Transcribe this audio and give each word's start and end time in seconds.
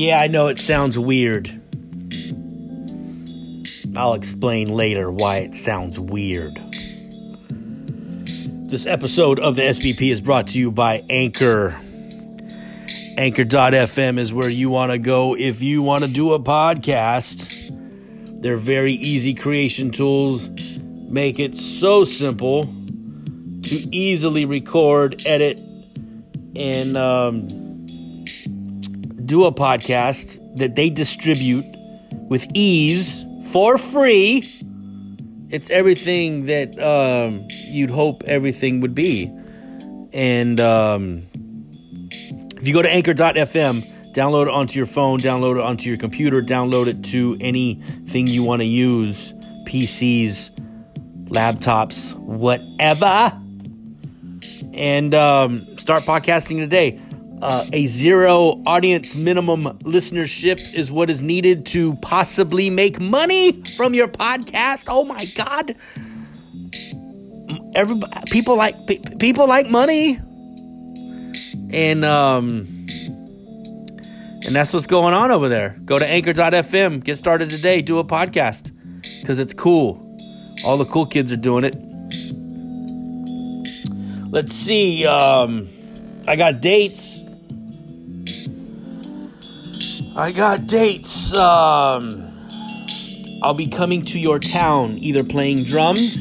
Yeah, 0.00 0.18
I 0.18 0.28
know 0.28 0.46
it 0.46 0.58
sounds 0.58 0.98
weird. 0.98 1.60
I'll 3.94 4.14
explain 4.14 4.72
later 4.72 5.10
why 5.10 5.40
it 5.40 5.54
sounds 5.54 6.00
weird. 6.00 6.54
This 8.70 8.86
episode 8.86 9.40
of 9.40 9.56
the 9.56 9.62
SBP 9.62 10.10
is 10.10 10.22
brought 10.22 10.46
to 10.46 10.58
you 10.58 10.70
by 10.70 11.02
Anchor. 11.10 11.78
Anchor.fm 13.18 14.18
is 14.18 14.32
where 14.32 14.48
you 14.48 14.70
want 14.70 14.90
to 14.90 14.96
go 14.96 15.36
if 15.36 15.60
you 15.60 15.82
want 15.82 16.02
to 16.02 16.10
do 16.10 16.32
a 16.32 16.38
podcast. 16.38 17.70
They're 18.40 18.56
very 18.56 18.94
easy 18.94 19.34
creation 19.34 19.90
tools, 19.90 20.48
make 21.10 21.38
it 21.38 21.54
so 21.54 22.04
simple 22.04 22.72
to 23.64 23.76
easily 23.94 24.46
record, 24.46 25.20
edit, 25.26 25.60
and 26.56 26.96
um, 26.96 27.48
do 29.30 29.44
a 29.44 29.52
podcast 29.52 30.56
that 30.56 30.74
they 30.74 30.90
distribute 30.90 31.64
with 32.28 32.48
ease 32.52 33.24
for 33.52 33.78
free. 33.78 34.42
It's 35.50 35.70
everything 35.70 36.46
that 36.46 36.76
um, 36.80 37.46
you'd 37.68 37.90
hope 37.90 38.24
everything 38.24 38.80
would 38.80 38.92
be. 38.92 39.30
And 40.12 40.60
um, 40.60 41.28
if 42.56 42.66
you 42.66 42.74
go 42.74 42.82
to 42.82 42.90
anchor.fm, 42.90 44.12
download 44.12 44.48
it 44.48 44.52
onto 44.52 44.80
your 44.80 44.88
phone, 44.88 45.20
download 45.20 45.60
it 45.60 45.62
onto 45.62 45.88
your 45.88 45.96
computer, 45.96 46.40
download 46.40 46.88
it 46.88 47.04
to 47.10 47.36
anything 47.40 48.26
you 48.26 48.42
want 48.42 48.62
to 48.62 48.66
use 48.66 49.32
PCs, 49.68 50.50
laptops, 51.26 52.18
whatever. 52.18 53.40
And 54.74 55.14
um, 55.14 55.56
start 55.56 56.00
podcasting 56.00 56.56
today. 56.56 57.00
Uh, 57.42 57.64
a 57.72 57.86
zero 57.86 58.60
audience 58.66 59.16
minimum 59.16 59.64
listenership 59.80 60.74
is 60.74 60.90
what 60.90 61.08
is 61.08 61.22
needed 61.22 61.64
to 61.64 61.94
possibly 61.96 62.68
make 62.68 63.00
money 63.00 63.52
from 63.76 63.94
your 63.94 64.08
podcast. 64.08 64.86
Oh 64.88 65.04
my 65.04 65.24
god! 65.34 65.74
Everybody, 67.74 68.12
people 68.30 68.56
like 68.56 68.74
people 69.18 69.46
like 69.46 69.70
money, 69.70 70.18
and 71.72 72.04
um, 72.04 72.86
and 74.46 74.54
that's 74.54 74.72
what's 74.72 74.86
going 74.86 75.14
on 75.14 75.30
over 75.30 75.48
there. 75.48 75.78
Go 75.84 75.98
to 75.98 76.06
Anchor.fm, 76.06 77.02
get 77.02 77.16
started 77.16 77.48
today, 77.48 77.80
do 77.80 77.98
a 77.98 78.04
podcast 78.04 78.70
because 79.20 79.38
it's 79.38 79.54
cool. 79.54 80.06
All 80.66 80.76
the 80.76 80.84
cool 80.84 81.06
kids 81.06 81.32
are 81.32 81.36
doing 81.36 81.64
it. 81.64 81.76
Let's 84.30 84.52
see. 84.52 85.06
Um, 85.06 85.68
I 86.26 86.36
got 86.36 86.60
dates. 86.60 87.09
I 90.20 90.32
got 90.32 90.66
dates. 90.66 91.34
Um, 91.34 92.10
I'll 93.42 93.54
be 93.54 93.68
coming 93.68 94.02
to 94.02 94.18
your 94.18 94.38
town, 94.38 94.98
either 94.98 95.24
playing 95.24 95.64
drums 95.64 96.14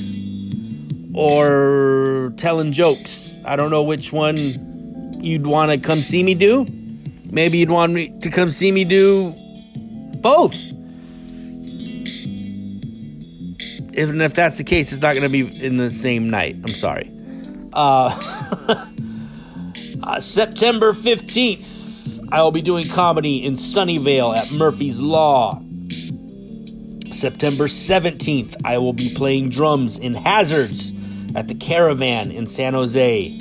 or 1.13 2.31
telling 2.37 2.71
jokes. 2.71 3.33
I 3.43 3.57
don't 3.57 3.71
know 3.71 3.83
which 3.83 4.13
one 4.13 4.37
you'd 5.19 5.45
want 5.45 5.73
to 5.73 5.77
come 5.77 5.99
see 5.99 6.23
me 6.23 6.33
do. 6.33 6.65
Maybe 7.29 7.57
you'd 7.57 7.71
want 7.71 7.91
me 7.91 8.17
to 8.21 8.29
come 8.29 8.51
see 8.51 8.71
me 8.71 8.85
do 8.85 9.35
both. 10.21 10.55
Even 13.97 14.21
if 14.21 14.33
that's 14.33 14.57
the 14.59 14.63
case, 14.63 14.93
it's 14.93 15.01
not 15.01 15.13
going 15.13 15.29
to 15.29 15.29
be 15.29 15.61
in 15.61 15.75
the 15.75 15.91
same 15.91 16.29
night. 16.29 16.55
I'm 16.55 16.67
sorry. 16.69 17.11
Uh, 17.73 18.17
uh, 20.03 20.21
September 20.21 20.91
15th. 20.91 21.78
I 22.31 22.43
will 22.43 22.51
be 22.51 22.61
doing 22.61 22.83
comedy 22.87 23.43
in 23.43 23.55
Sunnyvale 23.55 24.37
at 24.37 24.51
Murphy's 24.51 24.99
Law. 24.99 25.61
September 27.05 27.65
17th, 27.65 28.55
I 28.63 28.77
will 28.77 28.93
be 28.93 29.11
playing 29.15 29.49
drums 29.49 29.97
in 29.97 30.13
Hazrdz 30.13 31.35
at 31.35 31.47
the 31.47 31.55
Caravan 31.55 32.31
in 32.31 32.45
San 32.45 32.75
Jose. 32.75 33.35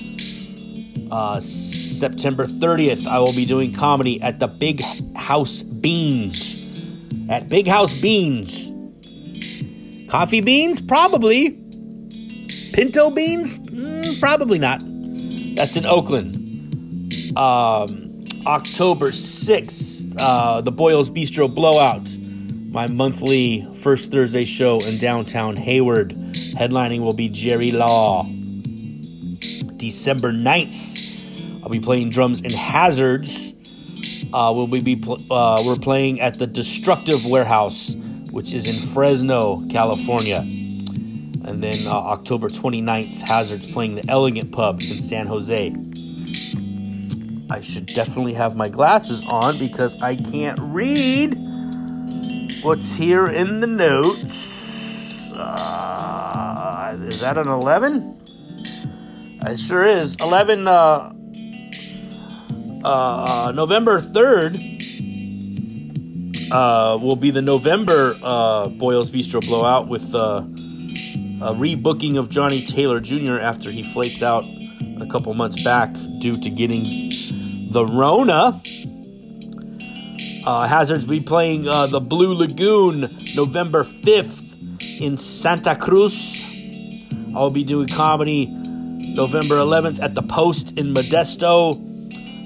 Uh, 1.11 1.39
September 1.41 2.47
30th, 2.47 3.07
I 3.07 3.19
will 3.19 3.35
be 3.35 3.45
doing 3.45 3.75
comedy 3.75 4.23
at 4.23 4.41
the 4.41 4.47
Big 4.47 4.83
House 5.15 5.63
Beans. 5.63 6.57
At 7.29 7.49
Big 7.49 7.67
House 7.67 8.01
Beans. 8.01 8.73
Coffee 10.09 10.41
beans? 10.41 10.81
Probably. 10.81 11.51
Pinto 12.73 13.11
beans? 13.11 13.59
Mm, 13.59 14.19
probably 14.19 14.59
not. 14.59 14.81
That's 15.57 15.77
in 15.77 15.85
Oakland. 15.85 16.37
Um, 17.37 18.08
October 18.47 19.11
6th, 19.11 20.17
uh, 20.21 20.61
the 20.61 20.73
Boyles 20.73 21.11
Bistro 21.11 21.53
Blowout, 21.53 22.09
my 22.71 22.87
monthly 22.87 23.65
first 23.81 24.11
Thursday 24.11 24.45
show 24.45 24.79
in 24.87 24.99
downtown 24.99 25.57
Hayward. 25.57 26.15
Headlining 26.57 27.01
will 27.01 27.17
be 27.17 27.29
Jerry 27.29 27.73
Law. 27.73 28.25
December 29.77 30.33
9th, 30.33 31.63
I'll 31.63 31.71
be 31.71 31.81
playing 31.81 32.11
drums 32.11 32.41
in 32.41 32.51
Hazrdz. 32.51 33.55
Uh, 34.33 34.53
we'll 34.53 34.67
be 34.67 34.97
pl- 34.97 35.19
uh, 35.31 35.63
we're 35.67 35.77
playing 35.77 36.21
at 36.21 36.39
the 36.39 36.47
Destructive 36.47 37.25
Warehouse, 37.27 37.95
which 38.33 38.53
is 38.53 38.67
in 38.69 38.89
Fresno, 38.89 39.67
California. 39.69 40.39
And 40.41 41.63
then 41.63 41.75
uh, 41.87 41.93
October 41.93 42.49
29th, 42.49 43.23
Hazrdz 43.23 43.73
playing 43.73 43.95
the 43.97 44.05
Elegant 44.09 44.53
Pub 44.53 44.77
in 44.77 44.97
San 44.97 45.27
Jose. 45.27 45.75
I 47.51 47.61
should 47.63 47.87
definitely 47.87 48.35
have 48.35 48.57
my 48.57 48.69
glasses 48.69 49.27
on 49.27 49.59
because 49.59 50.01
I 50.03 50.17
can't 50.17 50.59
read 50.61 51.35
what's 52.63 52.95
here 52.95 53.27
in 53.27 53.61
the 53.61 53.67
notes. 53.67 55.33
Uh, 55.33 56.99
is 57.07 57.21
that 57.21 57.39
an 57.39 57.49
11? 57.49 58.21
It 59.47 59.59
sure 59.59 59.87
is. 59.87 60.17
11, 60.21 60.69
uh, 60.69 61.13
uh, 62.85 63.53
November 63.55 64.01
3rd 64.01 64.69
uh, 66.53 66.99
will 67.01 67.17
be 67.17 67.31
the 67.31 67.43
November 67.43 68.15
uh, 68.23 68.69
Boyles 68.69 69.11
Bistro 69.11 69.41
blowout 69.47 69.89
with 69.89 70.15
uh, 70.15 70.45
a 71.41 71.55
rebooking 71.55 72.19
of 72.19 72.29
Johnny 72.29 72.61
Taylor 72.61 73.01
Jr. 73.01 73.39
after 73.39 73.71
he 73.71 73.91
flaked 73.95 74.23
out 74.23 74.45
a 75.01 75.07
couple 75.07 75.33
months 75.33 75.63
back 75.65 75.95
due 76.21 76.35
to 76.35 76.51
getting 76.51 77.08
the 77.71 77.85
Rona. 77.85 78.61
Uh, 80.47 80.67
Hazrdz 80.67 81.03
will 81.03 81.09
be 81.09 81.21
playing 81.21 81.69
uh, 81.69 81.87
the 81.87 82.01
Blue 82.01 82.35
Lagoon 82.35 83.09
November 83.37 83.85
5th 83.85 85.01
in 85.01 85.19
Santa 85.19 85.77
Cruz. 85.77 86.45
I'll 87.35 87.51
be 87.51 87.65
doing 87.65 87.87
comedy 87.89 88.47
November 89.15 89.57
11th 89.57 90.03
at 90.03 90.15
the 90.15 90.23
Post 90.23 90.79
in 90.79 90.95
Modesto. 90.95 91.73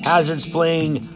Hazrdz 0.03 0.51
playing 0.51 1.09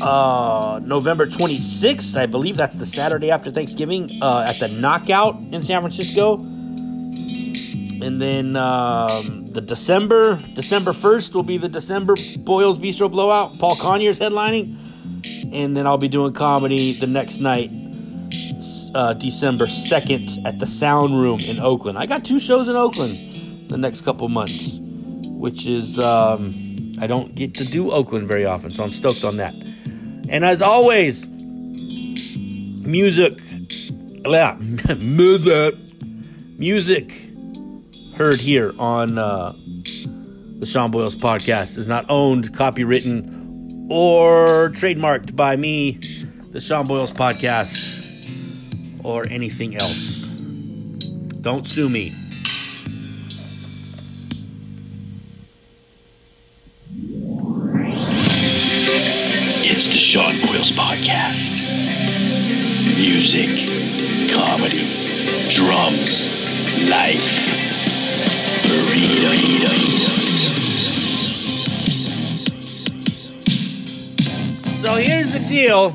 uh, 0.00 0.80
November 0.84 1.26
26th. 1.26 2.16
I 2.16 2.26
believe 2.26 2.56
that's 2.56 2.76
the 2.76 2.86
Saturday 2.86 3.30
after 3.32 3.50
Thanksgiving 3.50 4.08
uh, 4.22 4.46
at 4.48 4.60
the 4.60 4.68
Knockout 4.68 5.36
in 5.50 5.62
San 5.62 5.80
Francisco. 5.80 6.38
And 8.02 8.20
then 8.20 8.56
um, 8.56 9.44
the 9.46 9.60
December, 9.60 10.36
December 10.54 10.92
1st 10.92 11.34
will 11.34 11.42
be 11.42 11.58
the 11.58 11.68
December 11.68 12.14
Boyles 12.38 12.78
Bistro 12.78 13.10
Blowout. 13.10 13.58
Paul 13.58 13.76
Conyers 13.76 14.18
headlining. 14.18 14.76
And 15.52 15.76
then 15.76 15.86
I'll 15.86 15.98
be 15.98 16.08
doing 16.08 16.32
comedy 16.32 16.92
the 16.92 17.06
next 17.06 17.40
night, 17.40 17.70
uh, 18.94 19.12
December 19.14 19.66
2nd 19.66 20.46
at 20.46 20.58
the 20.58 20.66
Sound 20.66 21.20
Room 21.20 21.38
in 21.48 21.60
Oakland. 21.60 21.98
I 21.98 22.06
got 22.06 22.24
two 22.24 22.38
shows 22.38 22.68
in 22.68 22.76
Oakland 22.76 23.18
the 23.68 23.76
next 23.76 24.02
couple 24.02 24.28
months, 24.28 24.78
which 25.28 25.66
is, 25.66 25.98
um, 25.98 26.54
I 27.00 27.06
don't 27.06 27.34
get 27.34 27.54
to 27.54 27.64
do 27.64 27.90
Oakland 27.90 28.28
very 28.28 28.46
often, 28.46 28.70
so 28.70 28.82
I'm 28.84 28.90
stoked 28.90 29.24
on 29.24 29.36
that. 29.36 29.54
And 30.28 30.44
as 30.44 30.62
always, 30.62 31.28
music, 32.86 33.34
yeah, 34.24 34.56
music, 34.98 35.74
music 36.58 37.29
heard 38.20 38.38
here 38.38 38.70
on 38.78 39.16
uh, 39.16 39.50
the 40.58 40.66
Sean 40.66 40.90
Boyles 40.90 41.14
podcast 41.14 41.78
is 41.78 41.86
not 41.86 42.04
owned, 42.10 42.52
copywritten, 42.52 43.88
or 43.88 44.68
trademarked 44.74 45.34
by 45.34 45.56
me, 45.56 45.92
the 46.50 46.60
Sean 46.60 46.84
Boyles 46.84 47.12
podcast, 47.12 49.02
or 49.02 49.26
anything 49.26 49.74
else. 49.74 50.24
Don't 51.40 51.66
sue 51.66 51.88
me. 51.88 52.12
It's 59.64 59.86
the 59.86 59.96
Sean 59.96 60.34
Boyles 60.46 60.72
Podcast. 60.72 61.52
Music, 62.98 63.48
comedy, 64.30 65.48
drums, 65.48 66.28
life. 66.90 67.49
So 74.80 74.94
here's 74.94 75.32
the 75.32 75.40
deal. 75.40 75.92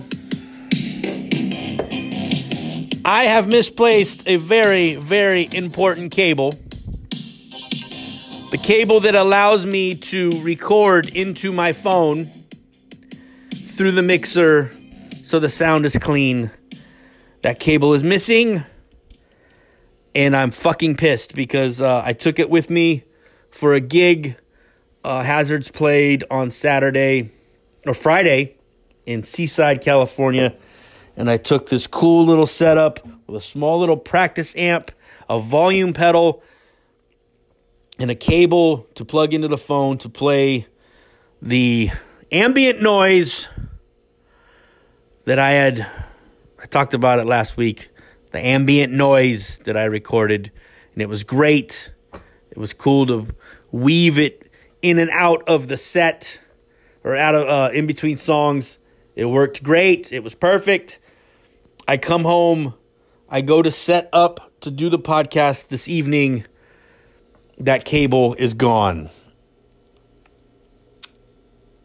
I 3.04 3.25
have 3.25 3.48
misplaced 3.48 4.27
a 4.27 4.36
very, 4.36 4.95
very 4.95 5.50
important 5.54 6.12
cable. 6.12 6.51
The 8.51 8.60
cable 8.62 9.00
that 9.00 9.16
allows 9.16 9.66
me 9.66 9.95
to 9.95 10.30
record 10.42 11.07
into 11.16 11.51
my 11.51 11.74
phone 11.74 12.30
through 13.51 13.92
the 13.92 14.04
mixer 14.04 14.71
so 15.24 15.39
the 15.39 15.50
sound 15.50 15.86
is 15.86 15.98
clean. 15.98 16.51
That 17.42 17.60
cable 17.60 17.95
is 17.95 18.04
missing. 18.04 18.63
And 20.13 20.36
I'm 20.36 20.51
fucking 20.51 20.98
pissed 20.98 21.33
because 21.33 21.81
uh, 21.81 22.04
I 22.06 22.13
took 22.13 22.38
it 22.38 22.50
with 22.50 22.69
me 22.69 23.05
for 23.56 23.74
a 23.74 23.80
gig. 23.80 24.36
Uh, 25.04 25.24
Hazrdz 25.24 25.72
played 25.72 26.25
on 26.30 26.52
Saturday 26.52 27.31
or 27.88 27.94
Friday 27.94 28.57
in 29.06 29.24
Seaside, 29.24 29.81
California. 29.81 30.56
And 31.16 31.30
I 31.30 31.38
took 31.38 31.69
this 31.69 31.88
cool 31.88 32.25
little 32.25 32.48
setup 32.48 33.00
with 33.25 33.42
a 33.42 33.46
small 33.46 33.80
little 33.80 33.96
practice 33.96 34.54
amp, 34.57 34.92
a 35.30 35.40
volume 35.40 35.94
pedal, 35.94 36.44
and 37.98 38.12
a 38.12 38.16
cable 38.16 38.88
to 38.96 39.06
plug 39.06 39.34
into 39.34 39.48
the 39.48 39.57
phone 39.57 39.98
to 40.00 40.10
play 40.10 40.68
the 41.42 41.92
ambient 42.34 42.81
noise 42.81 43.48
that 45.24 45.40
I 45.40 45.52
had. 45.52 45.88
I 46.62 46.66
talked 46.66 46.94
about 46.94 47.19
it 47.19 47.25
last 47.25 47.56
week. 47.56 47.90
The 48.31 48.46
ambient 48.46 48.92
noise 48.92 49.60
that 49.60 49.78
I 49.78 49.86
recorded, 49.86 50.52
and 50.92 51.02
it 51.02 51.07
was 51.07 51.24
great. 51.24 51.92
It 52.52 52.57
was 52.57 52.74
cool 52.74 53.06
to 53.06 53.28
weave 53.75 54.18
it 54.18 54.50
in 54.81 55.00
and 55.00 55.10
out 55.12 55.44
of 55.50 55.68
the 55.68 55.75
set 55.75 56.39
or 57.04 57.13
out 57.13 57.36
of 57.36 57.48
uh, 57.48 57.74
in 57.74 57.86
between 57.86 58.16
songs. 58.16 58.80
It 59.16 59.25
worked 59.25 59.63
great. 59.63 60.13
It 60.13 60.24
was 60.24 60.33
perfect. 60.33 61.00
I 61.86 61.98
come 61.98 62.24
home. 62.24 62.74
I 63.27 63.42
go 63.42 63.62
to 63.62 63.69
set 63.69 64.10
up 64.13 64.51
to 64.62 64.72
do 64.72 64.89
the 64.89 65.00
podcast 65.00 65.68
this 65.68 65.89
evening. 65.89 66.45
That 67.57 67.83
cable 67.83 68.33
is 68.36 68.54
gone. 68.54 69.10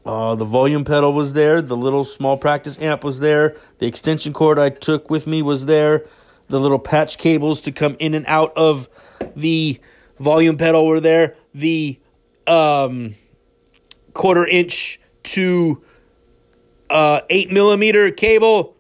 Uh, 0.07 0.37
the 0.37 0.45
volume 0.45 0.85
pedal 0.85 1.13
was 1.13 1.33
there. 1.33 1.61
The 1.61 1.77
little 1.77 2.05
small 2.05 2.37
practice 2.37 2.81
amp 2.81 3.03
was 3.03 3.19
there. 3.19 3.57
The 3.79 3.87
extension 3.87 4.33
cord 4.33 4.59
I 4.61 4.71
took 4.71 5.11
with 5.11 5.27
me 5.27 5.43
was 5.43 5.67
there. 5.67 6.07
The 6.47 6.61
little 6.61 6.79
patch 6.79 7.19
cables 7.19 7.61
to 7.63 7.73
come 7.73 7.97
in 7.99 8.15
and 8.15 8.27
out 8.27 8.53
of 8.57 8.89
the 9.35 9.81
volume 10.21 10.57
pedal 10.57 10.87
were 10.87 11.01
there. 11.01 11.37
The 11.55 11.99
um, 12.47 13.15
quarter 14.15 14.47
inch 14.47 15.01
to 15.25 15.83
uh, 16.89 17.21
eight 17.31 17.51
millimeter 17.51 18.11
cable 18.11 18.77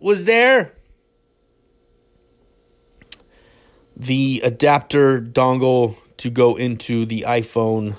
was 0.00 0.24
there. 0.24 0.74
The 3.96 4.40
adapter 4.44 5.20
dongle 5.20 5.96
to 6.18 6.30
go 6.30 6.56
into 6.56 7.04
the 7.04 7.24
iPhone 7.26 7.96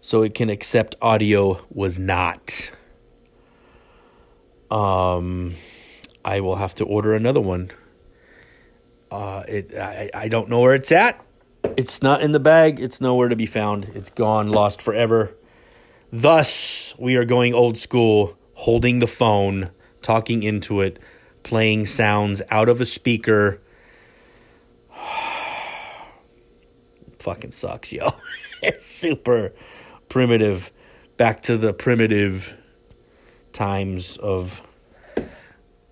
so 0.00 0.22
it 0.22 0.34
can 0.34 0.50
accept 0.50 0.94
audio 1.00 1.64
was 1.70 1.98
not. 1.98 2.70
Um, 4.70 5.54
I 6.24 6.40
will 6.40 6.56
have 6.56 6.74
to 6.76 6.84
order 6.84 7.14
another 7.14 7.40
one. 7.40 7.70
Uh, 9.10 9.42
it 9.48 9.74
I, 9.74 10.10
I 10.14 10.28
don't 10.28 10.48
know 10.48 10.60
where 10.60 10.74
it's 10.74 10.92
at. 10.92 11.24
It's 11.76 12.02
not 12.02 12.22
in 12.22 12.32
the 12.32 12.40
bag. 12.40 12.80
It's 12.80 13.00
nowhere 13.00 13.28
to 13.28 13.36
be 13.36 13.46
found. 13.46 13.90
It's 13.94 14.10
gone, 14.10 14.50
lost 14.50 14.82
forever. 14.82 15.34
Thus, 16.12 16.94
we 16.98 17.16
are 17.16 17.24
going 17.24 17.54
old 17.54 17.78
school, 17.78 18.36
holding 18.54 18.98
the 18.98 19.06
phone, 19.06 19.70
talking 20.02 20.42
into 20.42 20.80
it, 20.80 20.98
playing 21.42 21.86
sounds 21.86 22.42
out 22.50 22.68
of 22.68 22.80
a 22.80 22.84
speaker. 22.84 23.60
Fucking 27.18 27.52
sucks, 27.52 27.92
yo. 27.92 28.10
it's 28.62 28.86
super 28.86 29.52
primitive. 30.08 30.72
Back 31.16 31.42
to 31.42 31.56
the 31.56 31.72
primitive 31.72 32.56
times 33.52 34.16
of 34.16 34.62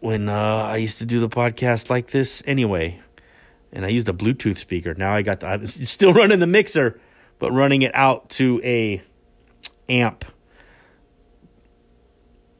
when 0.00 0.28
uh, 0.28 0.34
I 0.34 0.76
used 0.76 0.98
to 0.98 1.06
do 1.06 1.20
the 1.20 1.28
podcast 1.28 1.90
like 1.90 2.08
this 2.08 2.42
anyway. 2.46 3.00
And 3.72 3.84
I 3.84 3.88
used 3.88 4.08
a 4.08 4.12
Bluetooth 4.12 4.56
speaker. 4.56 4.94
Now 4.94 5.14
I 5.14 5.22
got 5.22 5.40
the, 5.40 5.46
I'm 5.46 5.66
still 5.66 6.12
running 6.12 6.38
the 6.38 6.46
mixer, 6.46 7.00
but 7.38 7.52
running 7.52 7.82
it 7.82 7.94
out 7.94 8.28
to 8.30 8.60
a 8.64 9.02
amp. 9.88 10.24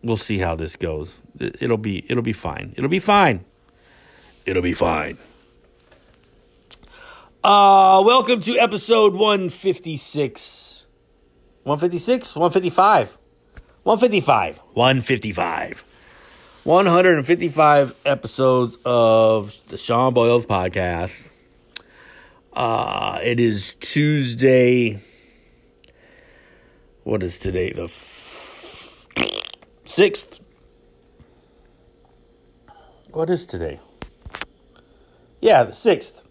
We'll 0.03 0.17
see 0.17 0.39
how 0.39 0.55
this 0.55 0.77
goes. 0.77 1.19
It'll 1.39 1.77
be 1.77 2.05
it'll 2.11 2.23
be 2.23 2.33
fine. 2.33 2.75
It'll 2.77 2.91
be 2.91 3.01
fine. 3.01 3.45
It'll 4.47 4.63
be 4.63 4.73
fine. 4.75 5.19
Uh 7.43 8.03
welcome 8.05 8.41
to 8.41 8.59
episode 8.59 9.15
156. 9.15 10.87
156, 11.65 12.37
155. 12.37 13.19
155. 13.83 14.59
155. 14.75 15.85
155 16.69 17.95
episodes 18.05 18.77
of 18.85 19.57
the 19.69 19.79
Sean 19.79 20.13
Boyles 20.13 20.45
podcast. 20.45 21.31
Uh, 22.53 23.19
it 23.23 23.41
is 23.41 23.73
Tuesday. 23.77 25.01
What 27.05 27.23
is 27.23 27.39
today? 27.39 27.73
The 27.73 27.85
f- 27.85 29.09
6th. 29.87 30.41
What 33.13 33.31
is 33.31 33.47
today? 33.47 33.81
Yeah, 35.41 35.65
the 35.65 35.73
6th. 35.73 36.23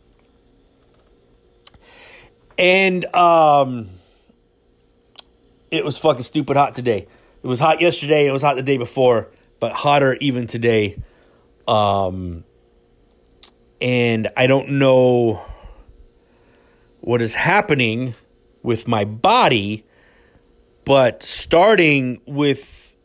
And 2.60 3.06
um 3.16 3.90
it 5.72 5.84
was 5.84 5.98
fucking 5.98 6.22
stupid 6.22 6.58
hot 6.58 6.76
today. 6.76 7.08
It 7.42 7.48
was 7.48 7.60
hot 7.60 7.82
yesterday, 7.82 8.28
it 8.28 8.32
was 8.32 8.44
hot 8.44 8.56
the 8.56 8.62
day 8.62 8.78
before 8.78 9.32
but 9.60 9.74
hotter 9.74 10.16
even 10.20 10.48
today. 10.48 11.02
Um, 11.68 12.44
and 13.82 14.30
I 14.36 14.48
don't 14.48 14.72
know 14.72 15.46
what 17.02 17.22
is 17.22 17.36
happening 17.36 18.16
with 18.64 18.88
my 18.88 19.06
body, 19.06 19.86
but 20.86 21.24
starting 21.24 22.22
with 22.26 22.96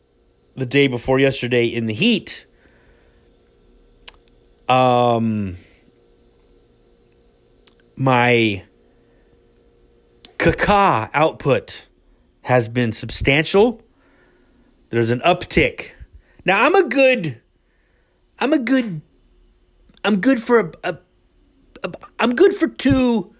the 0.55 0.65
day 0.65 0.87
before 0.87 1.19
yesterday 1.19 1.65
in 1.65 1.85
the 1.85 1.93
heat, 1.93 2.45
um, 4.67 5.57
my 7.95 8.63
caca 10.37 11.09
output 11.13 11.87
has 12.41 12.67
been 12.67 12.91
substantial. 12.91 13.81
There's 14.89 15.11
an 15.11 15.21
uptick 15.21 15.92
now 16.45 16.65
I'm 16.65 16.75
a 16.75 16.87
good, 16.87 17.41
I'm 18.39 18.53
a 18.53 18.59
good, 18.59 19.01
I'm 20.03 20.19
good 20.19 20.41
for 20.41 20.59
a, 20.59 20.71
a, 20.83 20.97
a 21.83 21.91
I'm 22.19 22.35
good 22.35 22.53
for 22.53 22.67
two 22.67 23.33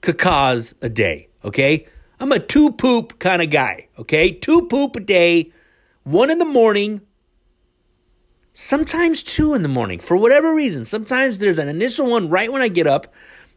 cacas 0.00 0.74
a 0.82 0.88
day. 0.88 1.28
Okay, 1.44 1.86
I'm 2.20 2.32
a 2.32 2.38
two 2.38 2.72
poop 2.72 3.18
kind 3.18 3.42
of 3.42 3.50
guy. 3.50 3.88
Okay, 3.98 4.30
two 4.30 4.66
poop 4.68 4.96
a 4.96 5.00
day, 5.00 5.52
one 6.04 6.30
in 6.30 6.38
the 6.38 6.44
morning. 6.44 7.00
Sometimes 8.54 9.22
two 9.22 9.54
in 9.54 9.62
the 9.62 9.68
morning 9.68 9.98
for 9.98 10.16
whatever 10.16 10.54
reason. 10.54 10.84
Sometimes 10.84 11.38
there's 11.38 11.58
an 11.58 11.68
initial 11.68 12.10
one 12.10 12.28
right 12.28 12.52
when 12.52 12.60
I 12.60 12.68
get 12.68 12.86
up, 12.86 13.12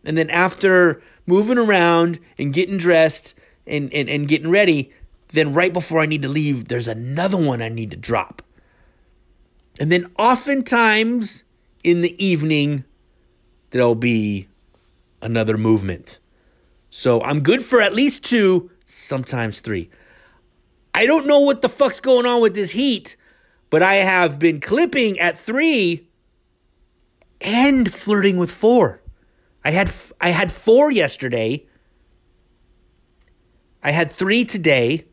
and 0.06 0.18
then 0.18 0.30
after 0.30 1.02
moving 1.26 1.58
around 1.58 2.20
and 2.38 2.54
getting 2.54 2.78
dressed 2.78 3.36
and, 3.68 3.92
and, 3.94 4.10
and 4.10 4.28
getting 4.28 4.50
ready, 4.50 4.92
then 5.30 5.54
right 5.54 5.74
before 5.74 6.00
I 6.00 6.06
need 6.06 6.22
to 6.22 6.28
leave, 6.28 6.68
there's 6.68 6.88
another 6.88 7.38
one 7.38 7.62
I 7.62 7.70
need 7.70 7.92
to 7.92 7.98
drop. 7.98 8.42
And 9.80 9.92
then 9.92 10.12
oftentimes 10.18 11.44
in 11.84 12.02
the 12.02 12.24
evening, 12.24 12.86
there'll 13.72 13.96
be 13.96 14.48
another 15.22 15.58
movement. 15.58 16.20
So 16.90 17.22
I'm 17.22 17.42
good 17.42 17.64
for 17.64 17.82
at 17.82 17.94
least 17.94 18.24
two, 18.24 18.72
sometimes 18.86 19.60
three. 19.60 19.90
I 20.94 21.06
don't 21.06 21.28
know 21.28 21.42
what 21.42 21.62
the 21.62 21.68
fuck's 21.68 22.00
going 22.00 22.26
on 22.26 22.42
with 22.42 22.56
this 22.56 22.72
heat, 22.72 23.18
but 23.70 23.84
I 23.84 23.96
have 23.96 24.40
been 24.40 24.62
clipping 24.62 25.20
at 25.20 25.38
three 25.38 26.08
and 27.42 27.94
flirting 27.94 28.38
with 28.38 28.52
four. 28.52 29.02
I 29.64 29.72
had 29.72 29.92
I 30.22 30.30
had 30.30 30.52
four 30.52 30.92
yesterday. 30.92 31.66
I 33.84 33.92
had 33.92 34.12
three 34.12 34.46
today 34.46 35.06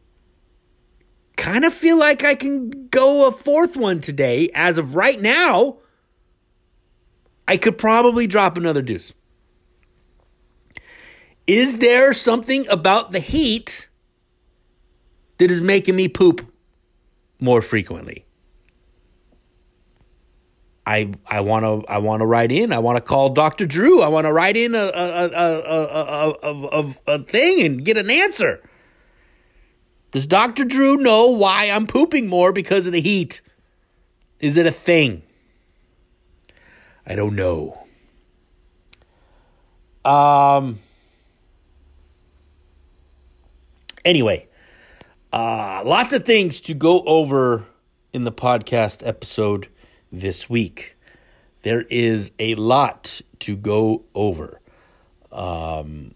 kind 1.43 1.65
of 1.65 1.75
feel 1.75 1.99
like 1.99 2.23
I 2.23 2.37
can 2.37 2.87
go 2.87 3.27
a 3.27 3.33
fourth 3.33 3.77
one 3.77 4.01
today. 4.01 4.49
As 4.55 4.79
of 4.79 4.95
right 4.95 5.21
now, 5.21 5.79
I 7.49 7.57
could 7.57 7.77
probably 7.77 8.29
drop 8.29 8.57
another 8.57 8.81
deuce. 8.81 9.13
Is 11.49 11.79
there 11.79 12.13
something 12.13 12.69
about 12.69 13.11
the 13.11 13.19
heat 13.19 13.89
that 15.39 15.51
is 15.51 15.61
making 15.61 15.97
me 15.97 16.07
poop 16.07 16.49
more 17.41 17.61
frequently? 17.61 18.25
I 20.87 21.13
I 21.27 21.41
want 21.41 21.65
to 21.65 21.85
I 21.91 21.99
want 21.99 22.21
to 22.21 22.27
write 22.27 22.53
in. 22.53 22.73
I 22.73 22.79
want 22.79 22.99
to 22.99 23.01
call 23.01 23.31
Dr. 23.31 23.67
Drew. 23.67 24.01
I 24.01 24.07
want 24.07 24.27
to 24.27 24.33
write 24.33 24.57
in 24.57 24.77
a 24.77 24.79
a, 24.79 25.25
a, 25.27 25.61
a, 25.67 26.35
a, 26.41 26.83
a, 26.83 26.95
a 27.09 27.19
thing 27.25 27.67
and 27.67 27.85
get 27.85 27.99
an 27.99 28.11
answer. 28.11 28.63
Does 30.13 30.27
Dr. 30.27 30.65
Drew 30.65 30.97
know 30.97 31.31
why 31.31 31.65
I'm 31.65 31.87
pooping 31.87 32.29
more 32.29 32.53
because 32.53 32.87
of 32.87 32.93
the 32.93 33.01
heat? 33.01 33.41
Is 34.41 34.57
it 34.57 34.67
a 34.67 34.71
thing? 34.71 35.23
I 37.07 37.15
don't 37.15 37.35
know. 37.35 37.79
Um 40.05 40.79
anyway, 44.05 44.49
uh 45.33 45.83
lots 45.85 46.13
of 46.13 46.25
things 46.25 46.61
to 46.63 46.75
go 46.75 47.03
over 47.03 47.67
in 48.13 48.25
the 48.25 48.33
podcast 48.33 49.07
episode 49.07 49.69
this 50.11 50.51
week. 50.51 50.97
There 51.63 51.83
is 51.83 52.33
a 52.39 52.55
lot 52.57 53.23
to 53.41 53.57
go 53.57 54.05
over. 54.15 54.61
Um, 55.31 56.15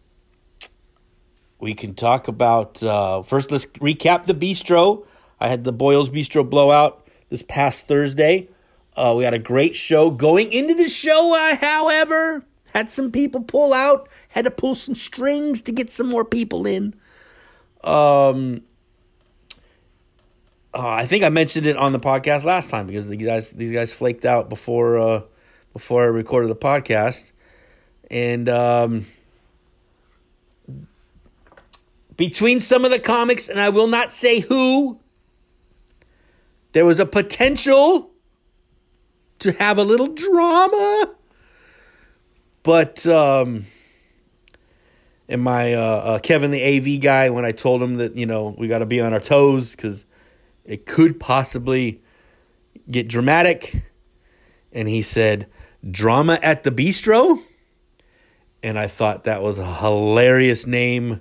we 1.58 1.74
can 1.74 1.94
talk 1.94 2.28
about 2.28 2.82
uh, 2.82 3.22
first. 3.22 3.50
Let's 3.50 3.66
recap 3.66 4.24
the 4.24 4.34
bistro. 4.34 5.06
I 5.40 5.48
had 5.48 5.64
the 5.64 5.72
Boyles 5.72 6.10
Bistro 6.10 6.48
blowout 6.48 7.06
this 7.28 7.42
past 7.42 7.86
Thursday. 7.86 8.48
Uh, 8.96 9.14
we 9.16 9.24
had 9.24 9.34
a 9.34 9.38
great 9.38 9.76
show. 9.76 10.10
Going 10.10 10.50
into 10.52 10.74
the 10.74 10.88
show, 10.88 11.34
uh, 11.34 11.56
however, 11.56 12.44
had 12.72 12.90
some 12.90 13.12
people 13.12 13.42
pull 13.42 13.72
out. 13.74 14.08
Had 14.28 14.44
to 14.44 14.50
pull 14.50 14.74
some 14.74 14.94
strings 14.94 15.62
to 15.62 15.72
get 15.72 15.90
some 15.90 16.08
more 16.08 16.24
people 16.24 16.66
in. 16.66 16.94
Um, 17.84 18.62
uh, 20.74 20.88
I 20.88 21.06
think 21.06 21.24
I 21.24 21.28
mentioned 21.28 21.66
it 21.66 21.76
on 21.76 21.92
the 21.92 22.00
podcast 22.00 22.44
last 22.44 22.70
time 22.70 22.86
because 22.86 23.06
these 23.06 23.24
guys 23.24 23.52
these 23.52 23.72
guys 23.72 23.92
flaked 23.92 24.24
out 24.24 24.48
before 24.48 24.98
uh, 24.98 25.22
before 25.72 26.02
I 26.02 26.06
recorded 26.06 26.48
the 26.48 26.56
podcast, 26.56 27.32
and 28.10 28.48
um, 28.48 29.06
between 32.16 32.60
some 32.60 32.84
of 32.84 32.90
the 32.90 32.98
comics, 32.98 33.48
and 33.48 33.60
I 33.60 33.68
will 33.68 33.88
not 33.88 34.12
say 34.12 34.40
who, 34.40 35.00
there 36.72 36.84
was 36.84 36.98
a 36.98 37.06
potential 37.06 38.10
to 39.38 39.52
have 39.52 39.78
a 39.78 39.84
little 39.84 40.08
drama, 40.08 41.14
but 42.62 43.06
um, 43.06 43.66
and 45.28 45.42
my 45.42 45.74
uh, 45.74 45.80
uh, 45.80 46.18
Kevin 46.20 46.50
the 46.50 46.62
AV 46.62 47.00
guy 47.00 47.30
when 47.30 47.44
I 47.44 47.52
told 47.52 47.82
him 47.82 47.96
that 47.96 48.16
you 48.16 48.26
know 48.26 48.54
we 48.58 48.68
got 48.68 48.78
to 48.78 48.86
be 48.86 49.00
on 49.00 49.12
our 49.12 49.20
toes 49.20 49.72
because 49.72 50.04
it 50.64 50.86
could 50.86 51.20
possibly 51.20 52.00
get 52.90 53.08
dramatic. 53.08 53.82
And 54.72 54.88
he 54.88 55.02
said, 55.02 55.46
Drama 55.88 56.38
at 56.42 56.64
the 56.64 56.70
Bistro. 56.70 57.42
And 58.62 58.78
I 58.78 58.88
thought 58.88 59.24
that 59.24 59.42
was 59.42 59.58
a 59.58 59.74
hilarious 59.74 60.66
name 60.66 61.20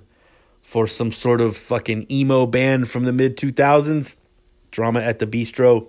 for 0.66 0.88
some 0.88 1.12
sort 1.12 1.40
of 1.40 1.56
fucking 1.56 2.04
emo 2.10 2.44
band 2.44 2.90
from 2.90 3.04
the 3.04 3.12
mid 3.12 3.36
2000s. 3.36 4.16
Drama 4.72 4.98
at 4.98 5.20
the 5.20 5.26
Bistro. 5.26 5.86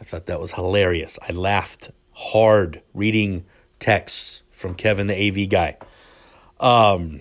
I 0.00 0.04
thought 0.04 0.24
that 0.24 0.40
was 0.40 0.52
hilarious. 0.52 1.18
I 1.28 1.32
laughed 1.32 1.90
hard 2.12 2.80
reading 2.94 3.44
texts 3.78 4.42
from 4.50 4.74
Kevin 4.74 5.06
the 5.06 5.14
AV 5.14 5.50
guy. 5.50 5.76
Um, 6.58 7.20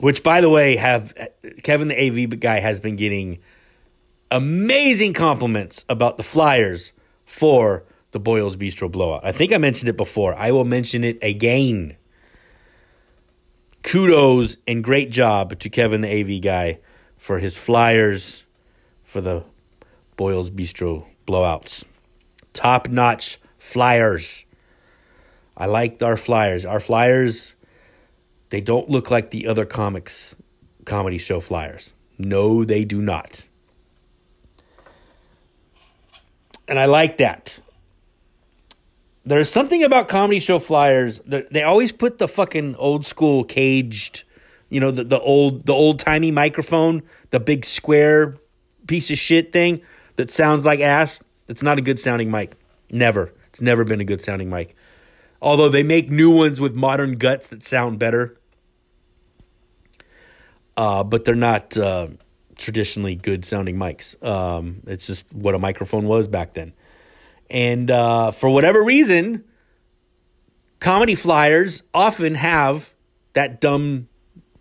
which 0.00 0.24
by 0.24 0.40
the 0.40 0.50
way 0.50 0.76
have 0.76 1.14
Kevin 1.62 1.86
the 1.86 1.96
AV 1.96 2.40
guy 2.40 2.58
has 2.58 2.80
been 2.80 2.96
getting 2.96 3.38
amazing 4.32 5.12
compliments 5.12 5.84
about 5.88 6.16
the 6.16 6.24
flyers 6.24 6.92
for 7.24 7.84
the 8.10 8.18
Boyles 8.18 8.56
Bistro 8.56 8.90
blowout. 8.90 9.24
I 9.24 9.30
think 9.30 9.52
I 9.52 9.58
mentioned 9.58 9.88
it 9.88 9.96
before. 9.96 10.34
I 10.34 10.50
will 10.50 10.64
mention 10.64 11.04
it 11.04 11.18
again. 11.22 11.96
Kudos 13.84 14.56
and 14.66 14.82
great 14.82 15.10
job 15.10 15.58
to 15.60 15.68
Kevin 15.68 16.00
the 16.00 16.08
AV 16.08 16.42
guy 16.42 16.80
for 17.16 17.38
his 17.38 17.56
flyers 17.56 18.42
for 19.04 19.20
the 19.20 19.44
Boyles 20.16 20.50
Bistro 20.50 21.04
blowouts. 21.26 21.84
Top 22.52 22.88
notch 22.88 23.38
flyers. 23.58 24.46
I 25.56 25.66
liked 25.66 26.02
our 26.02 26.16
flyers. 26.16 26.64
Our 26.64 26.80
flyers 26.80 27.54
they 28.48 28.60
don't 28.60 28.88
look 28.88 29.10
like 29.10 29.30
the 29.30 29.46
other 29.46 29.66
comics 29.66 30.34
comedy 30.84 31.18
show 31.18 31.40
flyers. 31.40 31.92
No, 32.18 32.64
they 32.64 32.84
do 32.84 33.02
not. 33.02 33.48
And 36.66 36.78
I 36.78 36.86
like 36.86 37.18
that. 37.18 37.60
There's 39.26 39.50
something 39.50 39.82
about 39.82 40.08
comedy 40.08 40.38
show 40.38 40.58
flyers. 40.58 41.20
That 41.26 41.52
they 41.52 41.62
always 41.62 41.92
put 41.92 42.18
the 42.18 42.28
fucking 42.28 42.76
old 42.76 43.06
school 43.06 43.44
caged, 43.44 44.24
you 44.68 44.80
know, 44.80 44.90
the, 44.90 45.04
the 45.04 45.20
old 45.20 45.66
the 45.66 45.72
old 45.72 45.98
timey 45.98 46.30
microphone, 46.30 47.02
the 47.30 47.40
big 47.40 47.64
square 47.64 48.36
piece 48.86 49.10
of 49.10 49.18
shit 49.18 49.52
thing 49.52 49.80
that 50.16 50.30
sounds 50.30 50.64
like 50.64 50.80
ass. 50.80 51.20
It's 51.48 51.62
not 51.62 51.78
a 51.78 51.82
good 51.82 51.98
sounding 51.98 52.30
mic. 52.30 52.54
Never. 52.90 53.32
It's 53.48 53.60
never 53.60 53.84
been 53.84 54.00
a 54.00 54.04
good 54.04 54.20
sounding 54.20 54.50
mic. 54.50 54.76
Although 55.40 55.68
they 55.68 55.82
make 55.82 56.10
new 56.10 56.30
ones 56.30 56.60
with 56.60 56.74
modern 56.74 57.16
guts 57.16 57.48
that 57.48 57.62
sound 57.62 57.98
better 57.98 58.38
uh, 60.76 61.04
but 61.04 61.24
they're 61.24 61.34
not 61.34 61.76
uh, 61.76 62.08
traditionally 62.56 63.14
good 63.14 63.44
sounding 63.44 63.76
mics. 63.76 64.22
Um, 64.24 64.80
it's 64.86 65.06
just 65.06 65.32
what 65.32 65.54
a 65.54 65.58
microphone 65.58 66.06
was 66.06 66.28
back 66.28 66.54
then. 66.54 66.72
And 67.50 67.90
uh, 67.90 68.30
for 68.30 68.48
whatever 68.48 68.82
reason, 68.82 69.44
comedy 70.80 71.14
flyers 71.14 71.82
often 71.92 72.34
have 72.34 72.94
that 73.34 73.60
dumb 73.60 74.08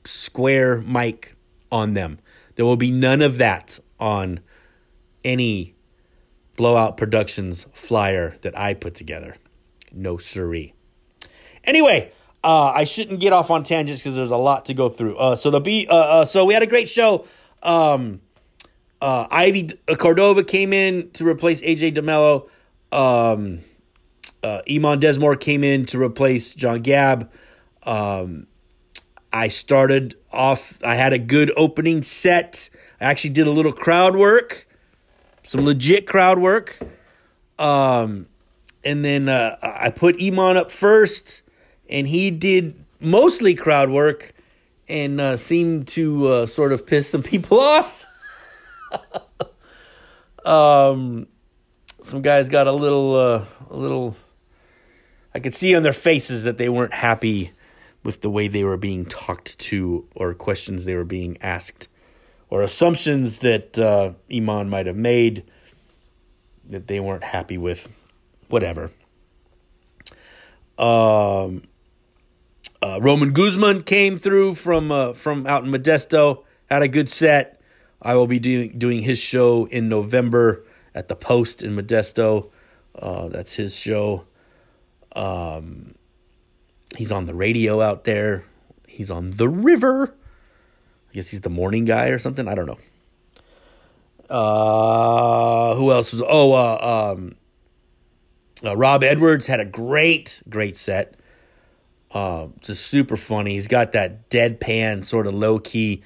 square 0.06 0.82
mic 0.82 1.36
on 1.72 1.94
them. 1.94 2.20
There 2.56 2.66
will 2.66 2.78
be 2.78 2.92
none 2.92 3.22
of 3.22 3.38
that 3.38 3.80
on 4.00 4.42
any 5.24 5.75
Blowout 6.56 6.98
Productions 6.98 7.66
flyer 7.74 8.38
that 8.42 8.58
I 8.58 8.74
put 8.74 8.94
together. 8.94 9.36
No 9.92 10.18
siree. 10.18 10.74
Anyway, 11.63 12.12
uh, 12.44 12.72
I 12.75 12.84
shouldn't 12.84 13.20
get 13.20 13.34
off 13.34 13.50
on 13.50 13.63
tangents 13.63 14.02
because 14.02 14.16
there's 14.16 14.32
a 14.32 14.38
lot 14.38 14.66
to 14.66 14.74
go 14.74 14.90
through. 14.90 15.18
Uh, 15.18 15.36
so 15.36 15.50
the 15.50 15.62
B, 15.62 15.88
uh, 15.90 15.96
uh, 15.96 16.25
so 16.25 16.46
we 16.46 16.54
had 16.54 16.62
a 16.62 16.68
great 16.68 16.90
show. 16.90 17.25
Um, 17.62 18.22
uh, 19.02 19.28
Ivy 19.32 19.70
Cordova 19.98 20.44
came 20.44 20.74
in 20.74 21.10
to 21.12 21.28
replace 21.28 21.62
AJ 21.62 21.96
DeMello. 21.96 22.50
Um, 22.94 23.60
uh, 24.44 24.62
Iman 24.70 25.00
Desmore 25.00 25.36
came 25.36 25.64
in 25.64 25.86
to 25.88 26.02
replace 26.02 26.54
John 26.54 26.84
Gabb. 26.84 27.30
Um, 27.84 28.48
I 29.32 29.48
started 29.48 30.16
off. 30.32 30.78
I 30.84 30.96
had 30.96 31.12
a 31.12 31.18
good 31.18 31.52
opening 31.58 32.04
set. 32.04 32.70
I 33.02 33.06
actually 33.06 33.32
did 33.32 33.48
a 33.48 33.52
little 33.52 33.74
crowd 33.74 34.16
work, 34.16 34.68
some 35.44 35.66
legit 35.66 36.06
crowd 36.06 36.38
work. 36.38 36.80
Um, 37.58 38.28
and 38.86 39.04
then 39.04 39.28
uh, 39.28 39.58
I 39.62 39.90
put 39.90 40.22
Iman 40.22 40.58
up 40.58 40.72
first 40.72 41.42
and 41.90 42.08
he 42.08 42.30
did 42.30 42.86
mostly 43.00 43.56
crowd 43.56 43.90
work 43.90 44.34
and 44.88 45.20
uh, 45.20 45.38
seemed 45.38 45.88
to 45.90 46.28
uh, 46.28 46.46
sort 46.46 46.72
of 46.72 46.86
piss 46.86 47.10
some 47.10 47.24
people 47.24 47.60
off. 47.60 48.06
um, 50.46 51.28
some 52.04 52.22
guys 52.22 52.50
got 52.50 52.68
a 52.68 52.72
little, 52.72 53.16
uh, 53.16 53.46
a 53.70 53.76
little. 53.76 54.16
I 55.34 55.40
could 55.40 55.56
see 55.56 55.76
on 55.76 55.84
their 55.84 55.94
faces 55.94 56.44
that 56.44 56.58
they 56.58 56.70
weren't 56.70 56.94
happy 56.94 57.52
with 58.04 58.22
the 58.22 58.30
way 58.30 58.48
they 58.48 58.64
were 58.64 58.78
being 58.78 59.06
talked 59.06 59.58
to, 59.58 60.06
or 60.14 60.34
questions 60.34 60.86
they 60.86 60.96
were 60.96 61.06
being 61.06 61.38
asked, 61.42 61.88
or 62.50 62.62
assumptions 62.62 63.40
that 63.40 63.80
uh, 63.80 64.12
Iman 64.32 64.70
might 64.70 64.86
have 64.86 64.98
made 64.98 65.44
that 66.70 66.88
they 66.88 67.00
weren't 67.00 67.24
happy 67.24 67.58
with. 67.58 67.90
Whatever. 68.50 68.92
Um, 70.78 71.64
uh, 72.82 73.00
Roman 73.02 73.32
Guzman 73.32 73.84
came 73.84 74.18
through 74.18 74.56
from 74.56 74.92
uh, 74.92 75.14
from 75.14 75.48
out 75.48 75.64
in 75.64 75.72
Modesto, 75.72 76.44
had 76.70 76.82
a 76.82 76.88
good 76.88 77.10
set. 77.10 77.62
I 78.02 78.16
will 78.16 78.28
be 78.28 78.40
doing 78.40 78.78
doing 78.78 79.04
his 79.04 79.20
show 79.20 79.66
in 79.66 79.88
November 79.88 80.64
at 80.96 81.08
the 81.08 81.16
Post 81.16 81.64
in 81.64 81.76
Modesto. 81.76 82.50
Uh, 82.98 83.28
that's 83.30 83.56
his 83.56 83.76
show. 83.76 84.26
Um, 85.16 85.96
he's 86.98 87.12
on 87.12 87.26
the 87.26 87.34
radio 87.34 87.82
out 87.82 88.04
there. 88.04 88.46
He's 88.88 89.10
on 89.10 89.32
the 89.32 89.50
river. 89.50 90.14
I 91.10 91.14
guess 91.14 91.30
he's 91.30 91.42
the 91.42 91.50
morning 91.50 91.86
guy 91.86 92.08
or 92.08 92.20
something. 92.20 92.48
I 92.48 92.56
don't 92.56 92.68
know. 92.68 92.80
Uh, 94.30 95.76
who 95.76 95.92
else 95.92 96.12
was? 96.12 96.24
Oh, 96.28 96.54
uh, 96.54 97.14
um, 97.14 97.36
uh, 98.64 98.76
Rob 98.76 99.04
Edwards 99.04 99.48
had 99.48 99.60
a 99.60 99.66
great, 99.66 100.42
great 100.50 100.78
set. 100.78 101.16
Uh, 102.12 102.48
just 102.62 102.88
super 102.88 103.18
funny. 103.18 103.54
He's 103.54 103.68
got 103.68 103.92
that 103.94 104.30
deadpan 104.30 105.04
sort 105.04 105.28
of 105.28 105.34
low 105.34 105.60
key, 105.60 106.04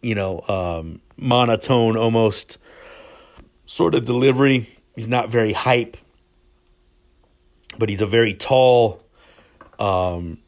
you 0.00 0.14
know, 0.14 0.40
um, 0.48 1.00
monotone 1.16 1.96
almost 1.96 2.58
sort 3.70 3.94
of 3.94 4.04
delivery. 4.04 4.68
he's 4.96 5.06
not 5.06 5.28
very 5.28 5.52
hype, 5.52 5.96
but 7.78 7.88
he's 7.88 8.00
a 8.00 8.06
very 8.06 8.34
tall, 8.34 9.00
um, 9.78 10.38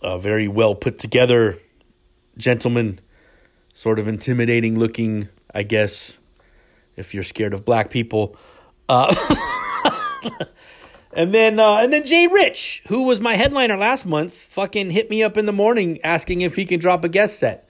a 0.00 0.16
very 0.16 0.46
well 0.46 0.76
put 0.76 1.00
together 1.00 1.58
gentleman, 2.36 3.00
sort 3.72 3.98
of 3.98 4.06
intimidating 4.06 4.78
looking, 4.78 5.28
I 5.52 5.64
guess, 5.64 6.18
if 6.94 7.14
you're 7.14 7.24
scared 7.24 7.52
of 7.52 7.64
black 7.64 7.90
people. 7.90 8.36
Uh, 8.88 9.12
and 11.12 11.34
then 11.34 11.58
uh, 11.58 11.78
and 11.78 11.92
then 11.92 12.04
Jay 12.04 12.28
Rich, 12.28 12.84
who 12.86 13.02
was 13.02 13.20
my 13.20 13.34
headliner 13.34 13.76
last 13.76 14.06
month, 14.06 14.34
fucking 14.34 14.92
hit 14.92 15.10
me 15.10 15.24
up 15.24 15.36
in 15.36 15.46
the 15.46 15.52
morning 15.52 16.00
asking 16.02 16.42
if 16.42 16.54
he 16.54 16.64
can 16.64 16.78
drop 16.78 17.02
a 17.02 17.08
guest 17.08 17.40
set. 17.40 17.68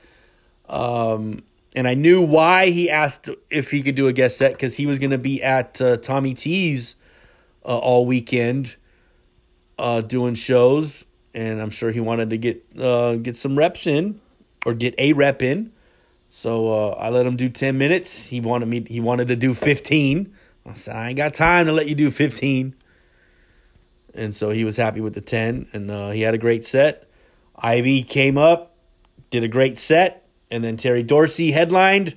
Um, 0.68 1.44
and 1.74 1.86
I 1.86 1.94
knew 1.94 2.22
why 2.22 2.70
he 2.70 2.90
asked 2.90 3.28
if 3.50 3.70
he 3.70 3.82
could 3.82 3.94
do 3.94 4.08
a 4.08 4.12
guest 4.12 4.38
set 4.38 4.52
because 4.52 4.76
he 4.76 4.86
was 4.86 4.98
going 4.98 5.10
to 5.10 5.18
be 5.18 5.42
at 5.42 5.80
uh, 5.80 5.96
Tommy 5.98 6.34
T's 6.34 6.94
uh, 7.64 7.76
all 7.78 8.06
weekend 8.06 8.76
uh, 9.78 10.00
doing 10.00 10.34
shows, 10.34 11.04
and 11.34 11.60
I'm 11.60 11.70
sure 11.70 11.90
he 11.90 12.00
wanted 12.00 12.30
to 12.30 12.38
get 12.38 12.64
uh, 12.78 13.16
get 13.16 13.36
some 13.36 13.58
reps 13.58 13.86
in 13.86 14.20
or 14.64 14.74
get 14.74 14.94
a 14.98 15.12
rep 15.12 15.42
in. 15.42 15.72
So 16.26 16.72
uh, 16.72 16.90
I 16.92 17.10
let 17.10 17.26
him 17.26 17.36
do 17.36 17.48
ten 17.48 17.78
minutes. 17.78 18.14
He 18.14 18.40
wanted 18.40 18.66
me. 18.66 18.84
He 18.88 19.00
wanted 19.00 19.28
to 19.28 19.36
do 19.36 19.54
fifteen. 19.54 20.34
I 20.66 20.74
said 20.74 20.96
I 20.96 21.08
ain't 21.08 21.16
got 21.16 21.34
time 21.34 21.66
to 21.66 21.72
let 21.72 21.88
you 21.88 21.94
do 21.94 22.10
fifteen. 22.10 22.74
And 24.14 24.34
so 24.34 24.50
he 24.50 24.64
was 24.64 24.76
happy 24.76 25.00
with 25.00 25.14
the 25.14 25.20
ten, 25.20 25.68
and 25.72 25.90
uh, 25.90 26.10
he 26.10 26.22
had 26.22 26.34
a 26.34 26.38
great 26.38 26.64
set. 26.64 27.08
Ivy 27.56 28.02
came 28.02 28.38
up, 28.38 28.74
did 29.30 29.44
a 29.44 29.48
great 29.48 29.78
set 29.78 30.27
and 30.50 30.64
then 30.64 30.76
Terry 30.76 31.02
Dorsey 31.02 31.52
headlined. 31.52 32.16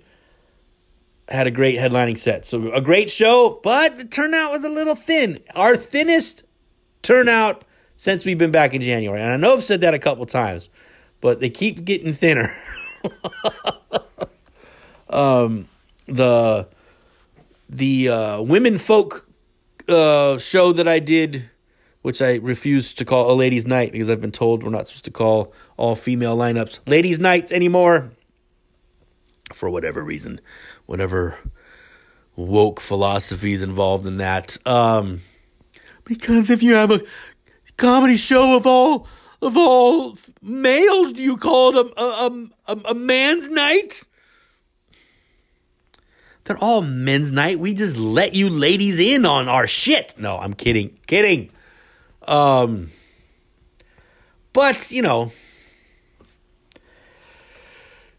Had 1.27 1.47
a 1.47 1.51
great 1.51 1.77
headlining 1.77 2.17
set. 2.17 2.45
So 2.45 2.71
a 2.71 2.81
great 2.81 3.09
show, 3.09 3.59
but 3.63 3.97
the 3.97 4.03
turnout 4.03 4.51
was 4.51 4.65
a 4.65 4.69
little 4.69 4.95
thin. 4.95 5.39
Our 5.55 5.77
thinnest 5.77 6.43
turnout 7.01 7.63
since 7.95 8.25
we've 8.25 8.37
been 8.37 8.51
back 8.51 8.73
in 8.73 8.81
January. 8.81 9.21
And 9.21 9.31
I 9.31 9.37
know 9.37 9.53
I've 9.53 9.63
said 9.63 9.81
that 9.81 9.93
a 9.93 9.99
couple 9.99 10.25
times, 10.25 10.69
but 11.21 11.39
they 11.39 11.49
keep 11.49 11.85
getting 11.85 12.13
thinner. 12.13 12.53
um, 15.09 15.67
the 16.07 16.67
the 17.69 18.09
uh, 18.09 18.41
women 18.41 18.77
folk 18.77 19.25
uh, 19.87 20.37
show 20.37 20.73
that 20.73 20.87
I 20.87 20.99
did, 20.99 21.49
which 22.01 22.21
I 22.21 22.35
refuse 22.35 22.93
to 22.95 23.05
call 23.05 23.31
a 23.31 23.35
ladies' 23.35 23.65
night 23.65 23.93
because 23.93 24.09
I've 24.09 24.19
been 24.19 24.33
told 24.33 24.63
we're 24.63 24.69
not 24.69 24.89
supposed 24.89 25.05
to 25.05 25.11
call 25.11 25.53
all 25.77 25.95
female 25.95 26.35
lineups 26.35 26.81
ladies' 26.87 27.19
nights 27.19 27.53
anymore 27.53 28.11
for 29.53 29.69
whatever 29.69 30.03
reason, 30.03 30.41
whatever 30.85 31.37
woke 32.35 32.79
philosophies 32.79 33.61
involved 33.61 34.05
in 34.07 34.17
that. 34.17 34.57
Um, 34.67 35.21
because 36.03 36.49
if 36.49 36.63
you 36.63 36.75
have 36.75 36.91
a 36.91 37.01
comedy 37.77 38.17
show 38.17 38.55
of 38.55 38.65
all 38.65 39.07
of 39.41 39.57
all 39.57 40.17
males, 40.41 41.13
do 41.13 41.21
you 41.21 41.37
call 41.37 41.77
it 41.77 41.93
a 41.97 42.01
a, 42.01 42.49
a, 42.67 42.77
a 42.85 42.93
man's 42.93 43.49
night? 43.49 44.03
They're 46.43 46.57
all 46.57 46.81
men's 46.81 47.31
night. 47.31 47.59
We 47.59 47.73
just 47.73 47.97
let 47.97 48.35
you 48.35 48.49
ladies 48.49 48.99
in 48.99 49.25
on 49.25 49.47
our 49.47 49.67
shit. 49.67 50.15
No, 50.17 50.37
I'm 50.37 50.53
kidding. 50.53 50.97
Kidding. 51.05 51.51
Um 52.27 52.91
but, 54.53 54.91
you 54.91 55.01
know, 55.01 55.31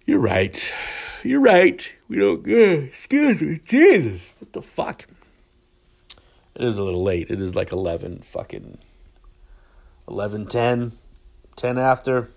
you're 0.07 0.19
right. 0.19 0.73
You're 1.23 1.41
right. 1.41 1.95
We 2.09 2.19
don't. 2.19 2.47
Uh, 2.47 2.87
excuse 2.87 3.41
me, 3.41 3.61
Jesus. 3.65 4.31
What 4.39 4.53
the 4.53 4.63
fuck? 4.63 5.07
It 6.55 6.65
is 6.65 6.79
a 6.79 6.83
little 6.83 7.03
late. 7.03 7.31
It 7.31 7.41
is 7.41 7.55
like 7.55 7.73
eleven 7.73 8.19
fucking. 8.19 8.79
11, 10.09 10.47
10, 10.47 10.93
10 11.57 11.79
after. 11.79 12.31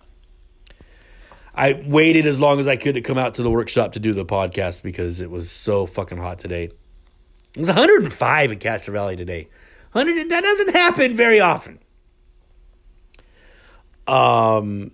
I 1.53 1.83
waited 1.85 2.25
as 2.25 2.39
long 2.39 2.59
as 2.59 2.67
I 2.67 2.75
could 2.75 2.95
to 2.95 3.01
come 3.01 3.17
out 3.17 3.35
to 3.35 3.43
the 3.43 3.49
workshop 3.49 3.93
to 3.93 3.99
do 3.99 4.13
the 4.13 4.25
podcast 4.25 4.83
because 4.83 5.21
it 5.21 5.31
was 5.31 5.49
so 5.49 5.85
fucking 5.85 6.17
hot 6.17 6.39
today. 6.39 6.65
It 7.55 7.59
was 7.59 7.69
105 7.69 8.51
in 8.51 8.59
Castro 8.59 8.93
Valley 8.93 9.15
today. 9.15 9.47
100 9.93 10.29
that 10.29 10.41
doesn't 10.41 10.75
happen 10.75 11.15
very 11.15 11.39
often. 11.39 11.79
Um 14.07 14.91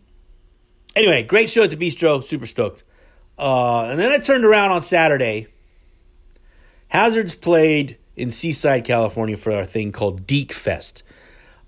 anyway, 0.96 1.24
great 1.24 1.50
show 1.50 1.64
at 1.64 1.72
the 1.72 1.76
Bistro, 1.76 2.24
super 2.24 2.46
stoked. 2.46 2.84
Uh, 3.38 3.86
and 3.86 4.00
then 4.00 4.12
I 4.12 4.18
turned 4.18 4.46
around 4.46 4.72
on 4.72 4.84
Saturday. 4.84 5.48
Hazrdz 6.94 7.40
played 7.40 7.98
in 8.16 8.30
Seaside, 8.30 8.84
California 8.84 9.38
for 9.38 9.52
a 9.52 9.66
thing 9.66 9.92
called 9.92 10.28
Deke 10.28 10.54
Fest. 10.54 11.04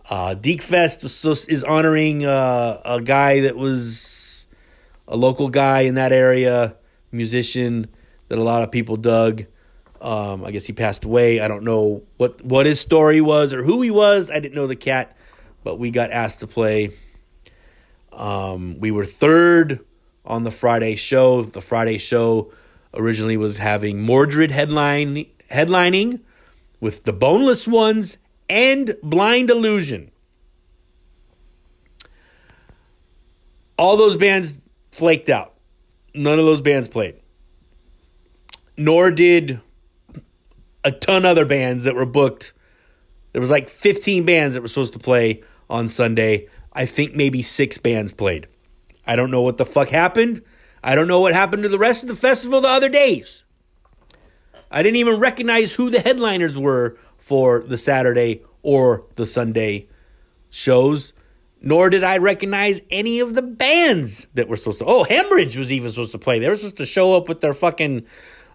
Uh, 0.10 0.34
Deke 0.34 0.62
Fest 0.62 1.04
is 1.04 1.64
honoring 1.64 2.26
uh, 2.26 2.82
a 2.84 3.02
guy 3.02 3.42
that 3.42 3.56
was 3.56 4.46
a 5.08 5.16
local 5.16 5.50
guy 5.50 5.82
in 5.82 5.96
that 5.96 6.12
area, 6.12 6.76
musician 7.12 7.88
that 8.28 8.38
a 8.38 8.44
lot 8.44 8.64
of 8.64 8.72
people 8.72 8.98
dug. 8.98 9.46
Um, 10.02 10.44
I 10.44 10.52
guess 10.52 10.66
he 10.66 10.74
passed 10.74 11.06
away. 11.06 11.40
I 11.40 11.48
don't 11.48 11.64
know 11.64 12.04
what 12.18 12.44
what 12.44 12.66
his 12.66 12.82
story 12.82 13.22
was 13.22 13.54
or 13.54 13.64
who 13.64 13.82
he 13.82 13.92
was. 13.92 14.30
I 14.30 14.40
didn't 14.40 14.56
know 14.56 14.68
the 14.68 14.76
cat, 14.76 15.16
but 15.64 15.80
we 15.80 15.92
got 15.92 16.12
asked 16.12 16.42
to 16.42 16.48
play. 16.48 16.92
Um, 18.12 18.80
we 18.80 18.92
were 18.92 19.06
third 19.06 19.86
on 20.26 20.44
the 20.44 20.52
Friday 20.52 20.96
show. 20.96 21.44
The 21.44 21.62
Friday 21.62 21.98
show 21.98 22.52
originally 22.94 23.38
was 23.38 23.58
having 23.58 24.02
Mordred 24.02 24.52
headline 24.52 25.26
headlining 25.52 26.22
with 26.80 27.04
the 27.04 27.14
Boneless 27.14 27.68
Ones 27.68 28.18
and 28.50 28.96
Blind 29.04 29.50
Illusion. 29.50 30.12
All 33.78 33.98
those 33.98 34.18
bands 34.18 34.60
flaked 34.92 35.30
out. 35.30 35.54
None 36.14 36.40
of 36.40 36.46
those 36.46 36.62
bands 36.62 36.88
played. 36.88 37.16
Nor 38.78 39.12
did 39.12 39.60
a 40.84 40.92
ton 40.92 41.26
other 41.26 41.46
bands 41.46 41.86
that 41.86 41.96
were 41.96 42.06
booked. 42.06 42.54
There 43.32 43.42
was 43.42 43.50
like 43.50 43.70
15 43.70 44.26
bands 44.26 44.56
that 44.56 44.62
were 44.62 44.68
supposed 44.68 44.94
to 44.94 45.00
play 45.00 45.44
on 45.70 45.90
Sunday. 45.90 46.48
I 46.74 46.86
think 46.86 47.16
maybe 47.16 47.42
6 47.42 47.78
bands 47.80 48.12
played. 48.12 48.48
I 49.06 49.16
don't 49.16 49.32
know 49.32 49.42
what 49.42 49.58
the 49.58 49.66
fuck 49.66 49.90
happened. 49.90 50.42
I 50.84 50.96
don't 50.96 51.08
know 51.08 51.22
what 51.22 51.34
happened 51.34 51.64
to 51.64 51.70
the 51.70 51.80
rest 51.80 52.04
of 52.04 52.10
the 52.10 52.16
festival 52.16 52.62
the 52.62 52.68
other 52.68 52.90
days. 52.90 53.44
I 54.70 54.82
didn't 54.82 54.98
even 54.98 55.20
recognize 55.20 55.76
who 55.76 55.90
the 55.90 56.00
headliners 56.00 56.58
were 56.58 56.98
for 57.18 57.60
the 57.62 57.78
Saturday 57.78 58.42
or 58.64 59.06
the 59.16 59.26
Sunday 59.26 59.88
shows, 60.50 61.14
nor 61.62 61.90
did 61.90 62.04
I 62.04 62.18
recognize 62.18 62.82
any 62.90 63.20
of 63.20 63.34
the 63.34 63.42
bands 63.42 64.28
that 64.34 64.50
were 64.50 64.56
supposed 64.56 64.80
to. 64.80 64.86
Oh, 64.86 65.04
Hembridge 65.04 65.56
was 65.56 65.72
even 65.72 65.90
supposed 65.92 66.12
to 66.14 66.18
play. 66.18 66.40
They 66.40 66.50
were 66.50 66.56
supposed 66.56 66.78
to 66.78 66.86
show 66.86 67.16
up 67.16 67.30
with 67.30 67.42
their 67.42 67.54
fucking 67.54 68.06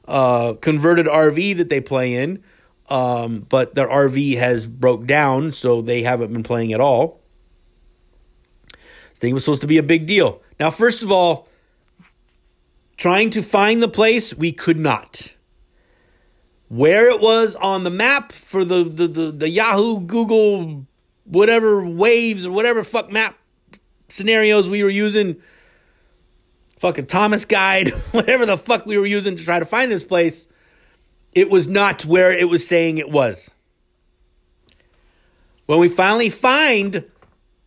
uh, 0.06 0.54
converted 0.54 1.06
RV 1.06 1.56
that 1.58 1.68
they 1.68 1.80
play 1.80 2.14
in, 2.14 2.42
um, 2.90 3.46
but 3.48 3.74
their 3.74 3.88
RV 3.88 4.38
has 4.38 4.66
broke 4.66 5.06
down, 5.06 5.52
so 5.52 5.82
they 5.82 6.02
haven't 6.02 6.32
been 6.32 6.42
playing 6.42 6.72
at 6.72 6.80
all. 6.80 7.20
Thing 9.18 9.34
was 9.34 9.44
supposed 9.44 9.62
to 9.62 9.66
be 9.66 9.78
a 9.78 9.82
big 9.82 10.06
deal. 10.06 10.40
Now, 10.60 10.70
first 10.70 11.02
of 11.02 11.10
all, 11.10 11.48
trying 12.96 13.30
to 13.30 13.42
find 13.42 13.82
the 13.82 13.88
place, 13.88 14.32
we 14.32 14.52
could 14.52 14.78
not. 14.78 15.34
Where 16.68 17.10
it 17.10 17.20
was 17.20 17.56
on 17.56 17.82
the 17.82 17.90
map 17.90 18.30
for 18.30 18.64
the, 18.64 18.84
the, 18.84 19.08
the, 19.08 19.30
the 19.32 19.48
Yahoo, 19.48 20.00
Google, 20.00 20.86
whatever 21.24 21.82
Waze 21.82 22.46
or 22.46 22.52
whatever 22.52 22.84
fuck 22.84 23.10
map 23.10 23.36
scenarios 24.08 24.68
we 24.68 24.84
were 24.84 24.90
using, 24.90 25.36
fucking 26.78 27.06
Thomas 27.06 27.44
Guide, 27.44 27.88
whatever 28.12 28.46
the 28.46 28.56
fuck 28.56 28.86
we 28.86 28.98
were 28.98 29.06
using 29.06 29.36
to 29.36 29.44
try 29.44 29.58
to 29.58 29.66
find 29.66 29.90
this 29.90 30.04
place, 30.04 30.46
it 31.32 31.50
was 31.50 31.66
not 31.66 32.04
where 32.04 32.30
it 32.30 32.48
was 32.48 32.66
saying 32.66 32.98
it 32.98 33.10
was. 33.10 33.50
When 35.66 35.80
we 35.80 35.88
finally 35.88 36.30
find 36.30 37.04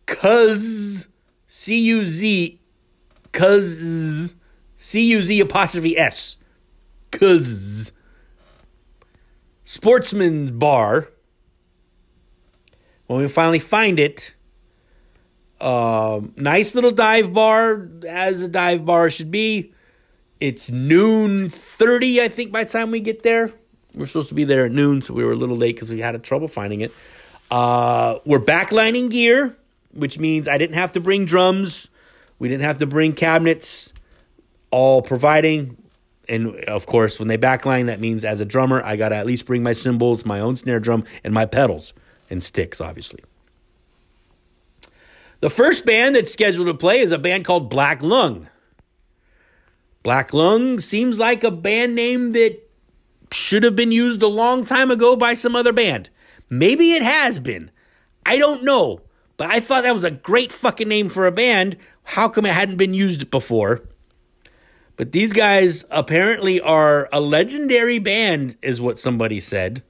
Cuz 0.06 1.06
C 1.54 1.78
U 1.88 2.06
Z, 2.06 2.58
cuz 3.30 4.34
C 4.78 5.10
U 5.12 5.20
Z 5.20 5.38
apostrophe 5.38 5.98
S, 5.98 6.38
cuz 7.10 7.92
Sportsman's 9.62 10.50
Bar. 10.50 11.10
When 13.06 13.20
we 13.20 13.28
finally 13.28 13.58
find 13.58 14.00
it, 14.00 14.32
um, 15.60 16.32
nice 16.38 16.74
little 16.74 16.90
dive 16.90 17.34
bar, 17.34 17.86
as 18.08 18.40
a 18.40 18.48
dive 18.48 18.86
bar 18.86 19.10
should 19.10 19.30
be. 19.30 19.74
It's 20.40 20.70
noon 20.70 21.50
30, 21.50 22.22
I 22.22 22.28
think, 22.28 22.50
by 22.50 22.64
the 22.64 22.70
time 22.70 22.90
we 22.90 23.00
get 23.00 23.24
there. 23.24 23.52
We're 23.94 24.06
supposed 24.06 24.30
to 24.30 24.34
be 24.34 24.44
there 24.44 24.64
at 24.64 24.72
noon, 24.72 25.02
so 25.02 25.12
we 25.12 25.22
were 25.22 25.32
a 25.32 25.36
little 25.36 25.56
late 25.56 25.76
because 25.76 25.90
we 25.90 26.00
had 26.00 26.14
a 26.14 26.18
trouble 26.18 26.48
finding 26.48 26.80
it. 26.80 26.92
Uh, 27.50 28.20
we're 28.24 28.40
backlining 28.40 29.10
gear 29.10 29.58
which 29.92 30.18
means 30.18 30.48
I 30.48 30.58
didn't 30.58 30.76
have 30.76 30.92
to 30.92 31.00
bring 31.00 31.24
drums. 31.24 31.90
We 32.38 32.48
didn't 32.48 32.64
have 32.64 32.78
to 32.78 32.86
bring 32.86 33.12
cabinets, 33.12 33.92
all 34.70 35.02
providing 35.02 35.76
and 36.28 36.56
of 36.64 36.86
course, 36.86 37.18
when 37.18 37.28
they 37.28 37.38
backline, 37.38 37.86
that 37.86 38.00
means 38.00 38.24
as 38.24 38.40
a 38.40 38.44
drummer, 38.44 38.82
I 38.82 38.96
got 38.96 39.08
to 39.10 39.16
at 39.16 39.26
least 39.26 39.46
bring 39.46 39.62
my 39.62 39.72
cymbals, 39.72 40.24
my 40.24 40.40
own 40.40 40.56
snare 40.56 40.80
drum, 40.80 41.04
and 41.24 41.34
my 41.34 41.46
pedals 41.46 41.94
and 42.30 42.42
sticks, 42.42 42.80
obviously. 42.80 43.20
The 45.40 45.50
first 45.50 45.84
band 45.84 46.14
that's 46.14 46.32
scheduled 46.32 46.68
to 46.68 46.74
play 46.74 47.00
is 47.00 47.10
a 47.10 47.18
band 47.18 47.44
called 47.44 47.68
Black 47.68 48.00
Lung. 48.02 48.48
Black 50.04 50.32
Lung 50.32 50.78
seems 50.78 51.18
like 51.18 51.42
a 51.42 51.50
band 51.50 51.94
name 51.94 52.32
that 52.32 52.60
should 53.32 53.64
have 53.64 53.74
been 53.74 53.92
used 53.92 54.22
a 54.22 54.28
long 54.28 54.64
time 54.64 54.90
ago 54.90 55.16
by 55.16 55.34
some 55.34 55.56
other 55.56 55.72
band. 55.72 56.10
Maybe 56.48 56.92
it 56.92 57.02
has 57.02 57.40
been. 57.40 57.70
I 58.24 58.38
don't 58.38 58.62
know. 58.62 59.00
But 59.42 59.50
I 59.50 59.58
thought 59.58 59.82
that 59.82 59.92
was 59.92 60.04
a 60.04 60.10
great 60.12 60.52
fucking 60.52 60.86
name 60.86 61.08
for 61.08 61.26
a 61.26 61.32
band. 61.32 61.76
How 62.04 62.28
come 62.28 62.46
it 62.46 62.52
hadn't 62.52 62.76
been 62.76 62.94
used 62.94 63.28
before? 63.28 63.82
But 64.94 65.10
these 65.10 65.32
guys 65.32 65.84
apparently 65.90 66.60
are 66.60 67.08
a 67.12 67.20
legendary 67.20 67.98
band, 67.98 68.56
is 68.62 68.80
what 68.80 69.00
somebody 69.00 69.40
said, 69.40 69.82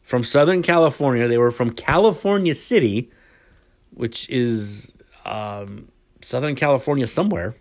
from 0.00 0.24
Southern 0.24 0.62
California. 0.62 1.28
They 1.28 1.36
were 1.36 1.50
from 1.50 1.72
California 1.72 2.54
City, 2.54 3.10
which 3.90 4.26
is 4.30 4.94
um, 5.26 5.88
Southern 6.22 6.54
California 6.54 7.06
somewhere. 7.06 7.56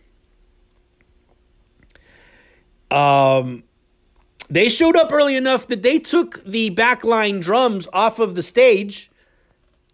Um, 2.90 3.66
they 4.50 4.70
showed 4.70 4.96
up 4.96 5.12
early 5.12 5.36
enough 5.36 5.68
that 5.68 5.84
they 5.84 6.00
took 6.00 6.42
the 6.46 6.70
backline 6.70 7.42
drums 7.42 7.90
off 7.92 8.20
of 8.20 8.36
the 8.36 8.44
stage 8.44 9.10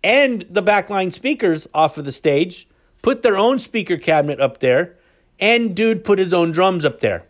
and 0.04 0.42
the 0.50 0.64
backline 0.64 1.12
speakers 1.12 1.68
off 1.74 1.98
of 1.98 2.06
the 2.06 2.12
stage, 2.12 2.68
put 3.02 3.22
their 3.22 3.38
own 3.38 3.60
speaker 3.60 3.98
cabinet 3.98 4.40
up 4.40 4.60
there, 4.60 4.98
and 5.40 5.76
dude 5.76 6.04
put 6.04 6.20
his 6.20 6.34
own 6.34 6.52
drums 6.52 6.86
up 6.86 7.00
there. 7.00 7.26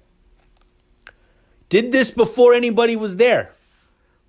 Did 1.69 1.91
this 1.91 2.11
before 2.11 2.53
anybody 2.53 2.95
was 2.95 3.17
there. 3.17 3.53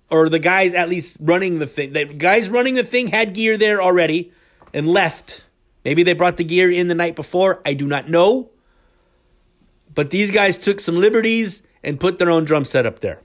Or 0.09 0.29
the 0.29 0.39
guys 0.39 0.73
at 0.73 0.89
least 0.89 1.15
running 1.19 1.59
the 1.59 1.67
thing. 1.67 1.93
The 1.93 2.05
guys 2.05 2.49
running 2.49 2.75
the 2.75 2.83
thing 2.83 3.07
had 3.07 3.33
gear 3.33 3.57
there 3.57 3.81
already 3.81 4.31
and 4.73 4.87
left. 4.87 5.43
Maybe 5.83 6.03
they 6.03 6.13
brought 6.13 6.37
the 6.37 6.43
gear 6.43 6.69
in 6.69 6.87
the 6.87 6.95
night 6.95 7.15
before. 7.15 7.61
I 7.65 7.73
do 7.73 7.87
not 7.87 8.09
know. 8.09 8.49
But 9.93 10.11
these 10.11 10.29
guys 10.29 10.57
took 10.57 10.79
some 10.79 10.99
liberties 10.99 11.63
and 11.83 11.99
put 11.99 12.19
their 12.19 12.29
own 12.29 12.45
drum 12.45 12.65
set 12.65 12.85
up 12.85 12.99
there. 12.99 13.21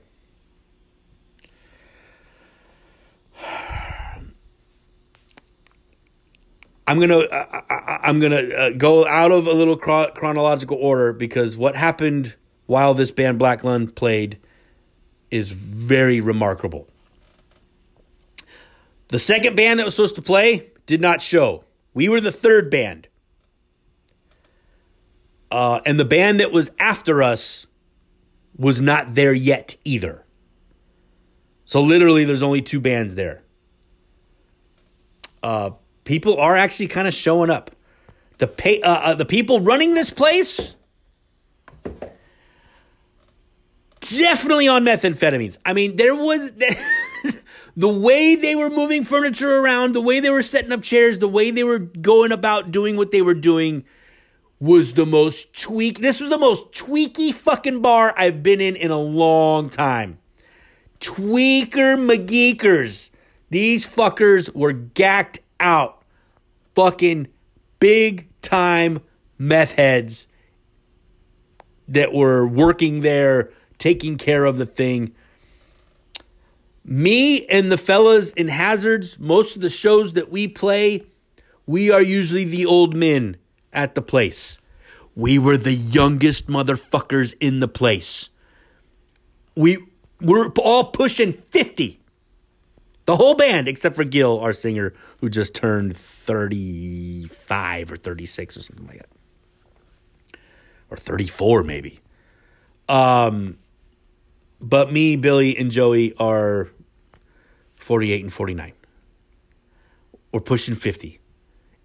I'm 6.87 7.01
gonna 7.01 7.19
I, 7.19 7.99
am 8.09 8.21
gonna 8.21 8.41
uh, 8.41 8.69
go 8.71 9.05
out 9.05 9.31
of 9.31 9.45
a 9.45 9.51
little 9.51 9.75
chronological 9.75 10.77
order 10.77 11.11
because 11.11 11.57
what 11.57 11.75
happened 11.75 12.35
while 12.65 12.93
this 12.93 13.11
band 13.11 13.37
Black 13.37 13.63
Lung 13.63 13.87
played 13.87 14.39
is 15.29 15.51
very 15.51 16.21
remarkable. 16.21 16.87
The 19.09 19.19
second 19.19 19.55
band 19.55 19.79
that 19.79 19.85
was 19.85 19.95
supposed 19.95 20.15
to 20.15 20.21
play 20.21 20.71
did 20.85 21.01
not 21.01 21.21
show. 21.21 21.65
We 21.93 22.07
were 22.07 22.21
the 22.21 22.31
third 22.31 22.69
band. 22.69 23.09
Uh, 25.51 25.81
and 25.85 25.99
the 25.99 26.05
band 26.05 26.39
that 26.39 26.51
was 26.51 26.71
after 26.79 27.21
us 27.21 27.67
was 28.57 28.81
not 28.81 29.15
there 29.15 29.33
yet 29.33 29.75
either. 29.83 30.25
So 31.65 31.81
literally, 31.81 32.23
there's 32.23 32.43
only 32.43 32.61
two 32.61 32.79
bands 32.79 33.15
there. 33.15 33.43
Uh, 35.43 35.71
people 36.07 36.37
are 36.37 36.55
actually 36.55 36.87
kind 36.87 37.07
of 37.07 37.13
showing 37.13 37.49
up. 37.51 37.69
The 38.39 38.47
pay, 38.47 38.81
uh, 38.81 38.89
uh, 38.89 39.15
the 39.15 39.25
people 39.25 39.59
running 39.59 39.93
this 39.93 40.09
place 40.09 40.75
definitely 43.99 44.67
on 44.67 44.85
methamphetamines. 44.85 45.57
I 45.65 45.73
mean, 45.73 45.97
there 45.97 46.15
was 46.15 46.51
the 47.75 47.87
way 47.87 48.35
they 48.35 48.55
were 48.55 48.69
moving 48.69 49.03
furniture 49.03 49.57
around, 49.59 49.93
the 49.93 50.01
way 50.01 50.19
they 50.19 50.29
were 50.29 50.41
setting 50.41 50.71
up 50.71 50.81
chairs, 50.81 51.19
the 51.19 51.27
way 51.27 51.51
they 51.51 51.63
were 51.63 51.79
going 51.79 52.31
about 52.31 52.71
doing 52.71 52.95
what 52.95 53.11
they 53.11 53.21
were 53.21 53.33
doing 53.33 53.83
was 54.59 54.93
the 54.93 55.05
most 55.05 55.59
tweak. 55.59 55.99
This 55.99 56.19
was 56.19 56.29
the 56.29 56.37
most 56.37 56.71
tweaky 56.71 57.33
fucking 57.33 57.81
bar 57.81 58.13
I've 58.17 58.41
been 58.43 58.61
in 58.61 58.75
in 58.75 58.91
a 58.91 58.99
long 58.99 59.69
time. 59.69 60.19
Tweaker 60.99 61.97
McGeekers. 61.97 63.09
These 63.49 63.85
fuckers 63.85 64.53
were 64.55 64.73
gacked 64.73 65.41
out. 65.59 65.96
Fucking 66.77 67.29
big 67.79 68.27
time 68.43 69.01
meth 69.39 69.71
heads 69.71 70.27
that 71.87 72.13
were 72.13 72.45
working 72.45 73.01
there, 73.01 73.49
taking 73.79 74.15
care 74.15 74.45
of 74.45 74.59
the 74.59 74.67
thing. 74.67 75.11
Me 76.85 77.47
and 77.47 77.71
the 77.71 77.79
fellas 77.79 78.31
in 78.33 78.45
Hazrdz, 78.45 79.17
most 79.19 79.55
of 79.55 79.63
the 79.63 79.71
shows 79.71 80.13
that 80.13 80.29
we 80.29 80.47
play, 80.47 81.03
we 81.65 81.89
are 81.89 82.03
usually 82.03 82.43
the 82.43 82.67
old 82.67 82.95
men 82.95 83.37
at 83.73 83.95
the 83.95 84.01
place. 84.03 84.59
We 85.15 85.39
were 85.39 85.57
the 85.57 85.73
youngest 85.73 86.45
motherfuckers 86.45 87.33
in 87.39 87.59
the 87.59 87.67
place. 87.67 88.29
We 89.55 89.79
were 90.21 90.51
all 90.59 90.91
pushing 90.91 91.33
50. 91.33 92.01
The 93.07 93.15
whole 93.15 93.35
band, 93.35 93.69
except 93.69 93.95
for 93.95 94.03
Gil, 94.03 94.37
our 94.39 94.51
singer, 94.51 94.93
who 95.21 95.29
just 95.29 95.55
turned 95.55 95.95
35 95.95 97.91
or 97.93 97.95
36 97.95 98.57
or 98.57 98.61
something 98.61 98.85
like 98.85 98.97
that. 98.97 100.37
Or 100.91 100.97
34, 100.97 101.63
maybe. 101.63 102.01
Um, 102.89 103.59
but 104.59 104.91
me, 104.91 105.15
Billy, 105.15 105.57
and 105.57 105.71
Joey 105.71 106.13
are 106.17 106.67
48 107.77 108.23
and 108.23 108.33
49. 108.33 108.73
We're 110.33 110.41
pushing 110.41 110.75
50. 110.75 111.21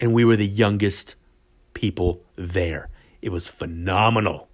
And 0.00 0.12
we 0.12 0.24
were 0.24 0.34
the 0.34 0.44
youngest 0.44 1.14
people 1.72 2.24
there. 2.34 2.88
It 3.20 3.30
was 3.30 3.46
phenomenal. 3.46 4.48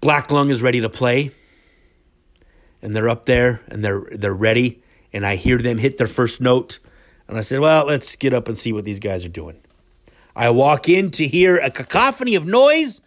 Black 0.00 0.30
Lung 0.30 0.50
is 0.50 0.62
ready 0.62 0.80
to 0.80 0.88
play. 0.88 1.32
And 2.82 2.94
they're 2.96 3.08
up 3.08 3.26
there 3.26 3.60
and 3.68 3.84
they're 3.84 4.04
they're 4.12 4.34
ready. 4.34 4.82
And 5.12 5.24
I 5.24 5.36
hear 5.36 5.58
them 5.58 5.78
hit 5.78 5.98
their 5.98 6.06
first 6.06 6.40
note. 6.40 6.78
And 7.28 7.38
I 7.38 7.40
said, 7.40 7.60
Well, 7.60 7.86
let's 7.86 8.16
get 8.16 8.32
up 8.32 8.48
and 8.48 8.58
see 8.58 8.72
what 8.72 8.84
these 8.84 8.98
guys 8.98 9.24
are 9.24 9.30
doing. 9.30 9.60
I 10.34 10.50
walk 10.50 10.88
in 10.88 11.10
to 11.12 11.26
hear 11.26 11.58
a 11.58 11.70
cacophony 11.70 12.34
of 12.34 12.46
noise, 12.46 13.00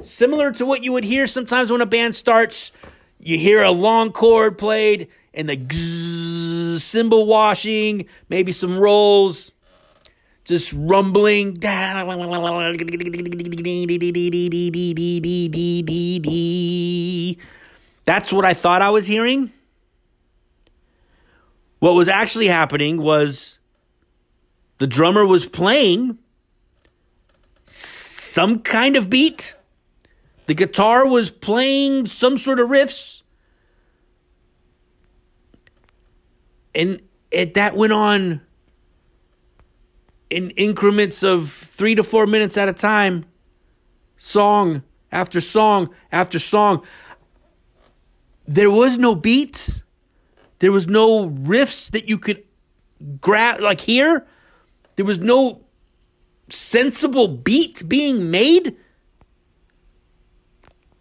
similar 0.00 0.50
to 0.52 0.66
what 0.66 0.82
you 0.82 0.92
would 0.92 1.04
hear 1.04 1.26
sometimes 1.26 1.70
when 1.70 1.80
a 1.80 1.86
band 1.86 2.14
starts. 2.14 2.72
You 3.20 3.38
hear 3.38 3.62
a 3.62 3.70
long 3.70 4.12
chord 4.12 4.58
played 4.58 5.08
and 5.34 5.48
the 5.48 6.78
cymbal 6.78 7.26
washing, 7.26 8.06
maybe 8.28 8.52
some 8.52 8.78
rolls 8.78 9.52
just 10.48 10.72
rumbling. 10.74 11.58
That's 18.08 18.32
what 18.32 18.46
I 18.46 18.54
thought 18.54 18.80
I 18.80 18.88
was 18.88 19.06
hearing. 19.06 19.52
What 21.78 21.94
was 21.94 22.08
actually 22.08 22.46
happening 22.46 23.02
was 23.02 23.58
the 24.78 24.86
drummer 24.86 25.26
was 25.26 25.44
playing 25.44 26.16
some 27.60 28.60
kind 28.60 28.96
of 28.96 29.10
beat. 29.10 29.56
The 30.46 30.54
guitar 30.54 31.06
was 31.06 31.30
playing 31.30 32.06
some 32.06 32.38
sort 32.38 32.60
of 32.60 32.70
riffs. 32.70 33.20
And 36.74 37.02
it, 37.30 37.52
that 37.52 37.76
went 37.76 37.92
on 37.92 38.40
in 40.30 40.48
increments 40.52 41.22
of 41.22 41.52
three 41.52 41.94
to 41.94 42.02
four 42.02 42.26
minutes 42.26 42.56
at 42.56 42.70
a 42.70 42.72
time, 42.72 43.26
song 44.16 44.82
after 45.12 45.42
song 45.42 45.94
after 46.10 46.38
song. 46.38 46.82
There 48.48 48.70
was 48.70 48.98
no 48.98 49.14
beat. 49.14 49.82
There 50.58 50.72
was 50.72 50.88
no 50.88 51.30
riffs 51.30 51.88
that 51.92 52.08
you 52.08 52.18
could 52.18 52.42
grab, 53.20 53.60
like 53.60 53.80
here. 53.80 54.26
There 54.96 55.06
was 55.06 55.20
no 55.20 55.60
sensible 56.48 57.28
beat 57.28 57.88
being 57.88 58.32
made. 58.32 58.74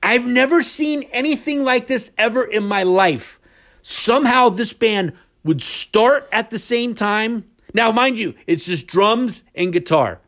I've 0.04 0.28
never 0.28 0.62
seen 0.62 1.04
anything 1.12 1.64
like 1.64 1.88
this 1.88 2.12
ever 2.20 2.44
in 2.44 2.64
my 2.64 2.84
life. 2.84 3.40
Somehow, 3.82 4.50
this 4.50 4.74
band 4.74 5.14
would 5.44 5.64
start 5.64 6.30
at 6.32 6.52
the 6.52 6.60
same 6.60 6.94
time 6.94 7.46
now, 7.74 7.92
mind 7.92 8.18
you, 8.18 8.34
it's 8.46 8.66
just 8.66 8.88
drums 8.88 9.44
and 9.54 9.74
guitar. 9.74 10.20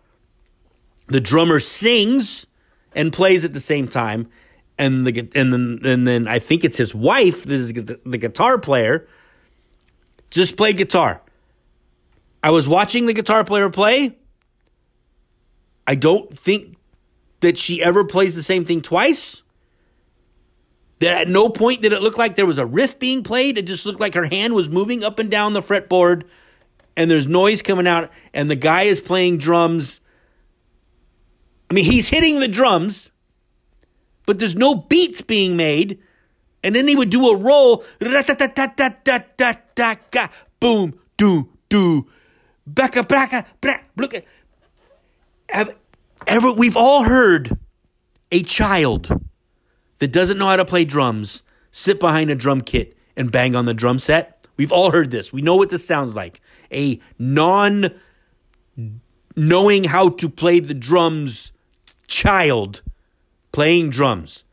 The 1.07 1.21
drummer 1.21 1.59
sings 1.59 2.45
and 2.93 3.13
plays 3.13 3.45
at 3.45 3.53
the 3.53 3.59
same 3.59 3.87
time, 3.87 4.29
and 4.79 5.05
the 5.05 5.29
and 5.35 5.53
then 5.53 5.79
and 5.83 6.07
then 6.07 6.27
I 6.27 6.39
think 6.39 6.63
it's 6.63 6.77
his 6.77 6.95
wife, 6.95 7.43
this 7.43 7.61
is 7.61 7.73
the, 7.73 8.17
guitar 8.17 8.57
player, 8.57 9.07
just 10.31 10.57
played 10.57 10.77
guitar. 10.77 11.21
I 12.41 12.51
was 12.51 12.67
watching 12.67 13.05
the 13.05 13.13
guitar 13.13 13.43
player 13.43 13.69
play. 13.69 14.17
I 15.85 15.95
don't 15.95 16.35
think 16.35 16.77
that 17.41 17.57
she 17.57 17.83
ever 17.83 18.05
plays 18.05 18.35
the 18.35 18.43
same 18.43 18.63
thing 18.63 18.81
twice. 18.81 19.41
That 20.99 21.21
at 21.21 21.27
no 21.27 21.49
point 21.49 21.81
did 21.81 21.93
it 21.93 22.01
look 22.01 22.17
like 22.17 22.35
there 22.35 22.45
was 22.45 22.57
a 22.57 22.65
riff 22.65 22.99
being 22.99 23.23
played. 23.23 23.57
It 23.57 23.63
just 23.63 23.85
looked 23.85 23.99
like 23.99 24.13
her 24.13 24.25
hand 24.25 24.53
was 24.53 24.69
moving 24.69 25.03
up 25.03 25.19
and 25.19 25.29
down 25.29 25.53
the 25.53 25.61
fretboard 25.61 26.23
and 26.95 27.09
there's 27.09 27.27
noise 27.27 27.61
coming 27.61 27.87
out 27.87 28.11
and 28.33 28.49
the 28.49 28.55
guy 28.55 28.83
is 28.83 28.99
playing 28.99 29.37
drums. 29.37 30.01
I 31.69 31.73
mean, 31.73 31.85
he's 31.85 32.09
hitting 32.09 32.39
the 32.39 32.47
drums, 32.47 33.09
but 34.29 34.37
there's 34.37 34.55
no 34.55 34.75
beats 34.75 35.23
being 35.23 35.57
made. 35.57 35.97
And 36.63 36.75
then 36.75 36.87
he 36.87 36.95
would 36.95 37.09
do 37.09 37.29
a 37.29 37.35
roll, 37.35 37.83
boom, 40.59 40.99
do, 41.17 41.49
do, 41.67 42.07
backa, 42.71 43.07
backa, 43.07 43.81
look 43.97 44.13
at. 44.13 44.25
Have 45.49 45.75
ever 46.27 46.51
we've 46.51 46.77
all 46.77 47.05
heard 47.05 47.57
a 48.31 48.43
child 48.43 49.19
that 49.97 50.11
doesn't 50.11 50.37
know 50.37 50.45
how 50.45 50.57
to 50.57 50.65
play 50.65 50.85
drums 50.85 51.41
sit 51.71 51.99
behind 51.99 52.29
a 52.29 52.35
drum 52.35 52.61
kit 52.61 52.95
and 53.17 53.31
bang 53.31 53.55
on 53.55 53.65
the 53.65 53.73
drum 53.73 53.97
set. 53.97 54.45
We've 54.57 54.71
all 54.71 54.91
heard 54.91 55.09
this. 55.09 55.33
We 55.33 55.41
know 55.41 55.55
what 55.55 55.71
this 55.71 55.87
sounds 55.87 56.13
like. 56.13 56.39
A 56.71 56.99
non 57.17 57.99
knowing 59.35 59.85
how 59.85 60.09
to 60.09 60.29
play 60.29 60.59
the 60.59 60.75
drums 60.75 61.51
child 62.05 62.83
playing 63.51 63.89
drums. 63.89 64.43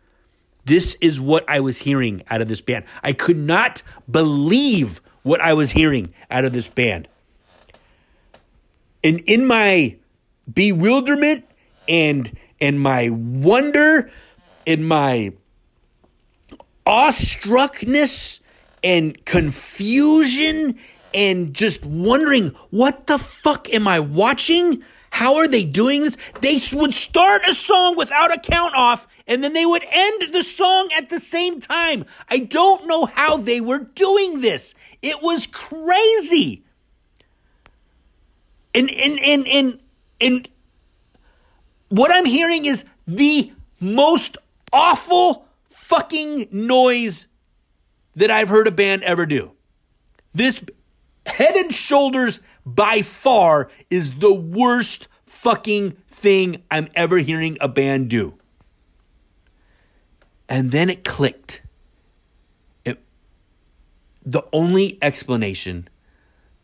This 0.65 0.97
is 1.01 1.21
what 1.21 1.49
I 1.49 1.61
was 1.61 1.79
hearing 1.79 2.23
out 2.29 2.41
of 2.41 2.49
this 2.49 2.61
band. 2.61 2.85
I 3.03 3.13
could 3.13 3.39
not 3.39 3.83
believe 4.11 5.01
what 5.23 5.41
I 5.41 5.55
was 5.55 5.73
hearing 5.73 6.13
out 6.31 6.45
of 6.45 6.53
this 6.53 6.69
band. 6.69 7.09
And 9.05 9.21
in 9.21 9.47
my 9.47 9.97
bewilderment 10.53 11.45
and 11.89 12.37
and 12.61 12.81
my 12.81 13.11
wonder 13.11 14.11
and 14.67 14.89
my 14.89 15.33
awestruckness 16.87 18.41
and 18.83 19.25
confusion 19.25 20.79
and 21.13 21.55
just 21.55 21.85
wondering 21.85 22.49
what 22.71 23.07
the 23.07 23.19
fuck 23.19 23.73
am 23.73 23.89
I 23.89 24.01
watching? 24.01 24.83
How 25.11 25.37
are 25.37 25.49
they 25.49 25.65
doing 25.65 26.03
this? 26.03 26.17
They 26.41 26.59
would 26.73 26.95
start 26.95 27.43
a 27.49 27.55
song 27.55 27.97
without 27.97 28.35
a 28.35 28.39
count 28.39 28.75
off 28.75 29.07
and 29.27 29.43
then 29.43 29.53
they 29.53 29.67
would 29.67 29.85
end 29.91 30.33
the 30.33 30.43
song 30.43 30.89
at 30.97 31.09
the 31.09 31.21
same 31.21 31.61
time. 31.61 32.05
I 32.31 32.39
don't 32.39 32.87
know 32.87 33.07
how 33.07 33.37
they 33.37 33.61
were 33.61 33.79
doing 33.79 34.41
this. 34.41 34.75
It 35.03 35.21
was 35.23 35.47
crazy. 35.47 36.65
And 38.75 38.91
and 38.91 39.19
and 39.19 39.49
and 39.49 39.81
and 40.21 40.49
what 41.89 42.13
I'm 42.13 42.27
hearing 42.27 42.65
is 42.67 42.85
the 43.07 43.53
most 43.81 44.37
awful 44.73 45.47
fucking 45.71 46.49
noise 46.51 47.27
that 48.15 48.31
I've 48.31 48.49
heard 48.49 48.69
a 48.69 48.73
band 48.73 49.03
ever 49.03 49.27
do. 49.27 49.53
This 50.35 50.63
head 51.27 51.57
and 51.57 51.73
shoulders 51.73 52.41
by 52.67 53.01
far 53.01 53.71
is 53.89 54.19
the 54.19 54.35
worst 54.35 55.09
fucking 55.25 55.93
thing 56.09 56.63
I'm 56.71 56.89
ever 56.95 57.19
hearing 57.19 57.57
a 57.61 57.69
band 57.69 58.11
do. 58.11 58.35
And 60.49 60.73
then 60.73 60.91
it 60.91 61.05
clicked. 61.05 61.63
It, 62.85 63.03
the 64.25 64.43
only 64.53 64.99
explanation 65.01 65.89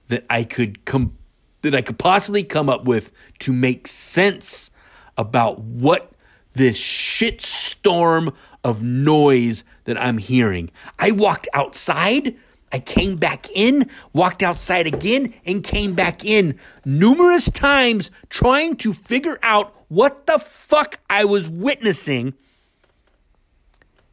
that 0.08 0.26
I 0.28 0.44
could 0.44 0.84
come 0.84 1.16
that 1.62 1.74
I 1.76 1.82
could 1.82 1.98
possibly 1.98 2.42
come 2.42 2.68
up 2.68 2.84
with 2.84 3.12
to 3.38 3.52
make 3.52 3.86
sense 3.86 4.70
about 5.16 5.60
what 5.60 6.12
this 6.54 6.76
shit 6.76 7.40
storm 7.40 8.32
of 8.64 8.82
noise 8.82 9.64
that 9.84 10.00
I'm 10.00 10.18
hearing. 10.18 10.70
I 10.98 11.12
walked 11.12 11.48
outside, 11.54 12.36
I 12.72 12.78
came 12.78 13.16
back 13.16 13.50
in, 13.50 13.90
walked 14.14 14.42
outside 14.42 14.86
again, 14.86 15.34
and 15.44 15.62
came 15.62 15.92
back 15.92 16.24
in 16.24 16.58
numerous 16.84 17.50
times 17.50 18.10
trying 18.30 18.76
to 18.76 18.94
figure 18.94 19.38
out 19.42 19.74
what 19.88 20.26
the 20.26 20.38
fuck 20.38 20.98
I 21.10 21.26
was 21.26 21.48
witnessing. 21.48 22.32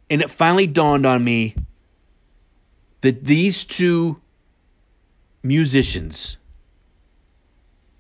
And 0.10 0.22
it 0.22 0.30
finally 0.30 0.67
dawned 0.67 1.06
on 1.06 1.24
me 1.24 1.56
that 3.02 3.24
these 3.26 3.63
two 3.63 4.19
musicians 5.41 6.36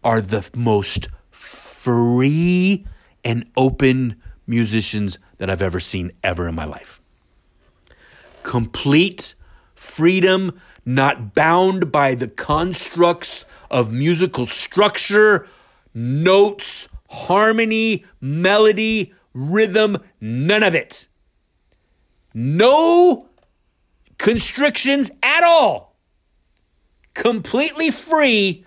are 0.03 0.19
the 0.19 0.49
most 0.53 1.07
free 1.31 2.85
and 3.23 3.45
open 3.55 4.21
musicians 4.45 5.19
that 5.37 5.49
I've 5.49 5.61
ever 5.61 5.79
seen 5.79 6.11
ever 6.21 6.49
in 6.49 6.55
my 6.55 6.65
life. 6.65 6.99
Complete 8.43 9.35
freedom, 9.99 10.57
not 10.85 11.35
bound 11.35 11.91
by 11.91 12.15
the 12.15 12.29
constructs 12.29 13.43
of 13.69 13.91
musical 13.91 14.45
structure, 14.45 15.45
notes, 15.93 16.87
harmony, 17.09 18.05
melody, 18.21 19.13
rhythm, 19.33 19.97
none 20.21 20.63
of 20.63 20.73
it. 20.73 21.05
No 22.33 23.27
constrictions 24.17 25.11
at 25.21 25.43
all. 25.43 25.97
Completely 27.13 27.91
free 27.91 28.65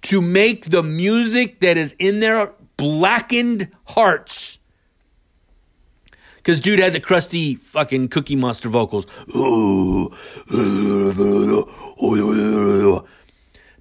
to 0.00 0.22
make 0.22 0.70
the 0.70 0.82
music 0.82 1.60
that 1.60 1.76
is 1.76 1.94
in 1.98 2.20
their 2.20 2.54
blackened 2.78 3.68
hearts. 3.88 4.59
Because 6.50 6.62
dude 6.62 6.80
had 6.80 6.92
the 6.94 6.98
crusty 6.98 7.54
fucking 7.54 8.08
Cookie 8.08 8.34
Monster 8.34 8.68
vocals. 8.68 9.06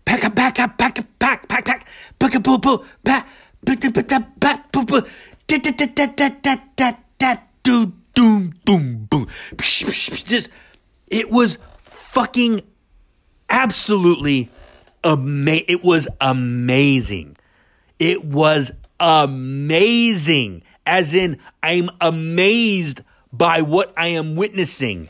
Pack 0.06 0.24
a 0.24 0.30
pack 0.30 0.60
a 0.60 0.68
pack 0.68 1.00
a 1.00 1.04
pack 1.18 1.48
pack 1.48 1.66
pack 1.66 1.88
pack 2.20 2.36
a 2.36 2.40
poo 2.40 2.60
poo 2.60 2.86
pack 3.04 3.28
pack 3.66 3.82
pack 3.82 4.08
pack 4.08 4.40
pack 4.40 4.72
poo 4.72 4.86
poo 4.86 5.02
da 5.48 5.58
da 5.58 5.72
da 5.72 5.86
da 5.88 6.06
da 6.06 6.30
da 6.44 6.58
da 6.78 6.94
da 7.18 7.38
do 7.64 7.92
doom 8.14 8.54
boom 8.66 9.08
boom. 9.10 9.28
Just 9.58 10.50
it 11.08 11.32
was 11.32 11.58
fucking 11.80 12.62
absolutely 13.50 14.52
amazing. 15.04 15.66
It 15.68 15.84
was 15.84 16.08
amazing. 16.22 17.36
It 17.98 18.24
was 18.24 18.72
amazing. 19.00 20.62
As 20.90 21.14
in, 21.14 21.38
I'm 21.62 21.92
amazed 22.02 23.02
by 23.32 23.62
what 23.62 23.94
I 23.96 24.08
am 24.08 24.36
witnessing, 24.36 25.10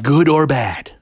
good 0.00 0.28
or 0.28 0.46
bad. 0.46 0.92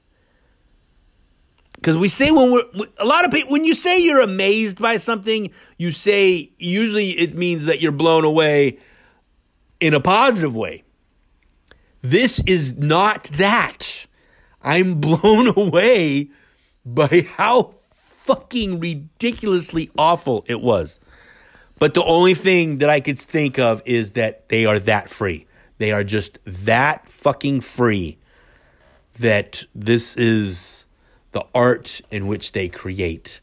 Because 1.75 1.99
we 1.99 2.07
say 2.07 2.31
when 2.31 2.51
we're 2.51 2.87
a 2.97 3.05
lot 3.05 3.23
of 3.23 3.31
people 3.31 3.51
when 3.51 3.63
you 3.63 3.75
say 3.75 3.99
you're 3.99 4.21
amazed 4.21 4.81
by 4.81 4.97
something, 4.97 5.51
you 5.77 5.91
say 5.91 6.51
usually 6.57 7.11
it 7.11 7.35
means 7.35 7.65
that 7.65 7.79
you're 7.79 7.91
blown 7.91 8.25
away 8.25 8.79
in 9.79 9.93
a 9.93 9.99
positive 9.99 10.55
way. 10.55 10.83
This 12.01 12.39
is 12.47 12.75
not 12.75 13.25
that. 13.25 14.07
I'm 14.63 14.95
blown 14.99 15.53
away 15.55 16.31
by 16.83 17.27
how 17.37 17.75
fucking 17.91 18.79
ridiculously 18.79 19.91
awful 19.95 20.43
it 20.47 20.59
was. 20.59 20.99
But 21.77 21.93
the 21.93 22.03
only 22.03 22.33
thing 22.33 22.77
that 22.77 22.89
I 22.89 22.99
could 22.99 23.19
think 23.19 23.59
of 23.59 23.81
is 23.85 24.11
that 24.11 24.49
they 24.49 24.65
are 24.65 24.79
that 24.79 25.09
free. 25.09 25.45
They 25.77 25.91
are 25.91 26.03
just 26.03 26.39
that 26.45 27.09
fucking 27.09 27.61
free 27.61 28.17
that 29.19 29.63
this 29.73 30.15
is 30.15 30.85
the 31.31 31.45
art 31.53 32.01
in 32.11 32.27
which 32.27 32.53
they 32.53 32.69
create. 32.69 33.41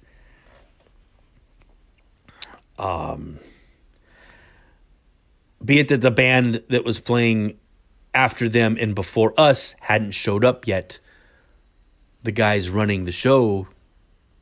Um, 2.79 3.39
be 5.65 5.79
it 5.79 5.89
that 5.89 6.01
the 6.01 6.11
band 6.11 6.65
that 6.69 6.85
was 6.85 7.01
playing 7.01 7.59
after 8.15 8.49
them 8.49 8.77
and 8.81 8.95
before 8.95 9.33
us 9.37 9.75
hadn't 9.81 10.13
showed 10.13 10.45
up 10.45 10.67
yet, 10.67 11.01
the 12.23 12.33
guys 12.33 12.71
running 12.71 13.05
the 13.05 13.13
show 13.13 13.69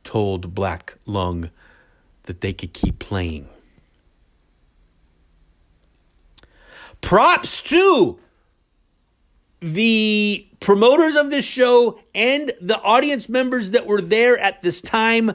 told 0.03 0.55
Black 0.55 0.95
Lung 1.05 1.49
that 2.23 2.41
they 2.41 2.53
could 2.53 2.73
keep 2.73 2.99
playing. 2.99 3.47
Props 7.01 7.61
to 7.63 8.19
the 9.59 10.47
promoters 10.59 11.15
of 11.15 11.29
this 11.29 11.45
show 11.45 11.99
and 12.15 12.53
the 12.61 12.79
audience 12.81 13.29
members 13.29 13.71
that 13.71 13.85
were 13.85 14.01
there 14.01 14.37
at 14.37 14.61
this 14.61 14.81
time. 14.81 15.33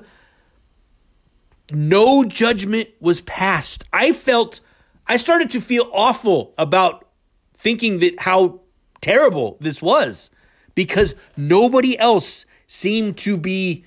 No 1.71 2.25
judgment 2.25 2.89
was 3.01 3.21
passed. 3.23 3.85
I 3.93 4.13
felt, 4.13 4.61
I 5.07 5.17
started 5.17 5.51
to 5.51 5.61
feel 5.61 5.91
awful 5.93 6.55
about 6.57 7.09
thinking 7.55 7.99
that 8.01 8.21
how 8.21 8.61
terrible 9.01 9.57
this 9.61 9.83
was 9.83 10.31
because 10.75 11.15
nobody 11.37 11.99
else 11.99 12.47
seemed 12.67 13.17
to 13.19 13.37
be 13.37 13.85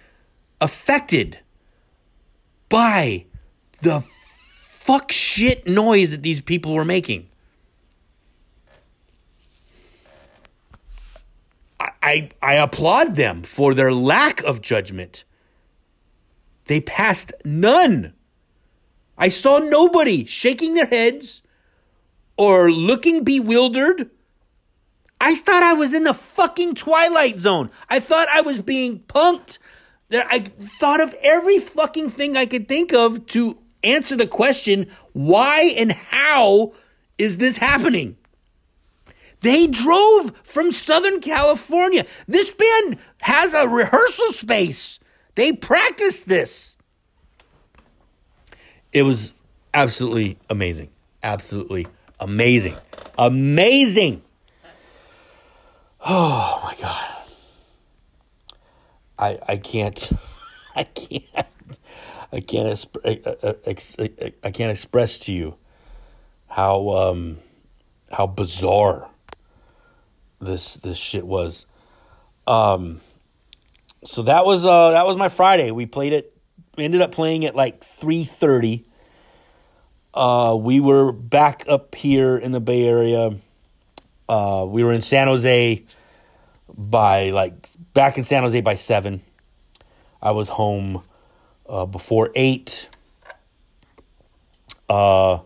affected 0.62 1.40
by 2.68 3.26
the 3.82 4.02
fuck 4.02 5.12
shit 5.12 5.68
noise 5.68 6.12
that 6.12 6.24
these 6.24 6.42
people 6.42 6.74
were 6.74 6.86
making. 6.86 7.29
I, 12.02 12.30
I, 12.42 12.56
applaud 12.56 13.16
them 13.16 13.44
for 13.44 13.74
their 13.74 13.92
lack 13.92 14.42
of 14.44 14.62
judgment. 14.62 15.26
They 16.66 16.80
passed 16.80 17.34
none. 17.44 18.14
I 19.18 19.28
saw 19.28 19.58
nobody 19.58 20.26
shaking 20.26 20.76
their 20.76 20.86
heads 20.86 21.42
or 22.38 22.72
looking 22.72 23.24
bewildered. 23.24 24.10
I 25.20 25.36
thought 25.36 25.64
I 25.64 25.74
was 25.74 25.94
in 25.94 26.06
the 26.06 26.14
fucking 26.14 26.76
Twilight 26.76 27.40
Zone. 27.40 27.70
I 27.90 28.00
thought 28.00 28.28
I 28.30 28.42
was 28.42 28.62
being 28.62 29.00
punked. 29.00 29.58
I 30.12 30.40
thought 30.40 31.02
of 31.02 31.14
every 31.22 31.60
fucking 31.60 32.10
thing 32.12 32.38
I 32.38 32.46
could 32.46 32.68
think 32.68 32.94
of 32.94 33.26
to 33.28 33.58
answer 33.84 34.16
the 34.16 34.28
question 34.28 34.88
why 35.14 35.74
and 35.78 35.92
how 35.92 36.74
is 37.18 37.38
this 37.38 37.58
happening? 37.58 38.18
They 39.42 39.68
drove 39.68 40.36
from 40.44 40.72
Southern 40.72 41.22
California. 41.22 42.06
This 42.28 42.52
band 42.52 42.98
has 43.22 43.54
a 43.54 43.68
rehearsal 43.68 44.34
space. 44.34 45.00
They 45.36 45.54
practiced 45.54 46.28
this. 46.28 46.76
It 48.92 49.04
was 49.04 49.34
absolutely 49.74 50.38
amazing. 50.50 50.90
Absolutely 51.24 51.88
amazing. 52.20 52.76
Amazing. 53.18 54.22
Oh 56.06 56.60
my 56.64 56.76
god. 56.82 57.06
I 59.18 59.40
I 59.48 59.58
can't 59.58 60.12
I 60.76 60.84
can't 60.84 61.48
I 62.32 62.40
can't 62.42 62.68
exp- 62.68 63.06
uh, 63.06 63.30
uh, 63.48 63.54
uh, 63.66 64.30
I 64.44 64.52
can't 64.52 64.72
express 64.72 65.18
to 65.20 65.34
you 65.34 65.56
how 66.48 66.90
um 66.90 67.40
how 68.12 68.28
bizarre 68.28 69.10
this 70.40 70.76
this 70.76 70.98
shit 70.98 71.26
was. 71.26 71.66
Um 72.48 73.02
so 74.04 74.24
that 74.24 74.46
was 74.46 74.66
uh 74.66 74.92
that 74.92 75.06
was 75.06 75.18
my 75.18 75.30
Friday. 75.30 75.72
We 75.72 75.86
played 75.86 76.14
it 76.14 76.36
ended 76.78 77.02
up 77.02 77.12
playing 77.12 77.46
at 77.46 77.56
like 77.56 77.84
3:30. 78.00 78.86
Uh 80.14 80.58
we 80.60 80.80
were 80.80 81.12
back 81.12 81.66
up 81.68 81.96
here 81.96 82.38
in 82.38 82.52
the 82.52 82.60
Bay 82.60 82.86
Area. 82.86 83.36
Uh 84.28 84.66
we 84.68 84.84
were 84.84 84.94
in 84.94 85.02
San 85.02 85.28
Jose 85.28 85.84
by 86.78 87.30
like 87.32 87.54
back 87.94 88.18
in 88.18 88.24
San 88.24 88.44
Jose 88.44 88.60
by 88.62 88.76
7. 88.76 89.22
I 90.22 90.32
was 90.32 90.50
home 90.50 91.04
uh, 91.68 91.86
before 91.86 92.32
8. 92.36 92.90
Uh 94.88 95.40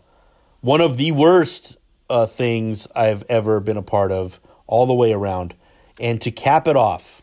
one 0.61 0.79
of 0.79 0.95
the 0.95 1.11
worst 1.11 1.75
uh, 2.09 2.25
things 2.25 2.87
I've 2.95 3.23
ever 3.27 3.59
been 3.59 3.75
a 3.75 3.81
part 3.81 4.13
of 4.13 4.39
all 4.67 4.85
the 4.85 4.93
way 4.93 5.11
around. 5.11 5.55
And 5.99 6.21
to 6.21 6.31
cap 6.31 6.67
it 6.67 6.75
off, 6.75 7.21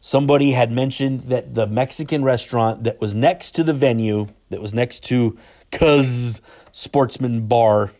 somebody 0.00 0.52
had 0.52 0.70
mentioned 0.70 1.22
that 1.24 1.54
the 1.54 1.66
Mexican 1.66 2.24
restaurant 2.24 2.84
that 2.84 3.00
was 3.00 3.14
next 3.14 3.52
to 3.52 3.64
the 3.64 3.74
venue, 3.74 4.28
that 4.50 4.60
was 4.60 4.74
next 4.74 5.04
to 5.04 5.38
Cuz 5.70 6.40
Sportsman 6.72 7.46
Bar, 7.46 7.92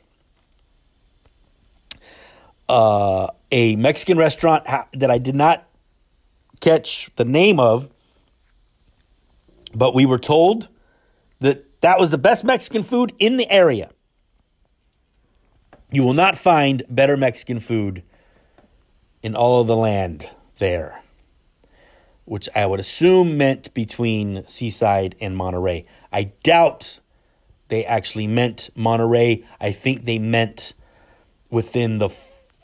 uh, 2.69 3.27
a 3.51 3.77
Mexican 3.77 4.17
restaurant 4.17 4.65
that 4.93 5.11
I 5.11 5.19
did 5.19 5.35
not 5.35 5.67
catch 6.61 7.11
the 7.17 7.25
name 7.25 7.59
of, 7.59 7.89
but 9.75 9.95
we 9.95 10.07
were 10.07 10.19
told 10.19 10.69
that 11.41 11.81
that 11.81 11.99
was 11.99 12.11
the 12.11 12.19
best 12.19 12.45
Mexican 12.45 12.83
food 12.83 13.13
in 13.19 13.39
the 13.39 13.51
area. 13.51 13.91
You 15.93 16.05
will 16.05 16.15
not 16.15 16.39
find 16.39 16.85
better 16.89 17.17
Mexican 17.17 17.59
food 17.59 18.05
in 19.23 19.35
all 19.35 19.61
of 19.61 19.67
the 19.67 19.77
land 19.77 20.31
there, 20.59 21.03
which 22.25 22.49
I 22.55 22.67
would 22.67 22.79
assume 22.79 23.37
meant 23.37 23.75
between 23.75 24.47
Seaside 24.47 25.17
and 25.21 25.37
Monterey. 25.37 25.87
I 26.13 26.33
doubt 26.45 27.01
they 27.69 27.85
actually 27.85 28.29
meant 28.29 28.71
Monterey. 28.77 29.45
I 29.61 29.73
think 29.73 30.05
they 30.05 30.19
meant 30.19 30.75
within 31.51 31.99
the 31.99 32.09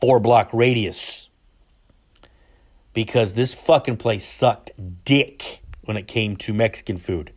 four 0.01 0.21
block 0.21 0.49
radius 0.53 1.29
because 2.93 3.35
this 3.35 3.53
fucking 3.53 3.97
place 3.97 4.25
sucked 4.25 4.71
dick 5.05 5.63
when 5.83 5.97
it 5.97 6.07
came 6.07 6.37
to 6.37 6.55
Mexican 6.55 6.99
food. 6.99 7.33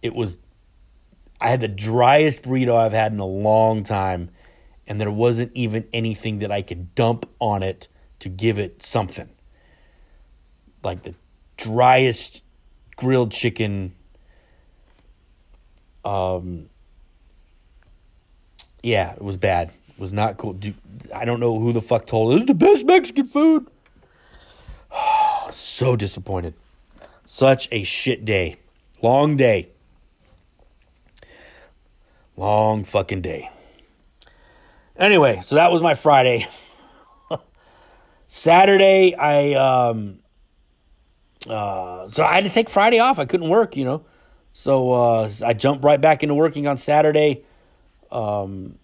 It 0.00 0.14
was, 0.14 0.38
I 1.40 1.48
had 1.48 1.60
the 1.60 1.68
driest 1.68 2.42
burrito 2.42 2.76
I've 2.76 2.92
had 2.92 3.12
in 3.12 3.18
a 3.18 3.26
long 3.26 3.82
time 3.82 4.30
and 4.86 5.00
there 5.00 5.10
wasn't 5.10 5.52
even 5.54 5.86
anything 5.92 6.38
that 6.40 6.50
I 6.50 6.62
could 6.62 6.94
dump 6.94 7.28
on 7.38 7.62
it 7.62 7.88
to 8.20 8.28
give 8.28 8.58
it 8.58 8.82
something. 8.82 9.28
Like 10.82 11.04
the 11.04 11.14
driest 11.56 12.42
grilled 12.96 13.32
chicken. 13.32 13.94
Um, 16.04 16.68
yeah, 18.82 19.12
it 19.12 19.22
was 19.22 19.36
bad. 19.36 19.72
It 19.88 20.00
was 20.00 20.12
not 20.12 20.36
cool. 20.36 20.54
Dude, 20.54 20.74
I 21.14 21.24
don't 21.24 21.40
know 21.40 21.58
who 21.58 21.72
the 21.72 21.80
fuck 21.80 22.06
told 22.06 22.40
it. 22.40 22.46
The 22.46 22.54
best 22.54 22.84
Mexican 22.84 23.28
food. 23.28 23.66
so 25.50 25.94
disappointed. 25.96 26.54
Such 27.24 27.68
a 27.70 27.84
shit 27.84 28.24
day. 28.24 28.56
Long 29.00 29.36
day. 29.36 29.68
Long 32.36 32.82
fucking 32.82 33.20
day. 33.20 33.51
Anyway, 35.02 35.40
so 35.42 35.56
that 35.56 35.72
was 35.72 35.82
my 35.82 35.94
Friday. 35.94 36.46
Saturday, 38.28 39.16
I 39.16 39.54
um, 39.54 40.22
uh, 41.48 42.08
so 42.08 42.22
I 42.22 42.34
had 42.34 42.44
to 42.44 42.50
take 42.50 42.70
Friday 42.70 43.00
off. 43.00 43.18
I 43.18 43.24
couldn't 43.24 43.48
work, 43.48 43.76
you 43.76 43.84
know. 43.84 44.04
So 44.52 44.92
uh, 44.92 45.30
I 45.44 45.54
jumped 45.54 45.82
right 45.82 46.00
back 46.00 46.22
into 46.22 46.36
working 46.36 46.68
on 46.68 46.78
Saturday. 46.78 47.44
Um, 48.12 48.78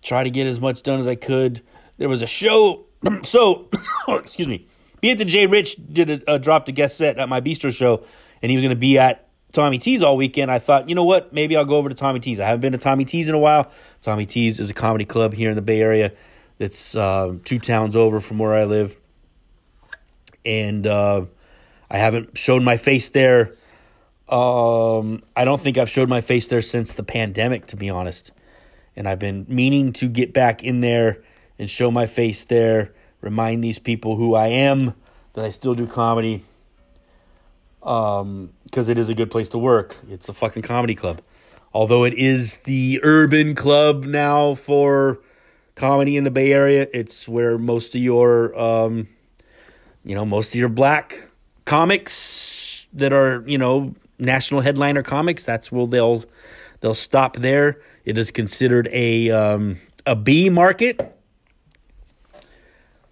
try 0.00 0.24
to 0.24 0.30
get 0.30 0.46
as 0.46 0.60
much 0.60 0.82
done 0.82 0.98
as 0.98 1.06
I 1.06 1.14
could. 1.14 1.62
There 1.98 2.08
was 2.08 2.22
a 2.22 2.26
show. 2.26 2.86
so, 3.22 3.68
excuse 4.08 4.48
me. 4.48 4.66
Be 5.02 5.10
it 5.10 5.18
the 5.18 5.26
Jay 5.26 5.46
Rich 5.46 5.76
did 5.92 6.08
a, 6.08 6.36
a 6.36 6.38
dropped 6.38 6.70
a 6.70 6.72
guest 6.72 6.96
set 6.96 7.18
at 7.18 7.28
my 7.28 7.42
bistro 7.42 7.70
show, 7.70 8.02
and 8.40 8.50
he 8.50 8.56
was 8.56 8.62
going 8.62 8.74
to 8.74 8.80
be 8.80 8.98
at 8.98 9.27
Tommy 9.52 9.78
T's 9.78 10.02
all 10.02 10.16
weekend, 10.16 10.50
I 10.50 10.58
thought, 10.58 10.88
you 10.88 10.94
know 10.94 11.04
what? 11.04 11.32
Maybe 11.32 11.56
I'll 11.56 11.64
go 11.64 11.76
over 11.76 11.88
to 11.88 11.94
Tommy 11.94 12.20
T's. 12.20 12.38
I 12.38 12.46
haven't 12.46 12.60
been 12.60 12.72
to 12.72 12.78
Tommy 12.78 13.04
T's 13.04 13.28
in 13.28 13.34
a 13.34 13.38
while. 13.38 13.70
Tommy 14.02 14.26
T's 14.26 14.60
is 14.60 14.68
a 14.68 14.74
comedy 14.74 15.04
club 15.04 15.32
here 15.32 15.48
in 15.48 15.56
the 15.56 15.62
Bay 15.62 15.80
Area. 15.80 16.12
That's 16.58 16.94
uh, 16.94 17.36
two 17.44 17.58
towns 17.58 17.96
over 17.96 18.20
from 18.20 18.38
where 18.38 18.54
I 18.54 18.64
live. 18.64 18.96
And 20.44 20.86
uh, 20.86 21.26
I 21.90 21.98
haven't 21.98 22.36
shown 22.36 22.62
my 22.62 22.76
face 22.76 23.08
there. 23.08 23.54
Um, 24.28 25.22
I 25.34 25.44
don't 25.44 25.60
think 25.60 25.78
I've 25.78 25.88
showed 25.88 26.08
my 26.08 26.20
face 26.20 26.48
there 26.48 26.60
since 26.60 26.94
the 26.94 27.02
pandemic, 27.02 27.66
to 27.68 27.76
be 27.76 27.88
honest. 27.88 28.32
And 28.94 29.08
I've 29.08 29.18
been 29.18 29.46
meaning 29.48 29.92
to 29.94 30.08
get 30.08 30.34
back 30.34 30.62
in 30.62 30.80
there 30.80 31.22
and 31.58 31.70
show 31.70 31.90
my 31.90 32.06
face 32.06 32.44
there, 32.44 32.92
remind 33.22 33.64
these 33.64 33.78
people 33.78 34.16
who 34.16 34.34
I 34.34 34.48
am, 34.48 34.94
that 35.32 35.44
I 35.44 35.50
still 35.50 35.74
do 35.74 35.86
comedy 35.86 36.44
um, 37.82 38.50
because 38.64 38.88
it 38.88 38.98
is 38.98 39.08
a 39.08 39.14
good 39.14 39.30
place 39.30 39.48
to 39.50 39.58
work. 39.58 39.96
It's 40.08 40.28
a 40.28 40.32
fucking 40.32 40.62
comedy 40.62 40.94
club. 40.94 41.22
Although 41.72 42.04
it 42.04 42.14
is 42.14 42.58
the 42.58 43.00
urban 43.02 43.54
club 43.54 44.04
now 44.04 44.54
for 44.54 45.20
comedy 45.74 46.16
in 46.16 46.24
the 46.24 46.30
Bay 46.30 46.52
Area, 46.52 46.88
it's 46.92 47.28
where 47.28 47.58
most 47.58 47.94
of 47.94 48.00
your, 48.00 48.58
um, 48.58 49.08
you 50.04 50.14
know, 50.14 50.24
most 50.24 50.54
of 50.54 50.58
your 50.58 50.68
black 50.68 51.30
comics 51.64 52.88
that 52.94 53.12
are, 53.12 53.42
you 53.46 53.58
know, 53.58 53.94
national 54.18 54.62
headliner 54.62 55.02
comics. 55.02 55.44
That's 55.44 55.70
where 55.70 55.86
they'll 55.86 56.24
they'll 56.80 56.94
stop 56.94 57.36
there. 57.36 57.80
It 58.04 58.16
is 58.16 58.30
considered 58.30 58.88
a 58.90 59.30
um, 59.30 59.78
a 60.06 60.16
B 60.16 60.48
market 60.48 61.17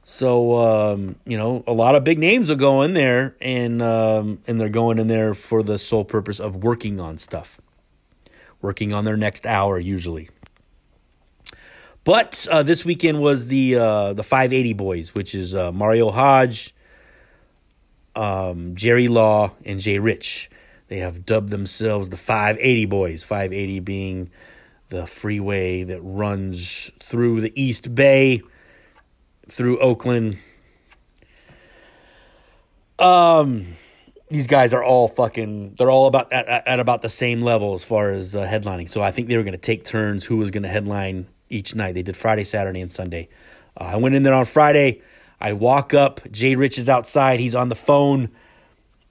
so 0.08 0.92
um, 0.92 1.16
you 1.26 1.36
know, 1.36 1.64
a 1.66 1.72
lot 1.72 1.96
of 1.96 2.04
big 2.04 2.20
names 2.20 2.48
will 2.48 2.54
go 2.54 2.82
in 2.82 2.92
there, 2.92 3.34
and 3.40 3.82
um, 3.82 4.38
and 4.46 4.60
they're 4.60 4.68
going 4.68 5.00
in 5.00 5.08
there 5.08 5.34
for 5.34 5.64
the 5.64 5.80
sole 5.80 6.04
purpose 6.04 6.38
of 6.38 6.54
working 6.62 7.00
on 7.00 7.18
stuff, 7.18 7.60
working 8.62 8.92
on 8.92 9.04
their 9.04 9.16
next 9.16 9.46
hour 9.46 9.80
usually. 9.80 10.28
But 12.04 12.46
uh, 12.48 12.62
this 12.62 12.84
weekend 12.84 13.20
was 13.20 13.48
the 13.48 13.74
uh, 13.74 14.12
the 14.12 14.22
580 14.22 14.74
boys, 14.74 15.12
which 15.12 15.34
is 15.34 15.56
uh, 15.56 15.72
Mario 15.72 16.12
Hodge, 16.12 16.72
um, 18.14 18.76
Jerry 18.76 19.08
Law, 19.08 19.54
and 19.64 19.80
Jay 19.80 19.98
Rich. 19.98 20.48
They 20.86 20.98
have 20.98 21.26
dubbed 21.26 21.50
themselves 21.50 22.10
the 22.10 22.16
580 22.16 22.84
boys. 22.84 23.24
580 23.24 23.80
being 23.80 24.30
the 24.88 25.04
freeway 25.04 25.82
that 25.82 26.00
runs 26.00 26.92
through 27.00 27.40
the 27.40 27.60
East 27.60 27.92
Bay 27.92 28.40
through 29.48 29.78
Oakland. 29.78 30.38
Um, 32.98 33.66
these 34.30 34.46
guys 34.46 34.72
are 34.72 34.82
all 34.82 35.08
fucking. 35.08 35.74
They're 35.76 35.90
all 35.90 36.06
about 36.06 36.32
at, 36.32 36.66
at 36.66 36.80
about 36.80 37.02
the 37.02 37.08
same 37.10 37.42
level 37.42 37.74
as 37.74 37.84
far 37.84 38.10
as 38.10 38.34
uh, 38.34 38.46
headlining. 38.46 38.90
So 38.90 39.02
I 39.02 39.10
think 39.10 39.28
they 39.28 39.36
were 39.36 39.42
going 39.42 39.52
to 39.52 39.58
take 39.58 39.84
turns 39.84 40.24
who 40.24 40.36
was 40.36 40.50
going 40.50 40.64
to 40.64 40.68
headline 40.68 41.26
each 41.48 41.74
night. 41.74 41.92
They 41.92 42.02
did 42.02 42.16
Friday, 42.16 42.44
Saturday, 42.44 42.80
and 42.80 42.90
Sunday. 42.90 43.28
Uh, 43.78 43.84
I 43.84 43.96
went 43.96 44.14
in 44.14 44.22
there 44.22 44.34
on 44.34 44.44
Friday. 44.44 45.02
I 45.40 45.52
walk 45.52 45.94
up. 45.94 46.20
Jay 46.30 46.56
Rich 46.56 46.78
is 46.78 46.88
outside. 46.88 47.40
He's 47.40 47.54
on 47.54 47.68
the 47.68 47.74
phone, 47.74 48.30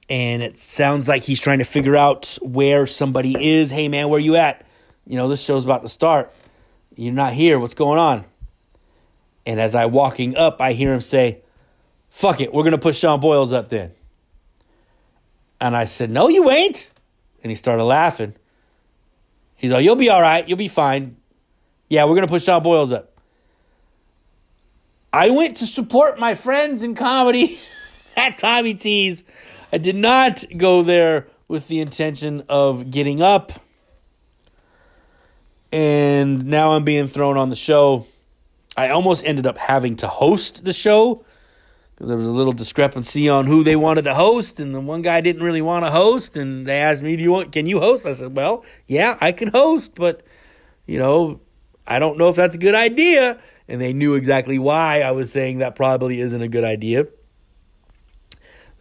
and 0.09 0.41
it 0.41 0.57
sounds 0.57 1.07
like 1.07 1.23
he's 1.23 1.39
trying 1.39 1.59
to 1.59 1.65
figure 1.65 1.95
out 1.95 2.37
where 2.41 2.87
somebody 2.87 3.35
is. 3.53 3.69
Hey 3.69 3.87
man, 3.87 4.09
where 4.09 4.19
you 4.19 4.35
at? 4.35 4.65
You 5.05 5.17
know 5.17 5.29
this 5.29 5.43
show's 5.43 5.63
about 5.63 5.83
to 5.83 5.89
start. 5.89 6.33
You're 6.95 7.13
not 7.13 7.33
here. 7.33 7.59
What's 7.59 7.73
going 7.75 7.99
on? 7.99 8.25
And 9.45 9.59
as 9.59 9.75
I 9.75 9.85
walking 9.85 10.35
up, 10.35 10.59
I 10.59 10.73
hear 10.73 10.93
him 10.93 11.01
say, 11.01 11.41
"Fuck 12.09 12.41
it, 12.41 12.53
we're 12.53 12.63
gonna 12.63 12.77
put 12.77 12.95
Sean 12.95 13.19
Boyles 13.19 13.53
up 13.53 13.69
then." 13.69 13.91
And 15.59 15.75
I 15.75 15.85
said, 15.85 16.11
No, 16.11 16.27
you 16.27 16.49
ain't. 16.49 16.91
And 17.43 17.51
he 17.51 17.55
started 17.55 17.83
laughing. 17.83 18.35
He's 19.55 19.71
like, 19.71 19.83
You'll 19.83 19.95
be 19.95 20.09
all 20.09 20.21
right. 20.21 20.47
You'll 20.47 20.57
be 20.57 20.67
fine. 20.67 21.17
Yeah, 21.89 22.05
we're 22.05 22.15
going 22.15 22.27
to 22.27 22.31
put 22.31 22.41
Sean 22.41 22.63
Boyles 22.63 22.91
up. 22.91 23.11
I 25.13 25.29
went 25.29 25.57
to 25.57 25.65
support 25.65 26.19
my 26.19 26.35
friends 26.35 26.83
in 26.83 26.95
comedy 26.95 27.59
at 28.17 28.37
Tommy 28.37 28.73
T's. 28.73 29.23
I 29.71 29.77
did 29.77 29.95
not 29.95 30.43
go 30.57 30.83
there 30.83 31.27
with 31.47 31.67
the 31.67 31.79
intention 31.79 32.43
of 32.49 32.89
getting 32.89 33.21
up. 33.21 33.51
And 35.71 36.45
now 36.47 36.73
I'm 36.73 36.83
being 36.83 37.07
thrown 37.07 37.37
on 37.37 37.49
the 37.49 37.55
show. 37.55 38.07
I 38.77 38.89
almost 38.89 39.25
ended 39.25 39.45
up 39.45 39.57
having 39.57 39.95
to 39.97 40.07
host 40.07 40.65
the 40.65 40.73
show 40.73 41.25
because 41.95 42.09
there 42.09 42.17
was 42.17 42.27
a 42.27 42.31
little 42.31 42.51
discrepancy 42.51 43.29
on 43.29 43.45
who 43.45 43.63
they 43.63 43.77
wanted 43.77 44.01
to 44.03 44.13
host, 44.13 44.59
and 44.59 44.75
the 44.75 44.81
one 44.81 45.01
guy 45.01 45.21
didn't 45.21 45.43
really 45.43 45.61
want 45.61 45.85
to 45.85 45.91
host, 45.91 46.35
and 46.35 46.65
they 46.65 46.79
asked 46.79 47.01
me, 47.01 47.15
"Do 47.15 47.23
you 47.23 47.31
want? 47.31 47.53
Can 47.53 47.67
you 47.67 47.79
host?" 47.79 48.05
I 48.05 48.11
said, 48.11 48.35
"Well, 48.35 48.65
yeah, 48.85 49.17
I 49.21 49.31
can 49.31 49.47
host, 49.47 49.95
but 49.95 50.21
you 50.85 50.99
know, 50.99 51.39
I 51.87 51.99
don't 51.99 52.17
know 52.17 52.27
if 52.27 52.35
that's 52.35 52.55
a 52.55 52.59
good 52.59 52.75
idea." 52.75 53.39
And 53.67 53.79
they 53.81 53.93
knew 53.93 54.13
exactly 54.13 54.59
why 54.59 55.01
I 55.01 55.11
was 55.11 55.31
saying 55.31 55.59
that 55.59 55.75
probably 55.75 56.19
isn't 56.19 56.41
a 56.41 56.47
good 56.47 56.63
idea. 56.65 57.07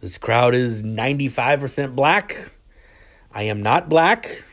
This 0.01 0.17
crowd 0.19 0.53
is 0.53 0.83
95% 0.83 1.95
black. 1.95 2.51
I 3.33 3.43
am 3.43 3.63
not 3.63 3.89
black. 3.89 4.43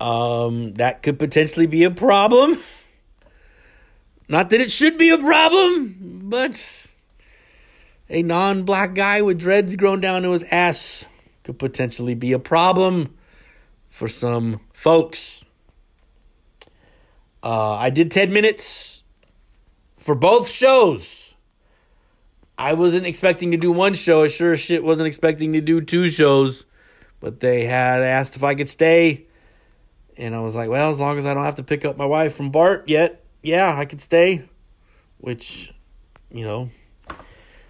Um, 0.00 0.72
that 0.74 1.02
could 1.02 1.18
potentially 1.18 1.66
be 1.66 1.84
a 1.84 1.90
problem. 1.90 2.58
Not 4.32 4.48
that 4.48 4.62
it 4.62 4.72
should 4.72 4.96
be 4.96 5.10
a 5.10 5.18
problem, 5.18 6.22
but 6.24 6.58
a 8.08 8.22
non 8.22 8.62
black 8.62 8.94
guy 8.94 9.20
with 9.20 9.38
dreads 9.38 9.76
grown 9.76 10.00
down 10.00 10.22
to 10.22 10.30
his 10.30 10.42
ass 10.44 11.06
could 11.44 11.58
potentially 11.58 12.14
be 12.14 12.32
a 12.32 12.38
problem 12.38 13.14
for 13.90 14.08
some 14.08 14.60
folks. 14.72 15.44
Uh, 17.42 17.72
I 17.74 17.90
did 17.90 18.10
10 18.10 18.32
minutes 18.32 19.04
for 19.98 20.14
both 20.14 20.48
shows. 20.48 21.34
I 22.56 22.72
wasn't 22.72 23.04
expecting 23.04 23.50
to 23.50 23.58
do 23.58 23.70
one 23.70 23.94
show. 23.94 24.24
I 24.24 24.28
sure 24.28 24.56
shit 24.56 24.82
wasn't 24.82 25.08
expecting 25.08 25.52
to 25.52 25.60
do 25.60 25.82
two 25.82 26.08
shows. 26.08 26.64
But 27.20 27.40
they 27.40 27.66
had 27.66 28.00
asked 28.00 28.34
if 28.34 28.42
I 28.42 28.54
could 28.54 28.70
stay. 28.70 29.26
And 30.16 30.34
I 30.34 30.38
was 30.38 30.54
like, 30.54 30.70
well, 30.70 30.90
as 30.90 30.98
long 30.98 31.18
as 31.18 31.26
I 31.26 31.34
don't 31.34 31.44
have 31.44 31.56
to 31.56 31.62
pick 31.62 31.84
up 31.84 31.98
my 31.98 32.06
wife 32.06 32.34
from 32.34 32.48
Bart 32.48 32.88
yet, 32.88 33.21
yeah, 33.42 33.76
I 33.76 33.84
could 33.84 34.00
stay. 34.00 34.48
Which 35.18 35.72
you 36.32 36.44
know, 36.44 36.70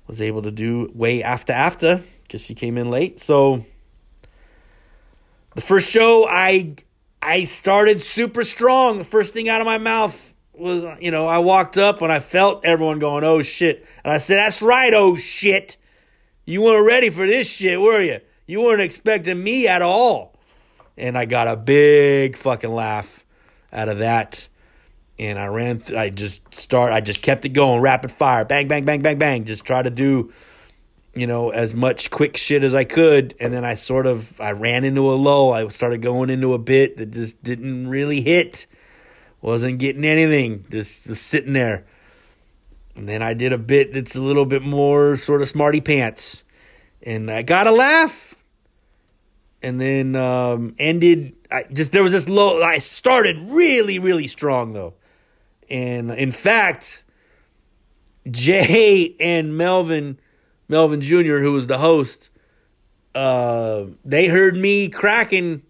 was 0.06 0.22
able 0.22 0.42
to 0.42 0.50
do 0.50 0.90
way 0.94 1.22
after 1.22 1.52
after 1.52 2.02
because 2.22 2.40
she 2.40 2.54
came 2.54 2.78
in 2.78 2.90
late. 2.90 3.20
So 3.20 3.64
the 5.54 5.60
first 5.60 5.90
show 5.90 6.26
I 6.28 6.76
I 7.20 7.44
started 7.44 8.02
super 8.02 8.44
strong. 8.44 8.98
The 8.98 9.04
first 9.04 9.34
thing 9.34 9.48
out 9.48 9.60
of 9.60 9.64
my 9.64 9.78
mouth 9.78 10.34
was, 10.52 10.98
you 11.00 11.10
know, 11.10 11.26
I 11.26 11.38
walked 11.38 11.76
up 11.76 12.02
and 12.02 12.12
I 12.12 12.20
felt 12.20 12.64
everyone 12.64 12.98
going, 12.98 13.24
"Oh 13.24 13.42
shit!" 13.42 13.86
And 14.04 14.12
I 14.12 14.18
said, 14.18 14.36
"That's 14.36 14.62
right, 14.62 14.94
oh 14.94 15.16
shit." 15.16 15.76
You 16.44 16.62
weren't 16.62 16.84
ready 16.84 17.08
for 17.10 17.24
this 17.24 17.48
shit, 17.48 17.80
were 17.80 18.02
you? 18.02 18.18
You 18.46 18.62
weren't 18.62 18.80
expecting 18.80 19.42
me 19.42 19.68
at 19.68 19.80
all. 19.80 20.34
And 20.98 21.16
I 21.16 21.24
got 21.24 21.46
a 21.46 21.56
big 21.56 22.36
fucking 22.36 22.72
laugh 22.72 23.24
out 23.72 23.88
of 23.88 23.98
that 23.98 24.48
and 25.30 25.38
I 25.38 25.46
ran. 25.46 25.78
Th- 25.78 25.98
I 25.98 26.10
just 26.10 26.52
start. 26.54 26.92
I 26.92 27.00
just 27.00 27.22
kept 27.22 27.44
it 27.44 27.50
going, 27.50 27.80
rapid 27.80 28.10
fire, 28.10 28.44
bang, 28.44 28.66
bang, 28.68 28.84
bang, 28.84 29.02
bang, 29.02 29.18
bang. 29.18 29.44
Just 29.44 29.64
try 29.64 29.80
to 29.80 29.90
do, 29.90 30.32
you 31.14 31.26
know, 31.26 31.50
as 31.50 31.74
much 31.74 32.10
quick 32.10 32.36
shit 32.36 32.64
as 32.64 32.74
I 32.74 32.84
could, 32.84 33.34
and 33.38 33.54
then 33.54 33.64
I 33.64 33.74
sort 33.74 34.06
of 34.06 34.40
I 34.40 34.52
ran 34.52 34.84
into 34.84 35.10
a 35.10 35.14
low. 35.14 35.52
I 35.52 35.68
started 35.68 36.02
going 36.02 36.28
into 36.28 36.54
a 36.54 36.58
bit 36.58 36.96
that 36.96 37.12
just 37.12 37.42
didn't 37.42 37.88
really 37.88 38.20
hit. 38.20 38.66
Wasn't 39.40 39.78
getting 39.78 40.04
anything. 40.04 40.64
Just 40.70 41.06
was 41.06 41.20
sitting 41.20 41.52
there. 41.52 41.84
And 42.94 43.08
then 43.08 43.22
I 43.22 43.34
did 43.34 43.52
a 43.52 43.58
bit 43.58 43.94
that's 43.94 44.14
a 44.14 44.20
little 44.20 44.44
bit 44.44 44.62
more 44.62 45.16
sort 45.16 45.40
of 45.40 45.48
smarty 45.48 45.80
pants, 45.80 46.44
and 47.02 47.30
I 47.30 47.42
got 47.42 47.66
a 47.66 47.72
laugh. 47.72 48.34
And 49.64 49.80
then 49.80 50.16
um, 50.16 50.74
ended. 50.80 51.36
I 51.48 51.62
just 51.72 51.92
there 51.92 52.02
was 52.02 52.10
this 52.10 52.28
low. 52.28 52.60
I 52.60 52.80
started 52.80 53.38
really, 53.38 54.00
really 54.00 54.26
strong 54.26 54.72
though 54.72 54.94
and 55.72 56.10
in 56.10 56.32
fact, 56.32 57.02
Jay 58.30 59.16
and 59.18 59.56
Melvin, 59.56 60.18
Melvin 60.68 61.00
Jr., 61.00 61.38
who 61.38 61.52
was 61.52 61.66
the 61.66 61.78
host, 61.78 62.28
uh, 63.14 63.86
they 64.04 64.28
heard 64.28 64.54
me 64.54 64.88
cracking 64.88 65.62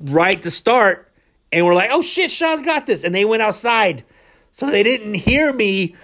right 0.00 0.40
to 0.40 0.50
start 0.50 1.12
and 1.52 1.66
were 1.66 1.74
like, 1.74 1.90
oh 1.92 2.00
shit, 2.00 2.30
Sean's 2.30 2.62
got 2.62 2.86
this. 2.86 3.04
And 3.04 3.14
they 3.14 3.26
went 3.26 3.42
outside. 3.42 4.02
So 4.50 4.66
they 4.66 4.82
didn't 4.82 5.14
hear 5.14 5.52
me. 5.52 5.94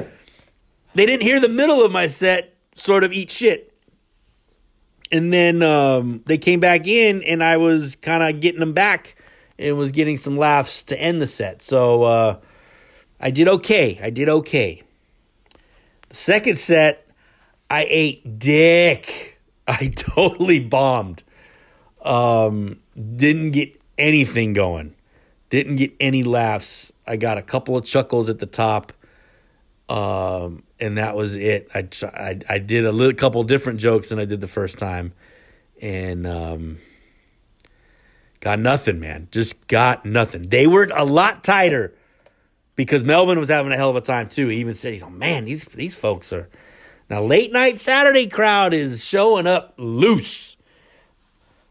They 0.94 1.06
didn't 1.06 1.22
hear 1.22 1.40
the 1.40 1.48
middle 1.48 1.82
of 1.82 1.90
my 1.90 2.06
set 2.06 2.54
sort 2.74 3.04
of 3.04 3.12
eat 3.12 3.30
shit. 3.30 3.72
And 5.10 5.32
then 5.32 5.62
um, 5.62 6.22
they 6.26 6.36
came 6.36 6.60
back 6.60 6.86
in 6.86 7.22
and 7.22 7.42
I 7.42 7.56
was 7.56 7.96
kind 7.96 8.22
of 8.22 8.40
getting 8.40 8.60
them 8.60 8.74
back 8.74 9.16
and 9.58 9.78
was 9.78 9.92
getting 9.92 10.18
some 10.18 10.36
laughs 10.36 10.82
to 10.84 11.00
end 11.00 11.22
the 11.22 11.26
set. 11.26 11.62
So, 11.62 12.02
uh, 12.02 12.36
I 13.22 13.30
did 13.30 13.46
okay. 13.46 14.00
I 14.02 14.10
did 14.10 14.28
okay. 14.28 14.82
The 16.08 16.16
second 16.16 16.58
set, 16.58 17.08
I 17.70 17.86
ate 17.88 18.40
dick. 18.40 19.40
I 19.68 19.92
totally 19.94 20.58
bombed. 20.58 21.22
Um, 22.04 22.80
didn't 22.94 23.52
get 23.52 23.80
anything 23.96 24.52
going. 24.52 24.96
Didn't 25.50 25.76
get 25.76 25.92
any 26.00 26.24
laughs. 26.24 26.92
I 27.06 27.16
got 27.16 27.38
a 27.38 27.42
couple 27.42 27.76
of 27.76 27.84
chuckles 27.84 28.28
at 28.28 28.40
the 28.40 28.46
top. 28.46 28.92
Um, 29.88 30.64
and 30.80 30.98
that 30.98 31.14
was 31.14 31.36
it. 31.36 31.68
I, 31.74 31.86
I, 32.02 32.40
I 32.48 32.58
did 32.58 32.84
a 32.84 32.92
little 32.92 33.14
couple 33.14 33.42
different 33.44 33.78
jokes 33.78 34.08
than 34.08 34.18
I 34.18 34.24
did 34.24 34.40
the 34.40 34.48
first 34.48 34.78
time. 34.78 35.12
And, 35.80 36.26
um, 36.26 36.78
got 38.40 38.58
nothing, 38.58 38.98
man. 38.98 39.28
Just 39.30 39.66
got 39.68 40.04
nothing. 40.04 40.48
They 40.48 40.66
were 40.66 40.88
a 40.92 41.04
lot 41.04 41.44
tighter 41.44 41.94
because 42.82 43.04
Melvin 43.04 43.38
was 43.38 43.48
having 43.48 43.72
a 43.72 43.76
hell 43.76 43.90
of 43.90 43.96
a 43.96 44.00
time 44.00 44.28
too. 44.28 44.48
He 44.48 44.58
even 44.58 44.74
said, 44.74 44.92
"He's 44.92 45.02
oh 45.02 45.10
man, 45.10 45.44
these 45.44 45.64
these 45.64 45.94
folks 45.94 46.32
are 46.32 46.48
now 47.08 47.22
late 47.22 47.52
night 47.52 47.80
Saturday 47.80 48.26
crowd 48.26 48.74
is 48.74 49.04
showing 49.04 49.46
up 49.46 49.74
loose." 49.78 50.56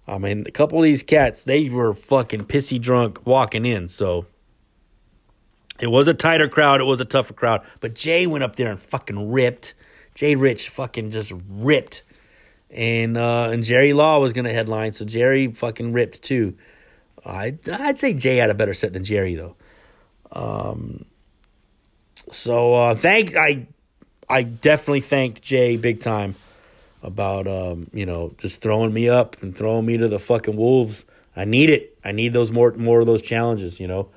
I 0.07 0.17
mean, 0.17 0.45
a 0.47 0.51
couple 0.51 0.79
of 0.79 0.83
these 0.83 1.03
cats, 1.03 1.43
they 1.43 1.69
were 1.69 1.93
fucking 1.93 2.45
pissy 2.45 2.81
drunk 2.81 3.25
walking 3.25 3.65
in, 3.65 3.87
so 3.87 4.25
it 5.79 5.87
was 5.87 6.07
a 6.07 6.13
tighter 6.13 6.47
crowd. 6.47 6.81
It 6.81 6.85
was 6.85 6.99
a 6.99 7.05
tougher 7.05 7.33
crowd, 7.33 7.65
but 7.79 7.95
Jay 7.95 8.27
went 8.27 8.43
up 8.43 8.55
there 8.55 8.69
and 8.69 8.79
fucking 8.79 9.31
ripped. 9.31 9.73
Jay 10.13 10.35
Rich 10.35 10.69
fucking 10.69 11.09
just 11.11 11.31
ripped, 11.49 12.03
and 12.69 13.17
uh, 13.17 13.49
and 13.51 13.63
Jerry 13.63 13.93
Law 13.93 14.19
was 14.19 14.33
gonna 14.33 14.53
headline, 14.53 14.93
so 14.93 15.05
Jerry 15.05 15.51
fucking 15.51 15.93
ripped 15.93 16.21
too. 16.21 16.57
I 17.25 17.57
I'd 17.71 17.99
say 17.99 18.13
Jay 18.13 18.37
had 18.37 18.49
a 18.49 18.53
better 18.53 18.73
set 18.73 18.93
than 18.93 19.03
Jerry 19.03 19.35
though. 19.35 19.55
Um, 20.31 21.05
so 22.29 22.73
uh, 22.73 22.95
thank 22.95 23.35
I 23.35 23.67
I 24.29 24.43
definitely 24.43 25.01
thanked 25.01 25.41
Jay 25.41 25.77
big 25.77 25.99
time 25.99 26.35
about 27.03 27.47
um, 27.47 27.89
you 27.93 28.05
know 28.05 28.33
just 28.37 28.61
throwing 28.61 28.93
me 28.93 29.09
up 29.09 29.41
and 29.41 29.55
throwing 29.55 29.85
me 29.85 29.97
to 29.97 30.07
the 30.07 30.19
fucking 30.19 30.55
wolves. 30.55 31.05
I 31.35 31.45
need 31.45 31.69
it. 31.69 31.97
I 32.03 32.11
need 32.11 32.33
those 32.33 32.51
more 32.51 32.71
more 32.73 33.01
of 33.01 33.07
those 33.07 33.21
challenges. 33.21 33.79
You 33.79 33.87
know, 33.87 34.09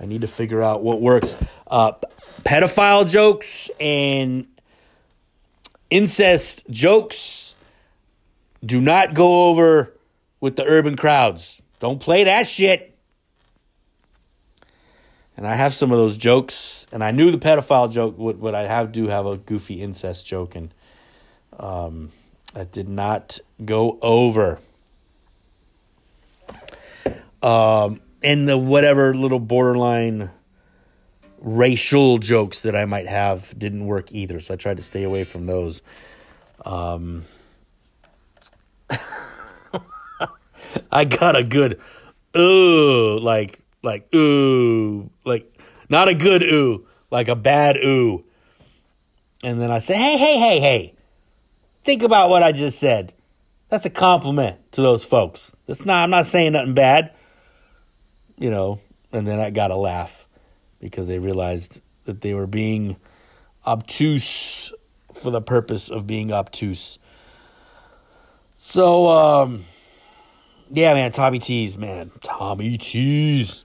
I 0.00 0.06
need 0.06 0.22
to 0.22 0.26
figure 0.26 0.62
out 0.62 0.82
what 0.82 1.00
works. 1.00 1.36
Uh, 1.66 1.92
pedophile 2.44 3.08
jokes 3.08 3.70
and 3.78 4.46
incest 5.90 6.68
jokes 6.70 7.54
do 8.64 8.80
not 8.80 9.14
go 9.14 9.50
over 9.50 9.92
with 10.40 10.56
the 10.56 10.64
urban 10.64 10.96
crowds. 10.96 11.62
Don't 11.80 12.00
play 12.00 12.24
that 12.24 12.46
shit 12.46 12.91
and 15.36 15.46
I 15.46 15.54
have 15.54 15.74
some 15.74 15.92
of 15.92 15.98
those 15.98 16.18
jokes, 16.18 16.86
and 16.92 17.02
I 17.02 17.10
knew 17.10 17.30
the 17.30 17.38
pedophile 17.38 17.90
joke 17.90 18.18
would, 18.18 18.54
I 18.54 18.62
have 18.62 18.92
do 18.92 19.08
have 19.08 19.26
a 19.26 19.36
goofy 19.36 19.82
incest 19.82 20.26
joke, 20.26 20.54
and 20.54 20.72
um, 21.58 22.12
That 22.54 22.70
did 22.72 22.88
not 22.88 23.38
go 23.64 23.98
over. 24.02 24.58
Um, 27.42 28.00
and 28.22 28.48
the 28.48 28.56
whatever 28.56 29.14
little 29.14 29.40
borderline 29.40 30.30
racial 31.38 32.18
jokes 32.18 32.60
that 32.62 32.76
I 32.76 32.84
might 32.84 33.08
have 33.08 33.58
didn't 33.58 33.86
work 33.86 34.12
either. 34.12 34.40
So 34.40 34.54
I 34.54 34.56
tried 34.56 34.76
to 34.76 34.82
stay 34.82 35.02
away 35.02 35.24
from 35.24 35.46
those. 35.46 35.82
Um, 36.64 37.24
I 40.92 41.04
got 41.04 41.36
a 41.36 41.42
good 41.42 41.80
ooh, 42.36 43.18
like 43.18 43.61
like 43.82 44.12
ooh, 44.14 45.10
like 45.24 45.52
not 45.88 46.08
a 46.08 46.14
good 46.14 46.42
ooh, 46.42 46.86
like 47.10 47.28
a 47.28 47.36
bad 47.36 47.76
ooh. 47.76 48.24
And 49.44 49.60
then 49.60 49.70
I 49.72 49.80
say, 49.80 49.94
hey, 49.94 50.16
hey, 50.16 50.38
hey, 50.38 50.60
hey, 50.60 50.94
think 51.84 52.02
about 52.02 52.30
what 52.30 52.42
I 52.42 52.52
just 52.52 52.78
said. 52.78 53.12
That's 53.68 53.86
a 53.86 53.90
compliment 53.90 54.72
to 54.72 54.82
those 54.82 55.02
folks. 55.02 55.52
It's 55.66 55.84
not. 55.84 56.04
I'm 56.04 56.10
not 56.10 56.26
saying 56.26 56.52
nothing 56.52 56.74
bad. 56.74 57.12
You 58.38 58.50
know. 58.50 58.80
And 59.12 59.26
then 59.26 59.40
I 59.40 59.50
got 59.50 59.70
a 59.70 59.76
laugh 59.76 60.26
because 60.80 61.06
they 61.06 61.18
realized 61.18 61.80
that 62.04 62.22
they 62.22 62.34
were 62.34 62.46
being 62.46 62.96
obtuse 63.66 64.72
for 65.12 65.30
the 65.30 65.42
purpose 65.42 65.88
of 65.90 66.06
being 66.06 66.32
obtuse. 66.32 66.98
So, 68.56 69.08
um, 69.08 69.64
yeah, 70.70 70.94
man, 70.94 71.12
Tommy 71.12 71.38
T's, 71.38 71.76
man, 71.76 72.10
Tommy 72.22 72.78
T's. 72.78 73.64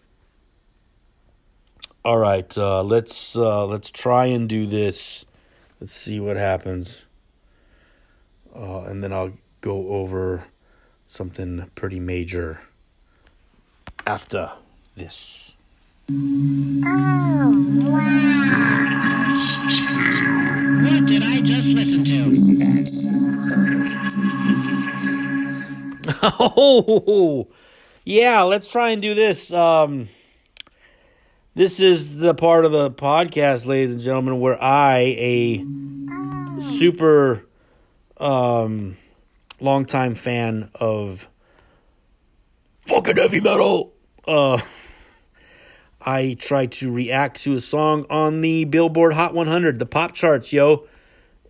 All 2.06 2.18
right, 2.18 2.58
uh, 2.58 2.84
let's 2.84 3.36
uh, 3.36 3.66
let's 3.66 3.92
try 3.92 4.28
and 4.28 4.48
do 4.48 4.66
this. 4.66 5.26
Let's 5.82 5.94
see 5.94 6.20
what 6.20 6.38
happens, 6.38 7.04
uh, 8.56 8.84
and 8.84 9.04
then 9.04 9.12
I'll 9.12 9.34
go 9.62 9.90
over 9.90 10.46
something 11.06 11.70
pretty 11.76 12.00
major 12.00 12.62
after 14.06 14.52
this. 14.96 15.54
Oh, 16.86 17.54
What 20.84 21.06
did 21.08 21.24
I 21.24 21.42
just 21.42 21.74
listen 21.74 22.06
to? 22.06 22.88
Oh, 26.24 27.48
yeah, 28.06 28.42
let's 28.44 28.72
try 28.72 28.92
and 28.92 29.02
do 29.02 29.14
this. 29.14 29.52
Um, 29.52 30.08
this 31.58 31.80
is 31.80 32.18
the 32.18 32.36
part 32.36 32.66
of 32.66 32.72
the 32.72 32.92
podcast, 32.92 33.66
ladies 33.66 33.92
and 33.92 34.00
gentlemen, 34.00 34.40
where 34.40 34.62
I, 34.62 35.00
a 35.18 36.62
super 36.62 37.48
um, 38.18 38.96
longtime 39.60 40.14
fan 40.14 40.70
of 40.76 41.28
fucking 42.82 43.18
heavy 43.18 43.40
metal, 43.40 43.92
uh, 44.28 44.62
I 46.00 46.38
try 46.40 46.68
to 46.68 46.92
react 46.92 47.42
to 47.42 47.56
a 47.56 47.60
song 47.60 48.06
on 48.08 48.42
the 48.42 48.66
Billboard 48.66 49.14
Hot 49.14 49.34
100, 49.34 49.80
the 49.80 49.88
pop 49.88 50.14
charts, 50.14 50.54
yo. 50.54 50.88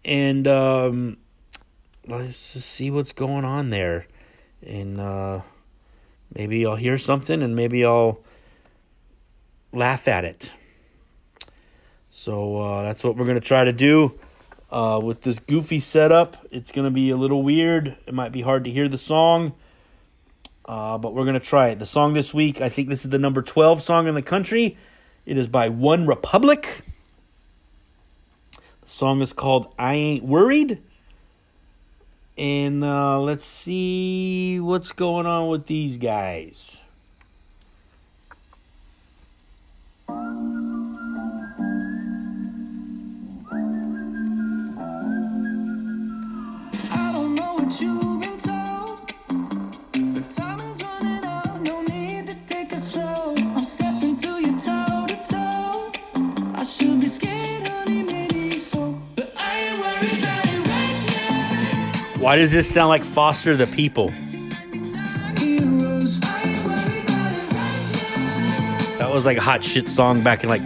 And 0.05 0.47
um, 0.47 1.17
let's 2.07 2.37
see 2.37 2.89
what's 2.89 3.11
going 3.11 3.43
on 3.43 3.71
there. 3.71 4.07
And 4.65 5.01
uh, 5.01 5.41
maybe 6.33 6.65
I'll 6.65 6.77
hear 6.77 6.97
something 6.97 7.43
and 7.43 7.57
maybe 7.57 7.83
I'll 7.83 8.21
laugh 9.71 10.07
at 10.07 10.25
it. 10.25 10.53
So 12.09 12.61
uh, 12.61 12.83
that's 12.83 13.03
what 13.03 13.15
we're 13.15 13.25
going 13.25 13.39
to 13.39 13.47
try 13.47 13.63
to 13.63 13.73
do 13.73 14.19
uh, 14.71 14.99
with 15.03 15.21
this 15.21 15.39
goofy 15.39 15.79
setup. 15.79 16.37
It's 16.51 16.71
going 16.71 16.87
to 16.87 16.93
be 16.93 17.09
a 17.09 17.17
little 17.17 17.43
weird. 17.43 17.95
It 18.05 18.13
might 18.13 18.31
be 18.31 18.41
hard 18.41 18.63
to 18.63 18.71
hear 18.71 18.87
the 18.87 18.97
song. 18.97 19.53
Uh, 20.65 20.97
but 20.97 21.13
we're 21.13 21.23
going 21.23 21.33
to 21.33 21.39
try 21.39 21.69
it. 21.69 21.79
The 21.79 21.85
song 21.85 22.13
this 22.13 22.33
week, 22.33 22.59
I 22.59 22.67
think 22.67 22.89
this 22.89 23.05
is 23.05 23.11
the 23.11 23.19
number 23.19 23.41
12 23.41 23.81
song 23.81 24.07
in 24.07 24.15
the 24.15 24.21
country. 24.21 24.77
It 25.25 25.37
is 25.37 25.47
by 25.47 25.69
OneRepublic. 25.69 26.81
The 28.51 28.89
song 28.89 29.21
is 29.21 29.31
called 29.31 29.73
I 29.79 29.93
Ain't 29.95 30.23
Worried. 30.25 30.81
And 32.37 32.83
uh, 32.83 33.19
let's 33.21 33.45
see 33.45 34.59
what's 34.59 34.91
going 34.91 35.25
on 35.25 35.49
with 35.49 35.67
these 35.67 35.97
guys. 35.97 36.77
Why 62.27 62.35
does 62.35 62.51
this 62.51 62.67
sound 62.69 62.89
like 62.89 63.03
Foster 63.03 63.55
the 63.55 63.67
People? 63.67 64.09
That 68.97 69.09
was 69.09 69.25
like 69.25 69.37
a 69.37 69.41
hot 69.41 69.63
shit 69.63 69.87
song 69.87 70.21
back 70.25 70.43
in 70.43 70.49
like 70.49 70.59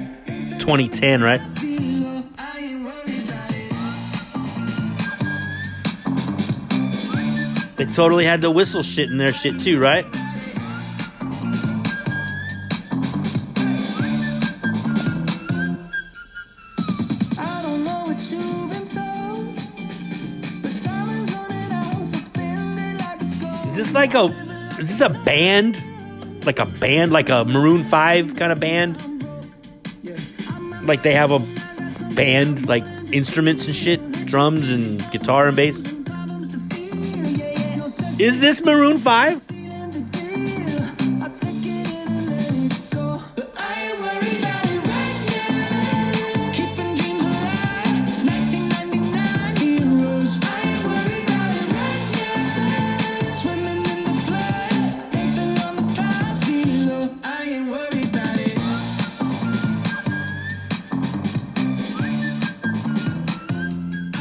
2010, 0.58 1.22
right? 1.22 1.40
They 7.76 7.86
totally 7.94 8.26
had 8.26 8.42
the 8.42 8.50
whistle 8.50 8.82
shit 8.82 9.12
in 9.12 9.18
their 9.18 9.32
shit 9.32 9.60
too, 9.60 9.80
right? 9.80 10.04
Like 23.94 24.14
a 24.14 24.26
is 24.80 25.00
this 25.00 25.02
a 25.02 25.10
band? 25.10 25.78
Like 26.46 26.60
a 26.60 26.66
band, 26.66 27.12
like 27.12 27.30
a 27.30 27.46
Maroon 27.46 27.84
5 27.84 28.36
kind 28.36 28.52
of 28.52 28.60
band? 28.60 28.98
Like 30.88 31.04
they 31.04 31.14
have 31.14 31.32
a 31.32 31.40
band, 32.16 32.68
like 32.68 32.84
instruments 33.14 33.68
and 33.68 33.76
shit, 33.76 34.00
drums 34.26 34.70
and 34.70 35.00
guitar 35.12 35.48
and 35.48 35.56
bass. 35.56 35.94
Is 38.20 38.40
this 38.40 38.64
Maroon 38.66 38.98
5? 38.98 39.51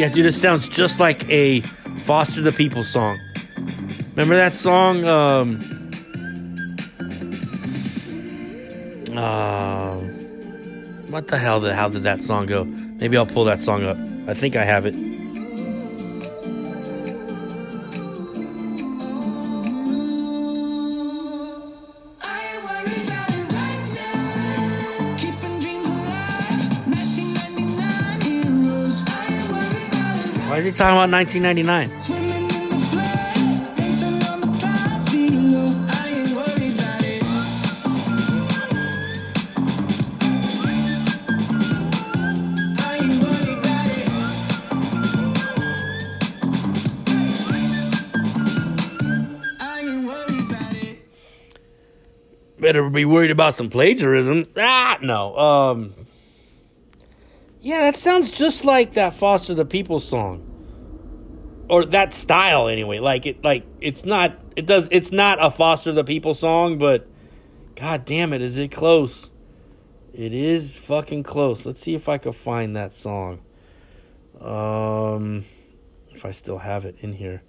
Yeah, 0.01 0.09
dude, 0.09 0.25
this 0.25 0.41
sounds 0.41 0.67
just 0.67 0.99
like 0.99 1.29
a 1.29 1.61
Foster 1.61 2.41
the 2.41 2.53
People 2.53 2.85
song. 2.85 3.19
Remember 4.13 4.35
that 4.35 4.55
song? 4.55 5.05
Um, 5.05 5.61
uh, 9.15 9.97
what 11.11 11.29
the 11.29 11.37
hell? 11.37 11.61
Did, 11.61 11.75
how 11.75 11.91
did 11.91 12.05
that 12.05 12.25
song 12.25 12.47
go? 12.47 12.65
Maybe 12.65 13.19
I'll 13.19 13.27
pull 13.27 13.45
that 13.45 13.63
song 13.63 13.85
up. 13.85 13.99
I 14.27 14.33
think 14.33 14.57
I 14.57 14.65
have 14.65 14.87
it. 14.87 15.10
Talking 30.81 30.97
about 30.97 31.11
1999? 31.11 31.91
Better 52.59 52.89
be 52.89 53.05
worried 53.05 53.31
about 53.31 53.55
some 53.55 53.69
plagiarism. 53.69 54.47
Ah, 54.57 54.97
no. 55.03 55.37
Um, 55.37 55.95
yeah, 57.61 57.81
that 57.81 57.97
sounds 57.97 58.31
just 58.31 58.65
like 58.65 58.95
that 58.95 59.13
Foster 59.13 59.53
the 59.53 59.67
People 59.67 59.99
song. 59.99 60.50
Or 61.71 61.85
that 61.87 62.13
style 62.13 62.69
anyway. 62.69 62.99
Like 62.99 63.25
it, 63.27 63.43
like 63.45 63.65
it's 63.81 64.05
not. 64.05 64.39
It 64.57 64.67
does. 64.67 64.89
It's 64.91 65.13
not 65.13 65.39
a 65.41 65.51
Foster 65.51 65.93
the 65.93 66.05
People 66.05 66.35
song, 66.35 66.77
but 66.77 67.07
god 67.77 68.05
damn 68.05 68.33
it, 68.33 68.43
is 68.43 68.59
it 68.59 68.73
close? 68.73 69.31
It 70.13 70.35
is 70.35 70.75
fucking 70.75 71.23
close. 71.23 71.65
Let's 71.65 71.81
see 71.81 71.95
if 71.95 72.09
I 72.09 72.19
can 72.19 72.33
find 72.33 72.77
that 72.77 72.93
song. 72.93 73.41
Um, 74.41 75.45
if 76.11 76.25
I 76.25 76.33
still 76.33 76.59
have 76.59 76.85
it 76.85 76.97
in 77.01 77.13
here. 77.13 77.43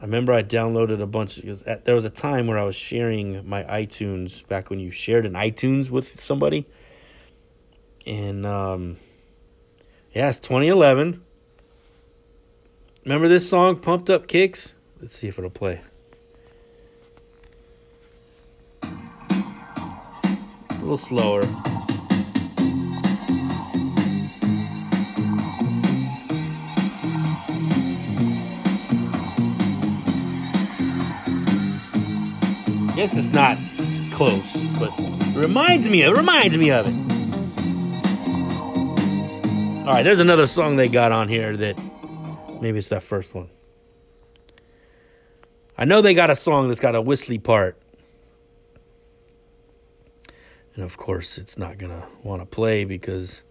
I 0.00 0.04
remember 0.04 0.32
I 0.32 0.42
downloaded 0.42 1.00
a 1.00 1.06
bunch. 1.06 1.40
Because 1.40 1.62
there 1.84 1.94
was 1.94 2.04
a 2.04 2.10
time 2.10 2.46
where 2.46 2.58
I 2.58 2.64
was 2.64 2.74
sharing 2.74 3.48
my 3.48 3.62
iTunes 3.64 4.46
back 4.48 4.70
when 4.70 4.80
you 4.80 4.90
shared 4.90 5.26
an 5.26 5.34
iTunes 5.34 5.90
with 5.90 6.20
somebody, 6.20 6.66
and 8.06 8.46
um, 8.46 8.96
yeah, 10.12 10.30
it's 10.30 10.40
2011. 10.40 11.22
Remember 13.04 13.26
this 13.26 13.50
song, 13.50 13.76
"Pumped 13.80 14.10
Up 14.10 14.28
Kicks"? 14.28 14.74
Let's 15.00 15.16
see 15.16 15.26
if 15.26 15.36
it'll 15.36 15.50
play. 15.50 15.80
A 20.70 20.78
little 20.80 20.96
slower. 20.96 21.42
Guess 32.94 33.16
it's 33.16 33.28
not 33.34 33.58
close, 34.12 34.52
but 34.78 34.92
reminds 35.34 35.88
me. 35.88 36.02
It 36.02 36.16
reminds 36.16 36.56
me 36.56 36.70
of 36.70 36.86
it. 36.86 36.94
All 39.80 39.92
right, 39.92 40.04
there's 40.04 40.20
another 40.20 40.46
song 40.46 40.76
they 40.76 40.88
got 40.88 41.10
on 41.10 41.28
here 41.28 41.56
that 41.56 41.76
maybe 42.62 42.78
it's 42.78 42.88
that 42.90 43.02
first 43.02 43.34
one. 43.34 43.50
I 45.76 45.84
know 45.84 46.00
they 46.00 46.14
got 46.14 46.30
a 46.30 46.36
song 46.36 46.68
that's 46.68 46.80
got 46.80 46.94
a 46.94 47.02
whistly 47.02 47.38
part. 47.38 47.76
And 50.74 50.84
of 50.84 50.96
course, 50.96 51.38
it's 51.38 51.58
not 51.58 51.76
going 51.76 51.90
to 51.90 52.06
want 52.22 52.40
to 52.40 52.46
play 52.46 52.84
because, 52.84 53.42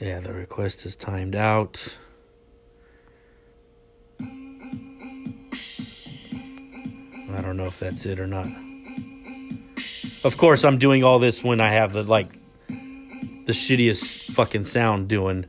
yeah, 0.00 0.20
the 0.20 0.32
request 0.32 0.86
is 0.86 0.94
timed 0.94 1.34
out. 1.34 1.98
I 4.20 4.24
don't 7.42 7.56
know 7.56 7.64
if 7.64 7.80
that's 7.80 8.06
it 8.06 8.20
or 8.20 8.28
not. 8.28 8.46
Of 10.24 10.36
course, 10.38 10.64
I'm 10.64 10.78
doing 10.78 11.04
all 11.04 11.18
this 11.18 11.42
when 11.42 11.60
I 11.60 11.70
have 11.70 11.92
the, 11.92 12.04
like, 12.04 12.28
the 12.28 13.52
shittiest 13.52 14.34
fucking 14.34 14.64
sound 14.64 15.08
doing. 15.08 15.46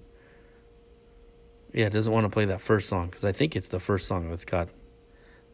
Yeah, 1.71 1.85
it 1.85 1.93
doesn't 1.93 2.11
want 2.11 2.25
to 2.25 2.29
play 2.29 2.45
that 2.45 2.61
first 2.61 2.89
song 2.89 3.07
because 3.07 3.23
I 3.23 3.31
think 3.31 3.55
it's 3.55 3.67
the 3.67 3.79
first 3.79 4.07
song 4.07 4.29
that's 4.29 4.45
got 4.45 4.69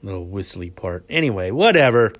little 0.01 0.25
whistly 0.25 0.69
part. 0.69 1.05
Anyway, 1.09 1.51
whatever. 1.51 2.13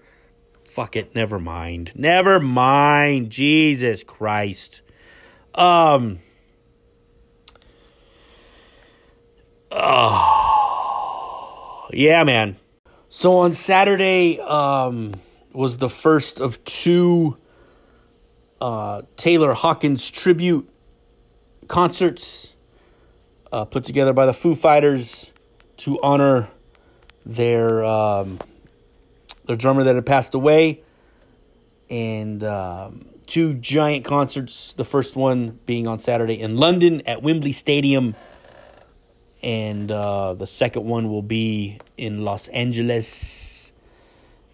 Fuck 0.74 0.96
it. 0.96 1.16
Never 1.16 1.39
mind. 1.39 1.91
Never 1.96 2.39
mind. 2.39 3.30
Jesus 3.30 4.04
Christ. 4.04 4.82
Um. 5.54 6.20
Oh. 9.72 10.36
Yeah, 11.93 12.24
man. 12.24 12.58
So 13.10 13.38
on 13.38 13.54
Saturday 13.54 14.39
um, 14.41 15.14
was 15.54 15.78
the 15.78 15.89
first 15.89 16.41
of 16.41 16.62
two 16.66 17.38
uh, 18.60 19.04
Taylor 19.16 19.54
Hawkins 19.54 20.12
tribute 20.12 20.70
concerts 21.68 22.55
uh, 23.56 23.64
put 23.64 23.86
together 23.86 24.12
by 24.12 24.26
the 24.26 24.34
Foo 24.34 24.53
Fighters 24.53 25.32
to 25.78 25.97
honor 26.01 26.49
their 27.26 27.86
um, 27.86 28.38
their 29.45 29.56
drummer 29.56 29.86
that 29.86 29.95
had 29.95 30.06
passed 30.06 30.34
away, 30.34 30.84
and 31.89 32.43
um, 32.43 33.06
two 33.28 33.53
giant 33.53 34.03
concerts. 34.03 34.74
The 34.74 34.84
first 34.84 35.16
one 35.16 35.60
being 35.66 35.88
on 35.88 35.99
Saturday 35.99 36.34
in 36.34 36.58
London 36.58 37.01
at 37.08 37.22
Wembley 37.22 37.53
Stadium, 37.53 38.16
and 39.41 39.89
uh, 39.89 40.34
the 40.34 40.47
second 40.47 40.84
one 40.84 41.10
will 41.10 41.22
be 41.22 41.80
in 41.95 42.26
Los 42.26 42.49
Angeles 42.49 43.72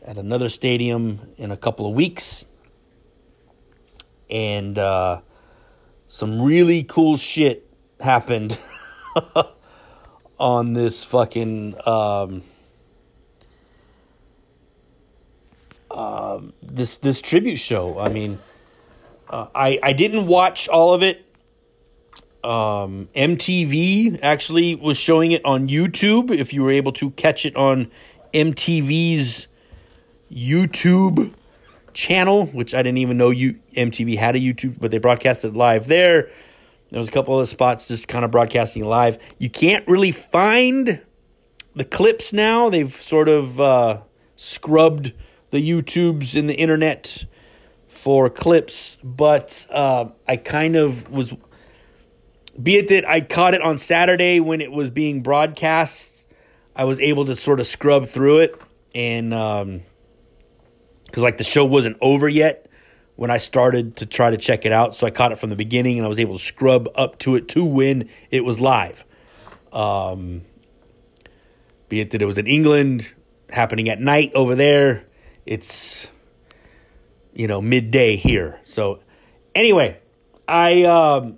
at 0.06 0.20
another 0.20 0.48
stadium 0.48 1.34
in 1.38 1.50
a 1.50 1.58
couple 1.58 1.88
of 1.88 1.96
weeks. 1.96 2.46
And 4.30 4.78
uh, 4.78 5.22
some 6.06 6.40
really 6.40 6.84
cool 6.84 7.18
shit 7.18 7.68
happened 8.00 8.60
on 10.40 10.74
this 10.74 11.04
fucking 11.04 11.76
um, 11.86 12.44
um, 15.92 16.54
this 16.62 16.98
this 16.98 17.22
tribute 17.22 17.58
show. 17.58 18.00
I 18.00 18.10
mean, 18.10 18.40
uh, 19.30 19.48
I 19.54 19.80
I 19.84 19.94
didn't 19.94 20.28
watch 20.28 20.68
all 20.68 20.94
of 20.94 21.04
it. 21.04 21.26
Um, 22.44 23.08
MTV 23.16 24.20
actually 24.24 24.76
was 24.76 24.98
showing 24.98 25.32
it 25.32 25.46
on 25.46 25.68
YouTube. 25.68 26.32
If 26.32 26.54
you 26.54 26.64
were 26.64 26.72
able 26.72 26.92
to 26.94 27.12
catch 27.12 27.46
it 27.46 27.56
on 27.56 27.92
MTV's 28.34 29.48
YouTube 30.32 31.34
channel, 31.94 32.48
which 32.48 32.74
I 32.74 32.82
didn't 32.82 32.98
even 32.98 33.18
know 33.18 33.30
you 33.30 33.60
MTV 33.76 34.18
had 34.18 34.36
a 34.36 34.40
YouTube, 34.40 34.80
but 34.80 34.92
they 34.92 34.98
broadcasted 34.98 35.56
live 35.56 35.88
there. 35.88 36.30
There 36.92 37.00
was 37.00 37.08
a 37.08 37.12
couple 37.12 37.40
of 37.40 37.48
spots 37.48 37.88
just 37.88 38.08
kind 38.08 38.26
of 38.26 38.32
broadcasting 38.32 38.86
live. 38.86 39.18
You 39.40 39.50
can't 39.50 39.88
really 39.88 40.12
find 40.12 41.02
the 41.74 41.86
clips 41.86 42.34
now. 42.34 42.70
They've 42.70 42.94
sort 42.94 43.30
of 43.30 43.60
uh, 43.62 44.02
scrubbed 44.36 45.14
the 45.52 45.58
YouTubes 45.58 46.38
and 46.38 46.50
the 46.50 46.54
internet 46.54 47.26
for 47.88 48.30
clips, 48.30 48.98
but 49.04 49.66
uh, 49.70 50.06
I 50.28 50.38
kind 50.38 50.76
of 50.76 51.10
was. 51.10 51.34
Be 52.62 52.76
it 52.76 52.90
that 52.90 53.08
I 53.08 53.22
caught 53.22 53.54
it 53.54 53.62
on 53.62 53.78
Saturday 53.78 54.42
when 54.42 54.60
it 54.60 54.74
was 54.74 54.90
being 54.90 55.24
broadcast, 55.24 56.28
I 56.76 56.84
was 56.84 57.00
able 57.00 57.26
to 57.26 57.36
sort 57.36 57.62
of 57.62 57.68
scrub 57.68 58.08
through 58.08 58.40
it 58.40 58.62
and 58.94 59.34
um, 59.34 59.82
because 61.06 61.24
like 61.24 61.38
the 61.38 61.44
show 61.44 61.64
wasn't 61.64 61.98
over 62.02 62.28
yet 62.28 62.61
when 63.22 63.30
I 63.30 63.38
started 63.38 63.98
to 63.98 64.08
try 64.08 64.32
to 64.32 64.36
check 64.36 64.66
it 64.66 64.72
out. 64.72 64.96
So 64.96 65.06
I 65.06 65.12
caught 65.12 65.32
it 65.32 65.38
from 65.38 65.52
the 65.52 65.56
beginning 65.56 66.00
and 66.00 66.06
I 66.06 66.08
was 66.08 66.18
able 66.18 66.40
to 66.40 66.44
scrub 66.44 66.90
up 66.96 67.20
to 67.20 67.36
it 67.36 67.48
to 67.50 67.64
when 67.64 68.10
it 68.32 68.44
was 68.44 68.60
live. 68.60 69.06
Um, 69.72 70.42
be 71.88 72.00
it 72.00 72.10
that 72.10 72.24
it 72.24 72.26
was 72.26 72.40
in 72.40 72.48
England, 72.48 73.14
happening 73.52 73.90
at 73.90 74.00
night 74.00 74.32
over 74.34 74.56
there. 74.56 75.06
It's, 75.46 76.08
you 77.32 77.46
know, 77.46 77.62
midday 77.62 78.16
here. 78.16 78.60
So 78.64 79.04
anyway, 79.54 80.00
I, 80.48 80.82
um, 80.86 81.38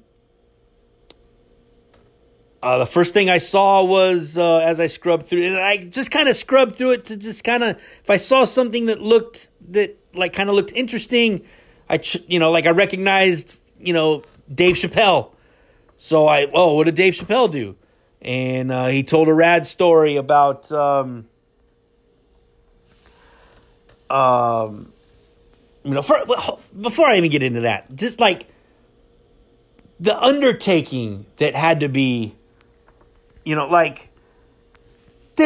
uh, 2.61 2.77
the 2.77 2.85
first 2.85 3.13
thing 3.13 3.29
I 3.29 3.39
saw 3.39 3.83
was 3.83 4.37
uh, 4.37 4.59
as 4.59 4.79
I 4.79 4.87
scrubbed 4.87 5.25
through 5.25 5.43
and 5.43 5.57
I 5.57 5.79
just 5.79 6.11
kind 6.11 6.29
of 6.29 6.37
scrubbed 6.37 6.77
through 6.77 6.91
it 6.91 7.03
to 7.05 7.17
just 7.17 7.43
kind 7.43 7.61
of, 7.61 7.75
if 7.75 8.09
I 8.09 8.15
saw 8.15 8.45
something 8.45 8.85
that 8.85 9.01
looked, 9.01 9.49
that 9.71 9.99
like 10.13 10.31
kind 10.31 10.47
of 10.47 10.55
looked 10.55 10.71
interesting, 10.71 11.43
I, 11.89 11.99
you 12.27 12.39
know, 12.39 12.51
like 12.51 12.65
I 12.65 12.71
recognized, 12.71 13.59
you 13.79 13.93
know, 13.93 14.23
Dave 14.53 14.75
Chappelle. 14.75 15.31
So 15.97 16.27
I, 16.27 16.47
oh, 16.53 16.75
what 16.75 16.85
did 16.85 16.95
Dave 16.95 17.13
Chappelle 17.13 17.51
do? 17.51 17.75
And 18.21 18.71
uh, 18.71 18.87
he 18.87 19.03
told 19.03 19.27
a 19.27 19.33
rad 19.33 19.65
story 19.65 20.15
about, 20.15 20.71
um, 20.71 21.27
um, 24.09 24.91
you 25.83 25.93
know, 25.93 26.01
for, 26.01 26.19
before 26.79 27.07
I 27.07 27.17
even 27.17 27.29
get 27.29 27.43
into 27.43 27.61
that, 27.61 27.93
just 27.95 28.19
like 28.19 28.47
the 29.99 30.17
undertaking 30.17 31.25
that 31.37 31.55
had 31.55 31.81
to 31.81 31.89
be 31.89 32.35
you 33.45 33.55
know, 33.55 33.67
like 33.67 34.09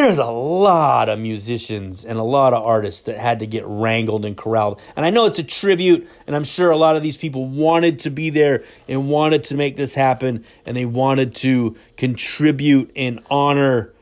there's 0.02 0.18
a 0.18 0.26
lot 0.26 1.08
of 1.08 1.18
musicians 1.18 2.04
and 2.04 2.18
a 2.18 2.22
lot 2.22 2.52
of 2.52 2.64
artists 2.64 3.02
that 3.02 3.16
had 3.16 3.38
to 3.40 3.46
get 3.46 3.64
wrangled 3.66 4.24
and 4.24 4.36
corralled. 4.36 4.80
And 4.96 5.04
I 5.04 5.10
know 5.10 5.26
it's 5.26 5.38
a 5.38 5.44
tribute, 5.44 6.08
and 6.26 6.34
I'm 6.34 6.44
sure 6.44 6.70
a 6.70 6.76
lot 6.76 6.96
of 6.96 7.02
these 7.02 7.16
people 7.16 7.46
wanted 7.46 8.00
to 8.00 8.10
be 8.10 8.30
there 8.30 8.64
and 8.88 9.08
wanted 9.08 9.44
to 9.44 9.54
make 9.54 9.76
this 9.76 9.94
happen, 9.94 10.44
and 10.64 10.76
they 10.76 10.86
wanted 10.86 11.34
to 11.36 11.76
contribute 11.96 12.90
and 12.96 13.20
honor 13.30 13.92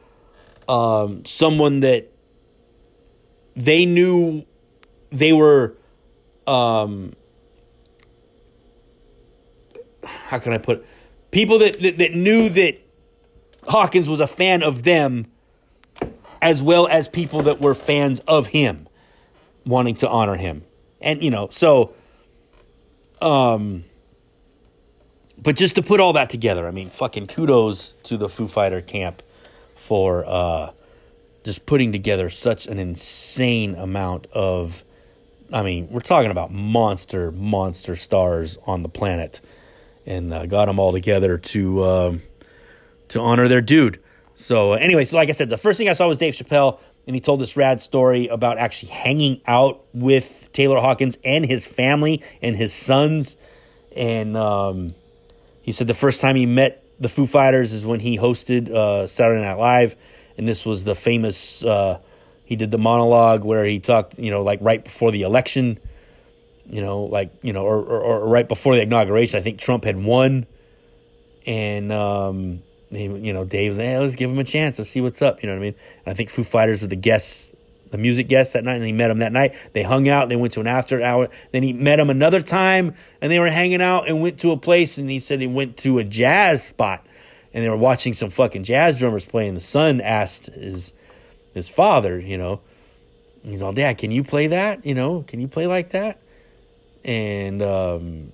um, 0.69 1.25
someone 1.25 1.81
that 1.81 2.13
they 3.55 3.85
knew 3.87 4.45
they 5.11 5.33
were. 5.33 5.77
Um, 6.47 7.15
how 10.05 10.39
can 10.39 10.53
I 10.53 10.59
put 10.59 10.79
it? 10.79 10.87
people 11.37 11.59
that, 11.59 11.79
that, 11.81 11.99
that 11.99 12.15
knew 12.15 12.49
that 12.49 12.79
Hawkins 13.69 14.09
was 14.09 14.21
a 14.21 14.27
fan 14.27 14.63
of 14.63 14.85
them 14.85 15.27
as 16.47 16.63
well 16.63 16.87
as 16.87 17.09
people 17.09 17.43
that 17.43 17.61
were 17.61 17.75
fans 17.75 18.21
of 18.21 18.47
him 18.49 18.89
wanting 19.65 19.97
to 19.97 20.09
honor 20.09 20.37
him. 20.37 20.63
And 21.01 21.23
you 21.23 21.31
know, 21.31 21.49
so 21.51 21.93
um 23.21 23.85
but 25.43 25.57
just 25.57 25.75
to 25.75 25.83
put 25.83 26.01
all 26.01 26.13
that 26.15 26.31
together, 26.31 26.67
I 26.67 26.71
mean, 26.71 26.91
fucking 26.91 27.27
kudos 27.27 27.95
to 28.05 28.17
the 28.17 28.29
Foo 28.29 28.49
Fighter 28.49 28.81
camp 28.81 29.23
for 29.75 30.25
uh, 30.27 30.71
just 31.45 31.67
putting 31.67 31.93
together 31.93 32.31
such 32.31 32.67
an 32.67 32.79
insane 32.79 33.75
amount 33.75 34.27
of. 34.33 34.85
I 35.53 35.63
mean, 35.63 35.89
we're 35.91 36.01
talking 36.01 36.33
about 36.33 36.51
monster, 36.53 37.31
monster 37.31 37.95
stars 37.95 38.59
on 38.67 38.83
the 38.83 38.89
planet, 38.89 39.41
and 40.05 40.33
uh, 40.33 40.47
got 40.47 40.67
them 40.67 40.79
all 40.81 40.93
together 40.93 41.39
to 41.39 41.85
um, 41.85 42.23
to 43.09 43.21
honor 43.21 43.47
their 43.47 43.61
dude. 43.61 44.01
So, 44.37 44.75
anyway, 44.75 45.07
so 45.07 45.17
like 45.17 45.31
I 45.31 45.33
said, 45.33 45.49
the 45.49 45.57
first 45.57 45.79
thing 45.79 45.89
I 45.89 45.95
saw 45.95 46.07
was 46.09 46.19
Dave 46.19 46.35
Chappelle, 46.35 46.79
and 47.07 47.17
he 47.17 47.21
told 47.21 47.41
this 47.41 47.57
rad 47.57 47.81
story 47.81 48.29
about 48.29 48.59
actually 48.59 48.91
hanging 48.91 49.41
out 49.47 49.83
with 49.95 50.51
Taylor 50.53 50.79
Hawkins 50.79 51.17
and 51.25 51.47
his 51.47 51.67
family 51.67 52.23
and 52.43 52.55
his 52.55 52.73
sons. 52.73 53.37
And 53.97 54.37
um, 54.37 54.95
he 55.63 55.73
said 55.73 55.87
the 55.87 55.95
first 55.95 56.21
time 56.21 56.37
he 56.37 56.45
met 56.45 56.85
the 57.01 57.09
Foo 57.09 57.27
Fighters 57.27 57.73
is 57.73 57.85
when 57.87 58.01
he 58.01 58.19
hosted 58.19 58.71
uh, 58.71 59.07
Saturday 59.07 59.43
Night 59.43 59.59
Live, 59.59 59.97
and 60.37 60.47
this 60.47 60.67
was 60.67 60.85
the 60.85 60.95
famous. 60.95 61.65
Uh, 61.65 61.99
he 62.45 62.57
did 62.57 62.71
the 62.71 62.79
monologue 62.79 63.43
where 63.43 63.65
he 63.65 63.81
talked, 63.81 64.19
you 64.19 64.31
know, 64.31 64.43
like 64.43 64.59
right 64.63 64.85
before 64.85 65.13
the 65.13 65.23
election, 65.23 65.79
you 66.69 66.81
know, 66.83 67.05
like 67.05 67.33
you 67.43 67.53
know, 67.53 67.65
or, 67.65 67.79
or, 67.79 68.01
or 68.01 68.29
right 68.29 68.47
before 68.47 68.75
the 68.77 68.83
inauguration. 68.83 69.39
I 69.39 69.43
think 69.43 69.59
Trump 69.59 69.85
had 69.85 69.97
won, 69.97 70.47
and 71.47 71.91
um, 71.91 72.63
you 72.91 73.33
know, 73.33 73.45
Dave 73.45 73.73
was, 73.73 73.79
hey, 73.79 73.99
let's 73.99 74.15
give 74.15 74.31
him 74.31 74.39
a 74.39 74.45
chance. 74.45 74.79
Let's 74.79 74.91
see 74.91 75.01
what's 75.01 75.23
up. 75.23 75.43
You 75.43 75.49
know 75.49 75.55
what 75.55 75.61
I 75.61 75.63
mean? 75.63 75.75
And 76.05 76.13
I 76.13 76.15
think 76.15 76.31
Foo 76.31 76.45
Fighters 76.45 76.83
were 76.83 76.89
the 76.89 76.97
guests, 76.97 77.53
the 77.91 77.99
music 77.99 78.29
guests 78.29 78.53
that 78.53 78.65
night, 78.65 78.77
and 78.77 78.85
he 78.85 78.93
met 78.93 79.09
them 79.09 79.19
that 79.19 79.33
night. 79.33 79.55
They 79.73 79.83
hung 79.83 80.09
out. 80.09 80.29
They 80.29 80.37
went 80.37 80.53
to 80.55 80.61
an 80.61 80.67
after 80.67 81.03
hour. 81.03 81.29
Then 81.53 81.63
he 81.63 81.73
met 81.73 81.97
them 81.97 82.11
another 82.11 82.43
time, 82.43 82.95
and 83.21 83.31
they 83.31 83.39
were 83.39 83.51
hanging 83.51 83.83
out 83.83 84.09
and 84.09 84.23
went 84.23 84.39
to 84.41 84.53
a 84.53 84.57
place. 84.57 84.99
And 84.99 85.11
he 85.11 85.19
said 85.19 85.41
he 85.41 85.47
went 85.47 85.77
to 85.79 85.99
a 85.99 86.05
jazz 86.05 86.65
spot, 86.65 87.05
and 87.53 87.65
they 87.65 87.69
were 87.69 87.77
watching 87.77 88.13
some 88.13 88.31
fucking 88.31 88.65
jazz 88.65 88.99
drummers 88.99 89.25
play. 89.25 89.49
And 89.49 89.57
the 89.57 89.63
son 89.63 90.01
asked 90.01 90.47
his 90.47 90.93
his 91.55 91.69
father, 91.69 92.21
you 92.21 92.37
know, 92.37 92.61
he's 93.43 93.63
all, 93.63 93.73
Dad, 93.73 93.97
can 93.97 94.11
you 94.11 94.23
play 94.23 94.49
that? 94.49 94.85
You 94.85 94.95
know, 94.95 95.23
can 95.27 95.41
you 95.41 95.49
play 95.49 95.67
like 95.67 95.91
that? 95.91 96.21
And 97.03 97.63
um, 97.63 98.33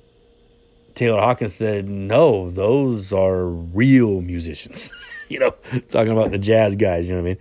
Taylor 0.94 1.20
Hawkins 1.20 1.54
said, 1.54 1.88
"No, 1.88 2.50
those 2.50 3.12
are 3.12 3.46
real 3.46 4.20
musicians." 4.20 4.92
you 5.28 5.38
know, 5.38 5.54
talking 5.88 6.12
about 6.12 6.30
the 6.30 6.38
jazz 6.38 6.76
guys. 6.76 7.08
You 7.08 7.16
know 7.16 7.22
what 7.22 7.28
I 7.28 7.30
mean? 7.32 7.38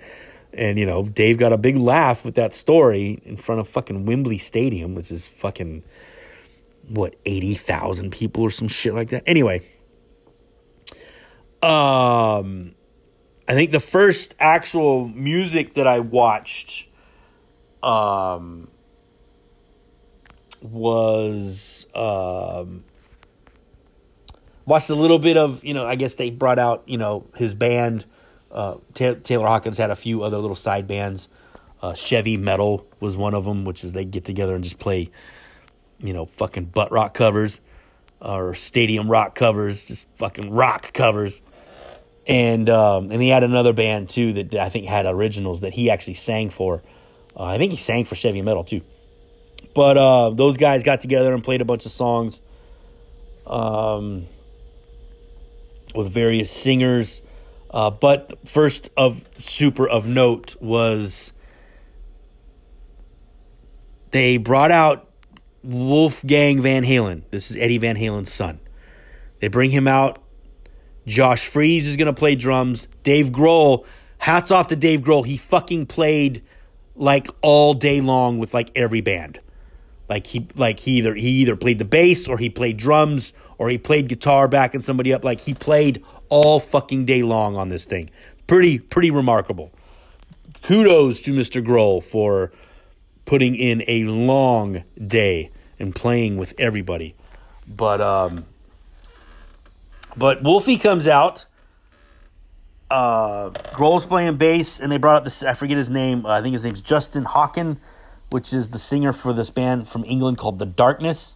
And 0.54 0.80
you 0.80 0.86
know, 0.86 1.04
Dave 1.04 1.38
got 1.38 1.54
a 1.54 1.58
big 1.58 1.78
laugh 1.78 2.26
with 2.26 2.36
that 2.36 2.54
story 2.54 3.22
in 3.26 3.38
front 3.38 3.62
of 3.62 3.68
fucking 3.68 4.06
Wembley 4.06 4.38
Stadium, 4.38 4.96
which 4.96 5.12
is 5.12 5.28
fucking 5.28 5.84
what 6.88 7.16
eighty 7.26 7.54
thousand 7.54 8.12
people 8.12 8.44
or 8.44 8.52
some 8.52 8.68
shit 8.68 8.94
like 8.94 9.10
that. 9.10 9.24
Anyway, 9.26 9.62
um, 11.62 12.74
I 13.48 13.54
think 13.54 13.72
the 13.72 13.80
first 13.80 14.36
actual 14.40 15.08
music 15.08 15.76
that 15.76 15.88
I 15.88 16.00
watched, 16.00 16.88
um, 17.84 18.70
was 20.62 21.88
um 21.96 22.84
watched 24.66 24.90
a 24.90 24.96
little 24.96 25.20
bit 25.20 25.38
of 25.38 25.64
you 25.64 25.74
know 25.74 25.86
i 25.86 25.96
guess 25.96 26.16
they 26.16 26.30
brought 26.30 26.60
out 26.60 26.84
you 26.86 26.98
know 26.98 27.26
his 27.36 27.54
band 27.54 28.06
uh, 28.52 28.76
Ta- 28.94 29.16
taylor 29.24 29.48
hawkins 29.48 29.78
had 29.78 29.92
a 29.92 29.96
few 29.96 30.24
other 30.24 30.38
little 30.38 30.56
side 30.56 30.88
bands. 30.88 31.28
Uh, 31.82 31.94
chevy 31.94 32.38
metal 32.38 32.86
was 33.00 33.18
one 33.18 33.34
of 33.34 33.46
them 33.46 33.66
which 33.66 33.84
is 33.84 33.94
they 33.94 34.06
get 34.06 34.24
together 34.24 34.54
and 34.54 34.64
just 34.64 34.78
play 34.78 35.10
you 36.00 36.14
know 36.14 36.26
fucking 36.26 36.66
butt 36.66 36.92
rock 36.92 37.14
covers 37.14 37.60
or 38.20 38.54
stadium 38.54 39.10
rock 39.10 39.36
covers 39.36 39.86
just 39.86 40.08
fucking 40.16 40.52
rock 40.52 40.94
covers. 40.94 41.42
And 42.28 42.70
um, 42.70 43.12
and 43.12 43.20
he 43.20 43.30
had 43.30 43.44
another 43.44 43.74
band 43.74 44.10
too 44.10 44.34
that 44.34 44.54
i 44.54 44.70
think 44.70 44.86
had 44.86 45.08
originals 45.08 45.62
that 45.62 45.74
he 45.74 45.90
actually 45.90 46.14
sang 46.14 46.50
for. 46.52 46.84
Uh, 47.36 47.46
i 47.46 47.58
think 47.58 47.72
he 47.72 47.78
sang 47.78 48.06
for 48.06 48.16
chevy 48.16 48.42
metal 48.42 48.64
too. 48.64 48.82
But 49.74 49.98
uh, 49.98 50.30
those 50.32 50.58
guys 50.58 50.84
got 50.84 51.02
together 51.02 51.34
and 51.34 51.44
played 51.44 51.62
a 51.62 51.66
bunch 51.66 51.86
of 51.86 51.92
songs. 51.92 52.42
Um, 53.48 54.28
with 55.96 56.12
various 56.12 56.52
singers. 56.52 57.22
Uh, 57.70 57.90
but 57.90 58.48
first 58.48 58.90
of 58.98 59.30
super 59.34 59.88
of 59.88 60.06
note 60.06 60.56
was 60.62 61.32
they 64.12 64.38
brought 64.38 64.72
out 64.72 65.10
Wolfgang 65.64 66.62
Van 66.62 66.84
Halen. 66.84 67.24
This 67.32 67.50
is 67.50 67.58
Eddie 67.58 67.78
Van 67.78 67.96
Halen's 67.96 68.32
son. 68.32 68.60
They 69.40 69.48
bring 69.48 69.72
him 69.72 69.88
out. 69.88 70.22
Josh 71.08 71.48
Freese 71.48 71.88
is 71.88 71.98
going 71.98 72.08
to 72.08 72.14
play 72.14 72.36
drums. 72.36 72.88
Dave 73.04 73.30
Grohl, 73.30 73.86
hats 74.20 74.52
off 74.52 74.68
to 74.68 74.76
Dave 74.76 75.02
Grohl. 75.02 75.26
He 75.26 75.38
fucking 75.38 75.88
played 75.88 76.44
like 76.96 77.28
all 77.42 77.74
day 77.74 78.02
long 78.02 78.38
with 78.38 78.54
like 78.54 78.70
every 78.76 79.02
band. 79.02 79.40
Like 80.10 80.28
he 80.28 80.48
like 80.56 80.80
he 80.80 80.98
either 80.98 81.16
he 81.16 81.30
either 81.30 81.56
played 81.56 81.80
the 81.80 81.86
bass 81.86 82.28
or 82.28 82.38
he 82.38 82.50
played 82.50 82.78
drums 82.78 83.34
or 83.62 83.70
he 83.70 83.78
played 83.78 84.08
guitar 84.08 84.48
backing 84.48 84.82
somebody 84.82 85.14
up. 85.14 85.24
Like 85.24 85.42
he 85.42 85.54
played 85.54 86.04
all 86.30 86.60
fucking 86.60 87.06
day 87.06 87.22
long 87.22 87.56
on 87.56 87.70
this 87.70 87.86
thing. 87.86 88.10
Pretty 88.48 88.80
pretty 88.80 89.12
remarkable. 89.12 89.72
Kudos 90.64 91.20
to 91.22 91.32
Mr. 91.32 91.64
Grohl 91.64 92.04
for 92.04 92.52
putting 93.26 93.54
in 93.54 93.84
a 93.88 94.04
long 94.06 94.84
day 95.00 95.52
and 95.78 95.94
playing 95.94 96.38
with 96.38 96.56
everybody. 96.58 97.14
But 97.68 98.02
um 98.02 98.48
but 100.18 100.42
Wolfie 100.42 100.78
comes 100.78 101.08
out. 101.08 101.46
Uh, 102.90 103.52
Grohl's 103.52 104.08
playing 104.08 104.38
bass, 104.38 104.80
and 104.80 104.92
they 104.92 104.98
brought 104.98 105.18
up 105.18 105.24
this. 105.24 105.44
I 105.44 105.54
forget 105.54 105.78
his 105.78 105.90
name. 105.90 106.26
Uh, 106.26 106.30
I 106.30 106.42
think 106.42 106.54
his 106.54 106.64
name's 106.64 106.82
Justin 106.82 107.26
Hawken, 107.26 107.78
which 108.32 108.54
is 108.54 108.70
the 108.70 108.80
singer 108.80 109.14
for 109.14 109.34
this 109.34 109.52
band 109.52 109.88
from 109.88 110.04
England 110.04 110.40
called 110.40 110.58
The 110.58 110.66
Darkness. 110.66 111.36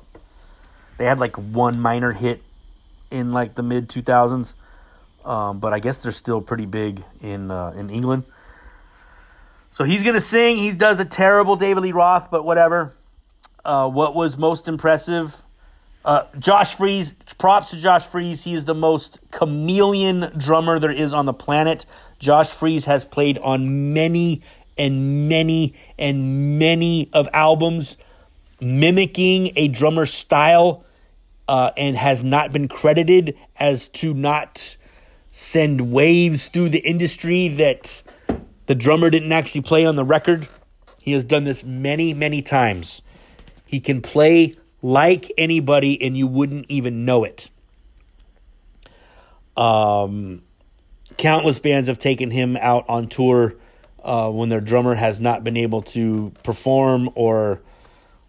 They 0.97 1.05
had 1.05 1.19
like 1.19 1.35
one 1.35 1.79
minor 1.79 2.11
hit 2.11 2.41
in 3.11 3.31
like 3.31 3.55
the 3.55 3.63
mid 3.63 3.89
two 3.89 4.01
thousands, 4.01 4.55
um, 5.23 5.59
but 5.59 5.73
I 5.73 5.79
guess 5.79 5.97
they're 5.97 6.11
still 6.11 6.41
pretty 6.41 6.65
big 6.65 7.03
in 7.21 7.51
uh, 7.51 7.73
in 7.75 7.89
England. 7.89 8.23
So 9.71 9.83
he's 9.83 10.03
gonna 10.03 10.21
sing. 10.21 10.57
He 10.57 10.73
does 10.73 10.99
a 10.99 11.05
terrible 11.05 11.55
David 11.55 11.83
Lee 11.83 11.91
Roth, 11.91 12.31
but 12.31 12.45
whatever. 12.45 12.93
Uh, 13.63 13.89
what 13.89 14.15
was 14.15 14.37
most 14.37 14.67
impressive? 14.67 15.43
Uh, 16.05 16.25
Josh 16.37 16.75
Freese, 16.75 17.13
props 17.39 17.71
to 17.71 17.77
Josh 17.77 18.05
Freese. 18.05 18.43
He 18.43 18.53
is 18.53 18.65
the 18.65 18.75
most 18.75 19.19
chameleon 19.31 20.31
drummer 20.37 20.79
there 20.79 20.91
is 20.91 21.11
on 21.11 21.25
the 21.25 21.33
planet. 21.33 21.85
Josh 22.19 22.49
Freese 22.51 22.85
has 22.85 23.03
played 23.03 23.39
on 23.39 23.91
many 23.91 24.43
and 24.77 25.27
many 25.27 25.73
and 25.97 26.59
many 26.59 27.09
of 27.11 27.27
albums 27.33 27.97
mimicking 28.61 29.51
a 29.55 29.67
drummer 29.67 30.05
style 30.05 30.84
uh, 31.47 31.71
and 31.77 31.95
has 31.95 32.23
not 32.23 32.51
been 32.51 32.67
credited 32.67 33.37
as 33.57 33.87
to 33.89 34.13
not 34.13 34.77
send 35.31 35.91
waves 35.91 36.47
through 36.47 36.69
the 36.69 36.79
industry 36.79 37.47
that 37.47 38.01
the 38.67 38.75
drummer 38.75 39.09
didn't 39.09 39.31
actually 39.31 39.61
play 39.61 39.85
on 39.85 39.95
the 39.95 40.05
record. 40.05 40.47
He 41.01 41.11
has 41.11 41.23
done 41.23 41.43
this 41.43 41.63
many, 41.63 42.13
many 42.13 42.41
times. 42.41 43.01
He 43.65 43.79
can 43.79 44.01
play 44.01 44.53
like 44.81 45.31
anybody 45.37 46.01
and 46.01 46.17
you 46.17 46.27
wouldn't 46.27 46.65
even 46.69 47.05
know 47.05 47.23
it. 47.23 47.49
Um, 49.57 50.43
countless 51.17 51.59
bands 51.59 51.87
have 51.87 51.99
taken 51.99 52.31
him 52.31 52.57
out 52.57 52.85
on 52.87 53.07
tour 53.07 53.55
uh, 54.03 54.29
when 54.29 54.49
their 54.49 54.61
drummer 54.61 54.95
has 54.95 55.19
not 55.19 55.43
been 55.43 55.57
able 55.57 55.81
to 55.81 56.31
perform 56.43 57.09
or 57.15 57.61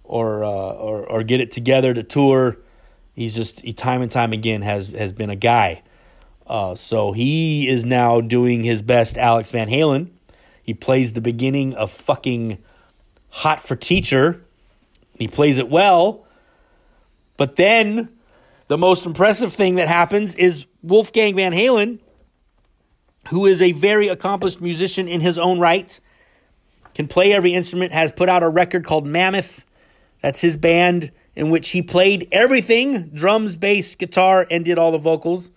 or 0.04 0.44
uh, 0.44 0.48
or 0.48 1.04
or 1.06 1.22
get 1.22 1.40
it 1.40 1.50
together 1.50 1.92
to 1.92 2.02
tour. 2.02 2.56
He's 3.16 3.34
just 3.34 3.62
he 3.62 3.72
time 3.72 4.02
and 4.02 4.12
time 4.12 4.34
again 4.34 4.60
has 4.60 4.88
has 4.88 5.14
been 5.14 5.30
a 5.30 5.36
guy. 5.36 5.82
Uh, 6.46 6.74
so 6.74 7.12
he 7.12 7.66
is 7.66 7.84
now 7.84 8.20
doing 8.20 8.62
his 8.62 8.82
best 8.82 9.16
Alex 9.16 9.50
Van 9.50 9.68
Halen. 9.68 10.10
He 10.62 10.74
plays 10.74 11.14
the 11.14 11.22
beginning 11.22 11.74
of 11.74 11.90
fucking 11.90 12.58
Hot 13.30 13.66
for 13.66 13.74
Teacher. 13.74 14.44
He 15.18 15.26
plays 15.26 15.56
it 15.56 15.70
well. 15.70 16.26
But 17.38 17.56
then 17.56 18.10
the 18.68 18.76
most 18.78 19.06
impressive 19.06 19.52
thing 19.52 19.76
that 19.76 19.88
happens 19.88 20.34
is 20.34 20.66
Wolfgang 20.82 21.34
Van 21.36 21.52
Halen, 21.52 22.00
who 23.30 23.46
is 23.46 23.62
a 23.62 23.72
very 23.72 24.08
accomplished 24.08 24.60
musician 24.60 25.08
in 25.08 25.22
his 25.22 25.38
own 25.38 25.58
right, 25.58 25.98
can 26.94 27.08
play 27.08 27.32
every 27.32 27.54
instrument, 27.54 27.92
has 27.92 28.12
put 28.12 28.28
out 28.28 28.42
a 28.42 28.48
record 28.48 28.84
called 28.84 29.06
Mammoth. 29.06 29.64
That's 30.20 30.40
his 30.40 30.56
band 30.56 31.12
in 31.36 31.50
which 31.50 31.70
he 31.70 31.82
played 31.82 32.26
everything 32.32 33.10
drums, 33.10 33.56
bass, 33.56 33.94
guitar, 33.94 34.46
and 34.50 34.64
did 34.64 34.78
all 34.78 34.90
the 34.90 34.98
vocals. 34.98 35.50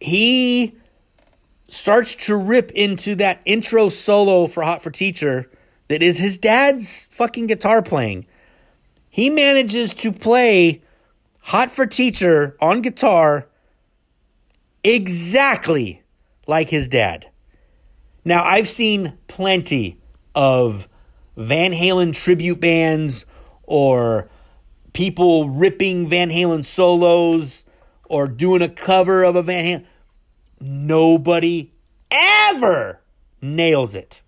He 0.00 0.76
starts 1.68 2.14
to 2.26 2.36
rip 2.36 2.70
into 2.72 3.14
that 3.14 3.40
intro 3.46 3.88
solo 3.88 4.48
for 4.48 4.64
Hot 4.64 4.82
for 4.82 4.90
Teacher 4.90 5.48
that 5.88 6.02
is 6.02 6.18
his 6.18 6.38
dad's 6.38 7.06
fucking 7.06 7.46
guitar 7.46 7.82
playing. 7.82 8.26
He 9.08 9.30
manages 9.30 9.94
to 9.94 10.12
play 10.12 10.82
Hot 11.40 11.70
for 11.70 11.86
Teacher 11.86 12.56
on 12.60 12.82
guitar 12.82 13.46
exactly 14.82 16.02
like 16.46 16.70
his 16.70 16.88
dad. 16.88 17.28
Now, 18.24 18.42
I've 18.42 18.68
seen 18.68 19.18
plenty 19.28 19.98
of 20.34 20.88
Van 21.36 21.72
Halen 21.72 22.14
tribute 22.14 22.60
bands 22.60 23.26
or 23.66 24.28
people 24.92 25.48
ripping 25.48 26.08
Van 26.08 26.30
Halen 26.30 26.64
solos 26.64 27.64
or 28.04 28.26
doing 28.26 28.62
a 28.62 28.68
cover 28.68 29.22
of 29.22 29.36
a 29.36 29.42
Van 29.42 29.64
Halen. 29.64 29.86
Nobody 30.60 31.72
ever 32.10 33.00
nails 33.42 33.94
it. 33.94 34.22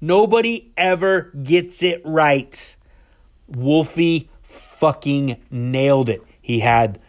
Nobody 0.00 0.72
ever 0.76 1.32
gets 1.42 1.82
it 1.82 2.00
right. 2.04 2.76
Wolfie 3.48 4.30
fucking 4.42 5.40
nailed 5.50 6.08
it. 6.08 6.22
He 6.40 6.60
had 6.60 7.00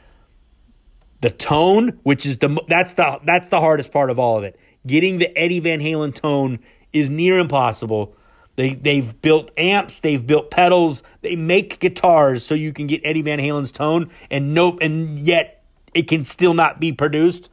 the 1.22 1.30
tone, 1.30 2.00
which 2.04 2.26
is 2.26 2.40
the 2.40 2.62
that's 2.68 2.94
the 2.94 3.20
that's 3.24 3.50
the 3.50 3.60
hardest 3.60 3.92
part 3.92 4.10
of 4.10 4.20
all 4.20 4.38
of 4.38 4.44
it. 4.44 4.60
Getting 4.86 5.20
the 5.20 5.36
Eddie 5.38 5.60
Van 5.60 5.80
Halen 5.80 6.14
tone 6.14 6.60
is 6.92 7.10
near 7.10 7.40
impossible. 7.40 8.16
They 8.56 8.76
they've 8.76 9.20
built 9.22 9.50
amps, 9.58 10.00
they've 10.00 10.26
built 10.26 10.52
pedals, 10.52 11.04
they 11.22 11.36
make 11.36 11.80
guitars 11.80 12.44
so 12.44 12.54
you 12.54 12.74
can 12.74 12.88
get 12.88 13.02
Eddie 13.04 13.22
Van 13.22 13.40
Halen's 13.40 13.72
tone, 13.72 14.10
and 14.30 14.54
nope, 14.54 14.80
and 14.82 15.18
yet 15.18 15.64
it 15.94 16.08
can 16.08 16.24
still 16.24 16.54
not 16.54 16.80
be 16.80 16.92
produced. 16.92 17.50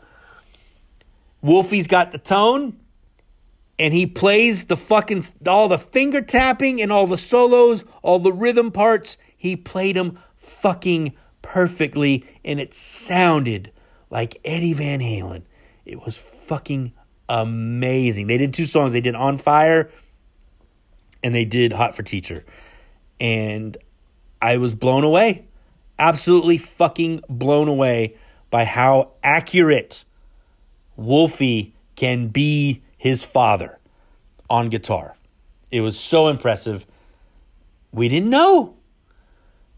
Wolfie's 1.43 1.87
got 1.87 2.11
the 2.11 2.19
tone, 2.19 2.79
and 3.79 3.95
he 3.95 4.07
plays 4.07 4.65
the 4.65 4.77
fucking 4.77 5.25
all 5.47 5.69
the 5.69 5.79
finger 5.79 6.21
tapping 6.21 6.83
and 6.83 6.93
all 6.93 7.07
the 7.07 7.19
solos, 7.19 7.85
all 8.03 8.19
the 8.19 8.33
rhythm 8.33 8.73
parts. 8.73 9.17
He 9.37 9.55
played 9.55 9.97
them 9.97 10.19
fucking 10.37 11.15
perfectly, 11.43 12.27
and 12.45 12.59
it 12.59 12.75
sounded 12.75 13.71
like 14.11 14.41
Eddie 14.45 14.73
Van 14.73 14.99
Halen. 14.99 15.43
It 15.85 16.05
was 16.05 16.17
fucking 16.17 16.93
amazing. 17.29 18.27
They 18.27 18.37
did 18.37 18.53
two 18.53 18.67
songs. 18.67 18.93
They 18.93 19.01
did 19.01 19.15
On 19.15 19.39
Fire 19.39 19.91
and 21.23 21.35
they 21.35 21.45
did 21.45 21.73
Hot 21.73 21.97
for 21.97 22.03
Teacher. 22.03 22.45
And 23.21 23.77
I 24.41 24.57
was 24.59 24.75
blown 24.75 25.05
away. 25.05 25.47
Absolutely 25.99 26.59
fucking 26.59 27.23
blown 27.29 27.69
away 27.69 28.17
by 28.51 28.65
how 28.65 29.13
accurate 29.23 30.05
Wolfie 30.97 31.75
can 31.97 32.29
be 32.29 32.83
his 32.97 33.25
father 33.25 33.79
on 34.49 34.69
guitar. 34.69 35.17
It 35.71 35.81
was 35.81 35.99
so 35.99 36.29
impressive. 36.29 36.87
We 37.93 38.09
didn't 38.09 38.31
know. 38.31 38.77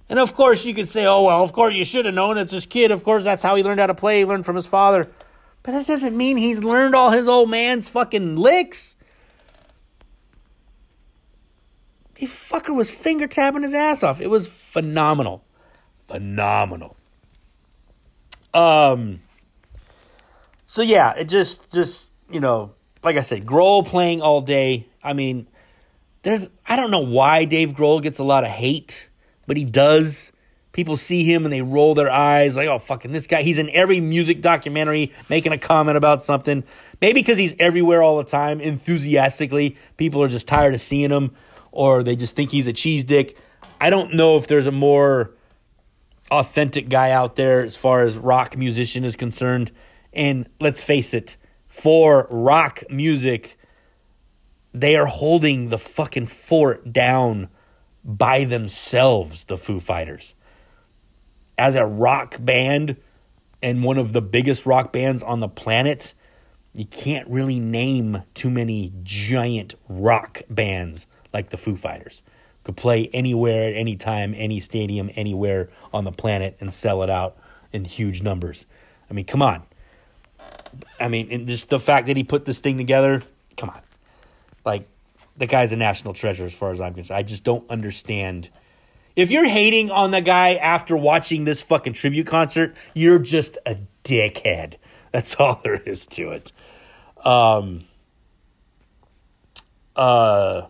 And 0.08 0.18
of 0.18 0.34
course, 0.34 0.64
you 0.64 0.74
could 0.74 0.88
say, 0.88 1.06
oh, 1.06 1.22
well, 1.22 1.42
of 1.42 1.52
course, 1.52 1.74
you 1.74 1.84
should 1.84 2.04
have 2.04 2.14
known. 2.14 2.36
It's 2.36 2.52
his 2.52 2.66
kid. 2.66 2.90
Of 2.90 3.04
course, 3.04 3.22
that's 3.22 3.42
how 3.42 3.54
he 3.54 3.62
learned 3.62 3.80
how 3.80 3.86
to 3.86 3.94
play. 3.94 4.18
He 4.18 4.24
learned 4.24 4.44
from 4.44 4.56
his 4.56 4.66
father. 4.66 5.08
But 5.62 5.72
that 5.72 5.86
doesn't 5.86 6.16
mean 6.16 6.36
he's 6.36 6.64
learned 6.64 6.94
all 6.94 7.10
his 7.10 7.28
old 7.28 7.50
man's 7.50 7.88
fucking 7.88 8.36
licks. 8.36 8.96
The 12.20 12.26
fucker 12.26 12.74
was 12.74 12.90
finger 12.90 13.26
tapping 13.26 13.62
his 13.62 13.72
ass 13.72 14.02
off. 14.02 14.20
It 14.20 14.26
was 14.26 14.46
phenomenal. 14.46 15.42
Phenomenal. 16.06 16.94
Um, 18.52 19.22
so 20.66 20.82
yeah, 20.82 21.14
it 21.16 21.24
just, 21.24 21.72
just, 21.72 22.10
you 22.30 22.38
know, 22.38 22.74
like 23.02 23.16
I 23.16 23.22
said, 23.22 23.46
Grohl 23.46 23.86
playing 23.86 24.20
all 24.20 24.42
day. 24.42 24.86
I 25.02 25.14
mean, 25.14 25.46
there's, 26.20 26.50
I 26.66 26.76
don't 26.76 26.90
know 26.90 26.98
why 26.98 27.46
Dave 27.46 27.70
Grohl 27.70 28.02
gets 28.02 28.18
a 28.18 28.24
lot 28.24 28.44
of 28.44 28.50
hate, 28.50 29.08
but 29.46 29.56
he 29.56 29.64
does. 29.64 30.30
People 30.72 30.98
see 30.98 31.24
him 31.24 31.44
and 31.44 31.52
they 31.52 31.62
roll 31.62 31.94
their 31.94 32.10
eyes 32.10 32.54
like, 32.54 32.68
oh, 32.68 32.78
fucking 32.78 33.12
this 33.12 33.26
guy. 33.26 33.40
He's 33.40 33.58
in 33.58 33.70
every 33.70 33.98
music 33.98 34.42
documentary 34.42 35.14
making 35.30 35.52
a 35.52 35.58
comment 35.58 35.96
about 35.96 36.22
something. 36.22 36.64
Maybe 37.00 37.22
because 37.22 37.38
he's 37.38 37.54
everywhere 37.58 38.02
all 38.02 38.18
the 38.18 38.24
time, 38.24 38.60
enthusiastically. 38.60 39.78
People 39.96 40.22
are 40.22 40.28
just 40.28 40.46
tired 40.46 40.74
of 40.74 40.82
seeing 40.82 41.08
him 41.08 41.34
or 41.72 42.02
they 42.02 42.16
just 42.16 42.36
think 42.36 42.50
he's 42.50 42.68
a 42.68 42.72
cheese 42.72 43.04
dick. 43.04 43.36
I 43.80 43.90
don't 43.90 44.14
know 44.14 44.36
if 44.36 44.46
there's 44.46 44.66
a 44.66 44.72
more 44.72 45.32
authentic 46.30 46.88
guy 46.88 47.10
out 47.10 47.36
there 47.36 47.64
as 47.64 47.76
far 47.76 48.02
as 48.02 48.16
rock 48.16 48.56
musician 48.56 49.04
is 49.04 49.16
concerned. 49.16 49.72
And 50.12 50.48
let's 50.60 50.82
face 50.82 51.14
it, 51.14 51.36
for 51.68 52.26
rock 52.30 52.82
music, 52.90 53.58
they 54.72 54.96
are 54.96 55.06
holding 55.06 55.68
the 55.68 55.78
fucking 55.78 56.26
fort 56.26 56.92
down 56.92 57.48
by 58.04 58.44
themselves, 58.44 59.44
the 59.44 59.58
Foo 59.58 59.80
Fighters. 59.80 60.34
As 61.58 61.74
a 61.74 61.84
rock 61.84 62.36
band 62.38 62.96
and 63.62 63.84
one 63.84 63.98
of 63.98 64.12
the 64.12 64.22
biggest 64.22 64.66
rock 64.66 64.92
bands 64.92 65.22
on 65.22 65.40
the 65.40 65.48
planet, 65.48 66.14
you 66.72 66.86
can't 66.86 67.28
really 67.28 67.58
name 67.58 68.22
too 68.34 68.50
many 68.50 68.92
giant 69.02 69.74
rock 69.88 70.42
bands 70.48 71.06
like 71.32 71.50
the 71.50 71.56
Foo 71.56 71.76
Fighters. 71.76 72.22
Could 72.64 72.76
play 72.76 73.08
anywhere, 73.12 73.70
at 73.70 73.76
any 73.76 73.96
time, 73.96 74.34
any 74.36 74.60
stadium, 74.60 75.10
anywhere 75.14 75.70
on 75.92 76.04
the 76.04 76.12
planet 76.12 76.56
and 76.60 76.72
sell 76.72 77.02
it 77.02 77.10
out 77.10 77.36
in 77.72 77.84
huge 77.84 78.22
numbers. 78.22 78.66
I 79.08 79.14
mean, 79.14 79.24
come 79.24 79.42
on. 79.42 79.62
I 81.00 81.08
mean, 81.08 81.28
and 81.30 81.46
just 81.46 81.70
the 81.70 81.80
fact 81.80 82.06
that 82.06 82.16
he 82.16 82.24
put 82.24 82.44
this 82.44 82.58
thing 82.58 82.76
together, 82.76 83.22
come 83.56 83.70
on. 83.70 83.80
Like, 84.64 84.86
the 85.36 85.46
guy's 85.46 85.72
a 85.72 85.76
national 85.76 86.12
treasure 86.12 86.44
as 86.44 86.52
far 86.52 86.70
as 86.70 86.80
I'm 86.80 86.94
concerned. 86.94 87.16
I 87.16 87.22
just 87.22 87.44
don't 87.44 87.68
understand. 87.70 88.50
If 89.16 89.30
you're 89.30 89.48
hating 89.48 89.90
on 89.90 90.10
the 90.10 90.20
guy 90.20 90.54
after 90.54 90.96
watching 90.96 91.44
this 91.44 91.62
fucking 91.62 91.94
tribute 91.94 92.26
concert, 92.26 92.76
you're 92.94 93.18
just 93.18 93.56
a 93.64 93.78
dickhead. 94.04 94.74
That's 95.12 95.34
all 95.36 95.60
there 95.64 95.76
is 95.76 96.06
to 96.08 96.30
it. 96.32 96.52
Um, 97.24 97.84
uh, 99.96 100.66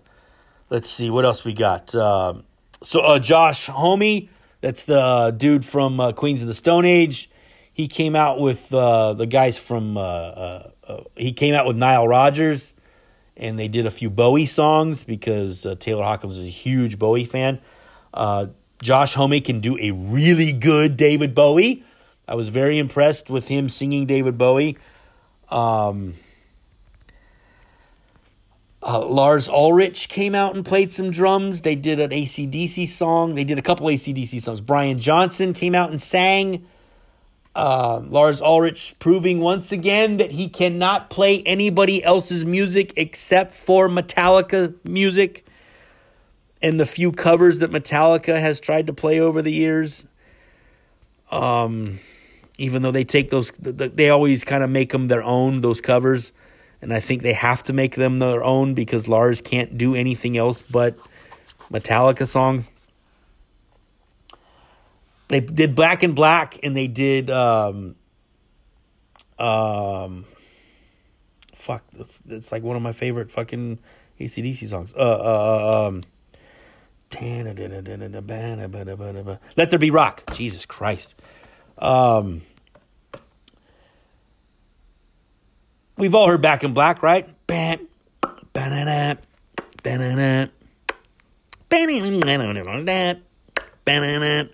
let's 0.71 0.89
see 0.89 1.11
what 1.11 1.25
else 1.25 1.45
we 1.45 1.53
got. 1.53 1.95
Um, 1.95 2.45
so 2.83 3.01
uh, 3.01 3.19
Josh 3.19 3.67
Homme, 3.67 4.29
that's 4.61 4.85
the 4.85 5.01
uh, 5.01 5.31
dude 5.33 5.65
from 5.65 6.01
uh, 6.01 6.13
Queens 6.13 6.41
of 6.41 6.49
the 6.49 6.55
Stone 6.55 6.87
Age. 6.87 7.29
He 7.73 7.89
came 7.89 8.17
out 8.17 8.41
with 8.41 8.73
uh, 8.73 9.15
the 9.15 9.27
guys 9.27 9.59
from. 9.59 9.97
Uh, 9.97 10.01
uh, 10.01 10.71
uh, 10.87 11.05
he 11.17 11.33
came 11.33 11.55
out 11.55 11.67
with 11.67 11.77
Nile 11.77 12.07
Rodgers, 12.07 12.75
and 13.37 13.59
they 13.59 13.69
did 13.69 13.87
a 13.87 13.91
few 13.91 14.11
Bowie 14.11 14.47
songs 14.47 15.05
because 15.05 15.65
uh, 15.65 15.75
Taylor 15.77 16.05
Hawkins 16.05 16.37
is 16.37 16.45
a 16.45 16.49
huge 16.49 16.99
Bowie 16.99 17.25
fan. 17.25 17.61
Uh, 18.13 18.47
Josh 18.83 19.15
Homme 19.15 19.41
can 19.41 19.61
do 19.61 19.79
a 19.79 19.93
really 19.93 20.53
good 20.53 20.97
David 20.97 21.35
Bowie. 21.35 21.85
I 22.27 22.35
was 22.35 22.49
very 22.49 22.79
impressed 22.79 23.29
with 23.29 23.49
him 23.49 23.69
singing 23.69 24.07
David 24.07 24.39
Bowie. 24.39 24.79
Um, 25.49 26.15
uh, 28.83 29.05
Lars 29.05 29.49
Ulrich 29.49 30.09
came 30.09 30.35
out 30.35 30.57
and 30.57 30.65
played 30.65 30.91
some 30.91 31.11
drums. 31.11 31.61
They 31.61 31.75
did 31.75 32.01
an 32.01 32.11
ACDC 32.11 32.89
song. 32.89 33.35
They 33.35 33.45
did 33.45 33.59
a 33.59 33.63
couple 33.63 33.87
ACDC 33.87 34.41
songs. 34.41 34.61
Brian 34.61 34.99
Johnson 34.99 35.53
came 35.53 35.75
out 35.75 35.91
and 35.91 36.01
sang. 36.01 36.67
Uh, 37.55 38.01
Lars 38.07 38.41
Ulrich 38.41 38.95
proving 38.99 39.41
once 39.41 39.71
again 39.71 40.17
that 40.17 40.31
he 40.31 40.49
cannot 40.49 41.11
play 41.11 41.43
anybody 41.45 42.03
else's 42.03 42.45
music 42.45 42.93
except 42.97 43.55
for 43.55 43.89
Metallica 43.89 44.75
music 44.85 45.45
and 46.63 46.79
the 46.79 46.87
few 46.87 47.13
covers 47.13 47.59
that 47.59 47.71
Metallica 47.71 48.41
has 48.41 48.61
tried 48.61 48.87
to 48.87 48.93
play 48.93 49.21
over 49.21 49.43
the 49.43 49.53
years. 49.53 50.05
Um, 51.31 51.99
even 52.57 52.83
though 52.83 52.93
they 52.93 53.05
take 53.05 53.31
those, 53.31 53.51
they 53.59 54.11
always 54.11 54.45
kind 54.45 54.63
of 54.63 54.71
make 54.71 54.93
them 54.93 55.09
their 55.09 55.23
own, 55.23 55.61
those 55.61 55.81
covers 55.81 56.33
and 56.83 56.93
I 56.93 57.01
think 57.01 57.23
they 57.23 57.33
have 57.33 57.63
to 57.65 57.73
make 57.73 57.95
them 57.97 58.19
their 58.19 58.43
own 58.43 58.75
because 58.75 59.09
Lars 59.09 59.41
can't 59.41 59.77
do 59.77 59.95
anything 59.95 60.37
else 60.37 60.63
but 60.63 60.97
Metallica 61.71 62.27
songs. 62.27 62.71
They 65.29 65.41
did 65.41 65.77
Back 65.77 66.03
in 66.03 66.13
Black, 66.13 66.59
and 66.65 66.77
they 66.77 66.89
did 66.89 67.31
um, 67.31 67.95
um, 69.39 70.27
fuck, 71.55 71.85
it's 72.29 72.51
like 72.51 72.63
one 72.63 72.77
of 72.77 72.83
my 72.83 72.93
favorite 72.93 73.31
fucking 73.31 73.79
ACDC 74.19 74.69
songs. 74.69 74.93
Uh, 74.95 74.99
uh, 74.99 75.87
um, 75.89 76.03
Let 79.57 79.71
There 79.71 79.79
Be 79.79 79.91
Rock. 79.91 80.23
Jesus 80.35 80.67
Christ. 80.67 81.15
Um, 81.79 82.43
We've 86.01 86.15
all 86.15 86.29
heard 86.29 86.41
Back 86.41 86.65
in 86.65 86.73
Black, 86.73 87.03
right? 87.03 87.29
Bam, 87.47 87.87
ba-da-da, 88.23 89.17
ba-da-da, 89.83 90.47
ba-da-da, 91.69 93.21
ba-da-da, 93.85 94.45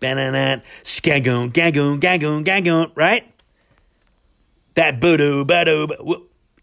ba-da-da, 0.00 0.62
skagoon, 0.82 1.52
gagoon, 1.52 2.00
gagoon, 2.00 2.44
gagoon, 2.44 2.90
right? 2.96 3.32
That 4.74 4.98
boo-doo, 4.98 5.44
ba-doo, 5.44 5.86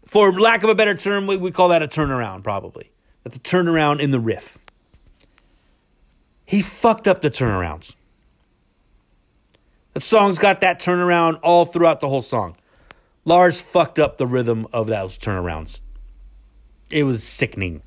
for 0.04 0.38
lack 0.38 0.64
of 0.64 0.68
a 0.68 0.74
better 0.74 0.94
term, 0.94 1.26
we 1.26 1.38
would 1.38 1.54
call 1.54 1.68
that 1.68 1.82
a 1.82 1.88
turnaround, 1.88 2.42
probably. 2.42 2.90
That's 3.24 3.36
a 3.36 3.40
turnaround 3.40 4.00
in 4.00 4.10
the 4.10 4.20
riff. 4.20 4.58
He 6.44 6.60
fucked 6.60 7.08
up 7.08 7.22
the 7.22 7.30
turnarounds. 7.30 7.96
The 9.94 10.02
song's 10.02 10.36
got 10.36 10.60
that 10.60 10.78
turnaround 10.78 11.40
all 11.42 11.64
throughout 11.64 12.00
the 12.00 12.08
whole 12.10 12.20
song. 12.20 12.56
Lars 13.30 13.60
fucked 13.60 14.00
up 14.00 14.16
the 14.16 14.26
rhythm 14.26 14.66
of 14.72 14.88
those 14.88 15.16
turnarounds. 15.16 15.82
It 16.90 17.04
was 17.04 17.22
sickening. 17.22 17.80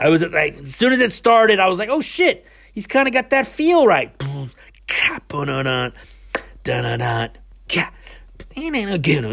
I 0.00 0.08
was 0.08 0.22
like, 0.22 0.52
as 0.52 0.76
soon 0.76 0.92
as 0.92 1.00
it 1.00 1.10
started, 1.10 1.58
I 1.58 1.66
was 1.66 1.80
like, 1.80 1.88
oh 1.88 2.00
shit, 2.00 2.46
he's 2.72 2.86
kind 2.86 3.08
of 3.08 3.12
got 3.12 3.30
that 3.30 3.48
feel 3.48 3.88
right. 3.88 4.12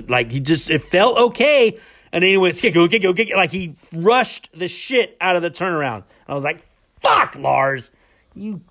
Like 0.09 0.31
he 0.31 0.39
just, 0.39 0.71
it 0.71 0.81
felt 0.81 1.19
okay. 1.19 1.77
And 2.11 2.23
then 2.23 2.31
he 2.31 2.37
went, 2.37 2.55
skicko, 2.55 2.87
skicko, 2.87 3.13
skicko, 3.13 3.35
like 3.35 3.51
he 3.51 3.75
rushed 3.93 4.49
the 4.57 4.67
shit 4.67 5.15
out 5.21 5.35
of 5.35 5.43
the 5.43 5.51
turnaround. 5.51 6.05
I 6.27 6.33
was 6.33 6.43
like, 6.43 6.67
fuck, 7.01 7.35
Lars, 7.35 7.91
you 8.33 8.61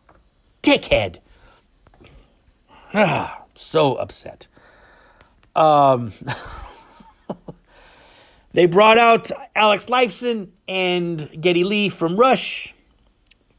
dickhead. 0.64 1.18
Ah, 2.92 3.44
so 3.54 3.94
upset. 3.94 4.48
Um, 5.55 6.12
they 8.53 8.66
brought 8.66 8.98
out 8.98 9.30
Alex 9.55 9.86
Lifeson 9.86 10.48
and 10.68 11.30
Geddy 11.40 11.64
Lee 11.64 11.88
from 11.88 12.16
Rush. 12.16 12.74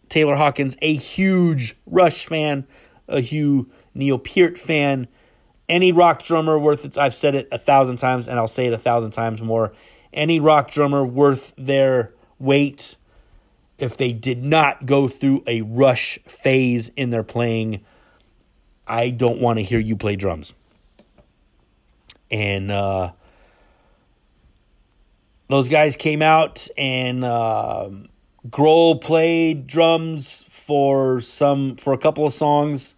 Taylor 0.10 0.36
Hawkins, 0.36 0.76
a 0.82 0.94
huge 0.94 1.76
Rush 1.86 2.26
fan, 2.26 2.68
a 3.08 3.22
huge 3.22 3.68
Neil 3.94 4.20
Peart 4.20 4.58
fan. 4.58 5.08
Any 5.70 5.92
rock 5.94 6.22
drummer 6.24 6.60
worth 6.60 6.84
it, 6.84 6.98
I've 6.98 7.16
said 7.16 7.34
it 7.34 7.48
a 7.52 7.58
thousand 7.58 7.98
times 7.98 8.28
and 8.28 8.38
I'll 8.38 8.50
say 8.50 8.68
it 8.68 8.74
a 8.74 8.78
thousand 8.78 9.12
times 9.12 9.42
more. 9.42 9.72
Any 10.12 10.40
rock 10.40 10.70
drummer 10.70 11.06
worth 11.06 11.54
their 11.58 12.12
weight 12.40 12.98
if 13.82 13.98
they 13.98 14.12
did 14.12 14.44
not 14.44 14.86
go 14.86 15.08
through 15.08 15.44
a 15.48 15.62
rush 15.62 16.20
phase 16.28 16.90
in 16.96 17.10
their 17.10 17.24
playing, 17.24 17.84
I 18.88 19.10
don't 19.10 19.40
want 19.42 19.60
to 19.60 19.64
hear 19.64 19.80
you 19.80 19.96
play 19.96 20.16
drums. 20.16 20.54
And 22.32 22.72
uh, 22.72 23.12
those 25.50 25.68
guys 25.68 25.98
came 25.98 26.22
out 26.22 26.68
and 26.78 27.26
uh, 27.26 27.90
Grohl 28.50 29.02
played 29.02 29.68
drums 29.68 30.46
for 30.50 31.20
some 31.20 31.76
for 31.76 31.94
a 31.94 31.98
couple 31.98 32.26
of 32.26 32.34
songs. 32.34 32.96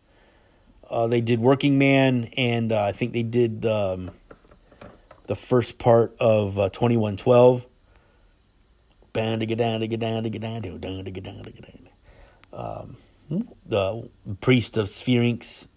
Uh, 0.89 1.07
they 1.07 1.21
did 1.21 1.39
Working 1.39 1.79
Man, 1.79 2.29
and 2.37 2.71
uh, 2.71 2.83
I 2.83 2.91
think 2.91 3.13
they 3.13 3.23
did 3.23 3.65
um, 3.65 4.11
the 5.25 5.35
first 5.35 5.79
part 5.79 6.15
of 6.19 6.59
uh, 6.59 6.69
2112. 6.69 7.65
Band 9.11 9.39
to 9.39 9.45
get 9.47 9.57
down 9.57 9.79
to 9.79 9.87
get 9.87 9.99
down 9.99 10.23
to 10.23 10.29
get 10.29 10.41
down 10.41 10.61
to 10.61 10.77
down 10.77 11.05
to 11.05 11.11
get 11.11 11.23
down 11.23 11.43
to 11.43 11.51
get 11.51 11.89
down. 12.51 12.97
The 13.65 14.09
priest 14.41 14.77
of 14.77 14.89
Syrinx, 14.89 15.67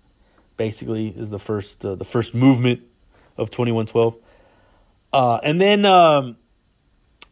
basically, 0.57 1.09
is 1.09 1.31
the 1.31 1.39
first 1.39 1.85
uh, 1.85 1.95
the 1.95 2.05
first 2.05 2.35
movement 2.35 2.83
of 3.37 3.51
2112. 3.51 4.17
Uh, 5.13 5.39
and 5.43 5.61
then 5.61 5.85
um, 5.85 6.37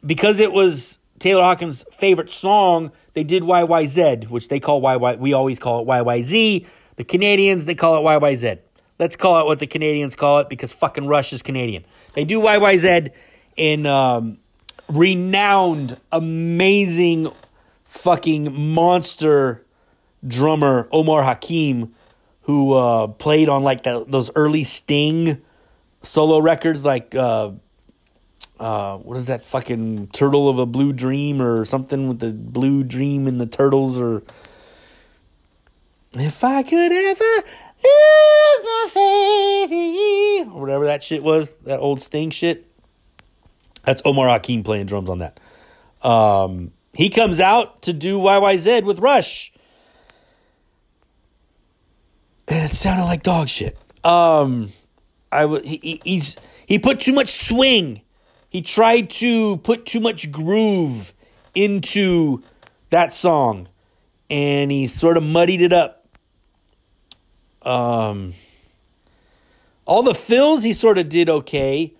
because 0.04 0.40
it 0.40 0.52
was 0.52 0.98
Taylor 1.18 1.42
Hawkins' 1.42 1.84
favorite 1.92 2.30
song, 2.30 2.92
they 3.14 3.24
did 3.24 3.42
YYZ, 3.42 4.28
which 4.28 4.48
they 4.48 4.60
call 4.60 4.80
YY. 4.82 5.18
We 5.18 5.32
always 5.32 5.58
call 5.58 5.82
it 5.82 5.86
YYZ. 5.86 6.66
The 6.96 7.04
Canadians, 7.04 7.64
they 7.64 7.74
call 7.74 7.96
it 7.96 8.08
YYZ. 8.08 8.58
Let's 8.98 9.16
call 9.16 9.40
it 9.40 9.46
what 9.46 9.58
the 9.58 9.66
Canadians 9.66 10.14
call 10.14 10.38
it 10.38 10.48
because 10.48 10.72
fucking 10.72 11.06
Rush 11.06 11.32
is 11.32 11.42
Canadian. 11.42 11.84
They 12.14 12.24
do 12.24 12.40
YYZ 12.40 13.10
in 13.56 13.86
um, 13.86 14.38
renowned, 14.88 15.98
amazing, 16.12 17.28
fucking 17.84 18.52
monster 18.74 19.64
drummer 20.26 20.88
Omar 20.92 21.22
Hakim, 21.22 21.94
who 22.42 22.74
uh, 22.74 23.08
played 23.08 23.48
on 23.48 23.62
like 23.62 23.82
the, 23.82 24.04
those 24.06 24.30
early 24.36 24.64
Sting 24.64 25.42
solo 26.04 26.38
records, 26.38 26.84
like 26.84 27.14
uh, 27.14 27.52
uh, 28.60 28.98
what 28.98 29.16
is 29.16 29.26
that 29.26 29.44
fucking 29.44 30.08
Turtle 30.08 30.48
of 30.48 30.58
a 30.58 30.66
Blue 30.66 30.92
Dream 30.92 31.42
or 31.42 31.64
something 31.64 32.08
with 32.08 32.20
the 32.20 32.32
Blue 32.32 32.84
Dream 32.84 33.26
and 33.26 33.40
the 33.40 33.46
turtles 33.46 33.98
or 33.98 34.22
if 36.16 36.44
I 36.44 36.62
could 36.62 36.92
ever 36.92 37.24
lose 37.84 38.64
my 38.64 38.86
faith 38.88 40.46
or 40.48 40.60
whatever 40.60 40.84
that 40.86 41.02
shit 41.02 41.22
was, 41.22 41.52
that 41.64 41.80
old 41.80 42.00
Sting 42.00 42.30
shit. 42.30 42.66
That's 43.84 44.00
Omar 44.04 44.28
Hakim 44.28 44.62
playing 44.62 44.86
drums 44.86 45.10
on 45.10 45.18
that. 45.18 45.40
Um, 46.02 46.72
he 46.92 47.10
comes 47.10 47.40
out 47.40 47.82
to 47.82 47.92
do 47.92 48.18
YYZ 48.18 48.84
with 48.84 49.00
Rush. 49.00 49.52
And 52.46 52.70
it 52.70 52.74
sounded 52.74 53.04
like 53.04 53.22
dog 53.22 53.48
shit. 53.48 53.76
Um, 54.04 54.70
I 55.34 55.42
w- 55.42 55.62
he, 55.62 56.00
he's 56.04 56.36
he 56.66 56.78
put 56.78 57.00
too 57.00 57.12
much 57.12 57.28
swing. 57.28 58.02
He 58.48 58.62
tried 58.62 59.10
to 59.10 59.56
put 59.58 59.84
too 59.84 59.98
much 60.00 60.30
groove 60.30 61.12
into 61.54 62.42
that 62.90 63.12
song, 63.12 63.68
and 64.30 64.70
he 64.70 64.86
sort 64.86 65.16
of 65.16 65.24
muddied 65.24 65.60
it 65.60 65.72
up. 65.72 66.06
Um, 67.62 68.34
all 69.84 70.02
the 70.02 70.14
fills 70.14 70.62
he 70.62 70.72
sort 70.72 70.98
of 70.98 71.08
did 71.08 71.28
okay, 71.28 71.94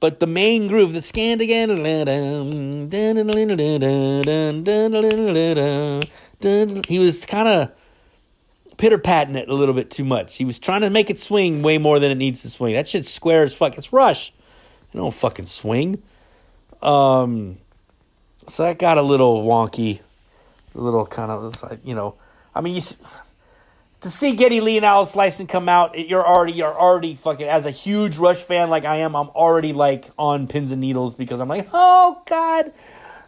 but 0.00 0.18
the 0.18 0.26
main 0.26 0.66
groove, 0.66 0.92
the 0.92 1.02
scan 1.02 1.40
again, 1.40 1.70
he 6.88 6.98
was 6.98 7.24
kind 7.26 7.48
of 7.48 7.70
pitter 8.82 8.98
patting 8.98 9.36
it 9.36 9.48
a 9.48 9.54
little 9.54 9.74
bit 9.76 9.92
too 9.92 10.02
much. 10.02 10.34
He 10.38 10.44
was 10.44 10.58
trying 10.58 10.80
to 10.80 10.90
make 10.90 11.08
it 11.08 11.16
swing 11.20 11.62
way 11.62 11.78
more 11.78 12.00
than 12.00 12.10
it 12.10 12.16
needs 12.16 12.42
to 12.42 12.48
swing. 12.50 12.74
That 12.74 12.88
shit's 12.88 13.08
square 13.08 13.44
as 13.44 13.54
fuck. 13.54 13.78
It's 13.78 13.92
Rush. 13.92 14.32
They 14.92 14.98
don't 14.98 15.14
fucking 15.14 15.44
swing. 15.44 16.02
Um, 16.82 17.58
so 18.48 18.64
that 18.64 18.80
got 18.80 18.98
a 18.98 19.02
little 19.02 19.44
wonky, 19.44 20.00
a 20.74 20.80
little 20.80 21.06
kind 21.06 21.30
of 21.30 21.80
you 21.84 21.94
know. 21.94 22.16
I 22.56 22.60
mean, 22.60 22.74
you 22.74 22.80
to 24.00 24.10
see 24.10 24.32
Geddy 24.32 24.60
Lee 24.60 24.78
and 24.78 24.84
Alex 24.84 25.14
Lifeson 25.14 25.48
come 25.48 25.68
out, 25.68 25.94
it- 25.96 26.08
you're 26.08 26.26
already 26.26 26.52
you're 26.54 26.74
already 26.76 27.14
fucking 27.14 27.46
as 27.46 27.66
a 27.66 27.70
huge 27.70 28.16
Rush 28.18 28.42
fan 28.42 28.68
like 28.68 28.84
I 28.84 28.96
am. 28.96 29.14
I'm 29.14 29.28
already 29.28 29.72
like 29.72 30.10
on 30.18 30.48
pins 30.48 30.72
and 30.72 30.80
needles 30.80 31.14
because 31.14 31.38
I'm 31.38 31.46
like, 31.48 31.68
oh 31.72 32.20
god, 32.26 32.72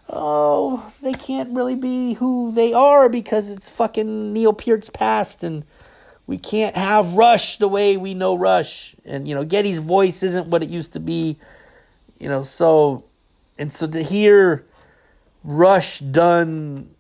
oh 0.09 0.93
they 1.03 1.13
can't 1.13 1.55
really 1.55 1.75
be 1.75 2.15
who 2.15 2.53
they 2.53 2.73
are 2.73 3.09
because 3.09 3.51
it's 3.51 3.69
fucking 3.69 4.33
Neil 4.33 4.53
Peart's 4.53 4.91
past 4.91 5.43
and 5.43 5.65
we 6.27 6.39
can't 6.39 6.77
have 6.77 7.15
Rush 7.15 7.59
the 7.59 7.69
way 7.69 7.97
we 7.97 8.15
know 8.15 8.35
Rush 8.35 8.95
and 9.05 9.27
you 9.29 9.35
know 9.35 9.45
Geddy's 9.45 9.79
voice 9.79 10.23
isn't 10.23 10.49
what 10.49 10.63
it 10.63 10.69
used 10.69 10.93
to 10.95 11.01
be, 11.01 11.37
you 12.19 12.29
know. 12.29 12.43
So 12.43 13.05
and 13.59 13.73
so 13.73 13.87
to 13.87 14.03
hear 14.03 14.65
Rush 15.43 15.99
done 15.99 16.91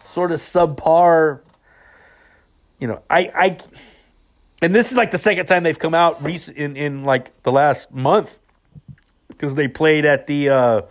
sort 0.00 0.32
of 0.32 0.38
subpar 0.38 1.40
you 2.80 2.86
know, 2.86 3.02
I, 3.08 3.30
I, 3.34 3.58
and 4.62 4.74
this 4.74 4.90
is 4.90 4.96
like 4.96 5.10
the 5.10 5.18
second 5.18 5.46
time 5.46 5.62
they've 5.62 5.78
come 5.78 5.94
out 5.94 6.24
recent 6.24 6.56
in, 6.56 6.76
in 6.76 7.04
like 7.04 7.42
the 7.42 7.52
last 7.52 7.92
month 7.92 8.38
because 9.28 9.54
they 9.54 9.68
played 9.68 10.04
at 10.04 10.26
the, 10.26 10.48
uh, 10.48 10.82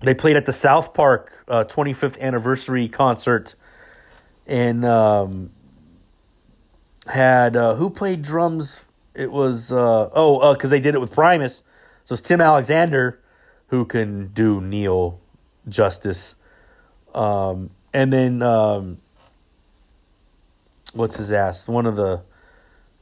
they 0.00 0.14
played 0.14 0.36
at 0.36 0.46
the 0.46 0.52
South 0.52 0.94
Park 0.94 1.44
uh, 1.48 1.64
25th 1.64 2.18
anniversary 2.20 2.88
concert 2.88 3.54
and 4.46 4.84
um, 4.84 5.50
had 7.06 7.54
uh, 7.54 7.74
who 7.74 7.90
played 7.90 8.22
drums? 8.22 8.84
It 9.14 9.30
was 9.30 9.72
uh, 9.72 10.10
oh 10.12 10.54
because 10.54 10.70
they 10.70 10.80
did 10.80 10.94
it 10.94 11.00
with 11.00 11.12
Primus, 11.12 11.62
so 12.04 12.14
it's 12.14 12.22
Tim 12.22 12.40
Alexander 12.40 13.20
who 13.68 13.84
can 13.84 14.28
do 14.28 14.60
Neil 14.60 15.20
justice, 15.68 16.34
um, 17.14 17.70
and 17.92 18.12
then 18.12 18.42
um, 18.42 18.98
what's 20.92 21.16
his 21.16 21.32
ass? 21.32 21.68
One 21.68 21.84
of 21.84 21.96
the 21.96 22.22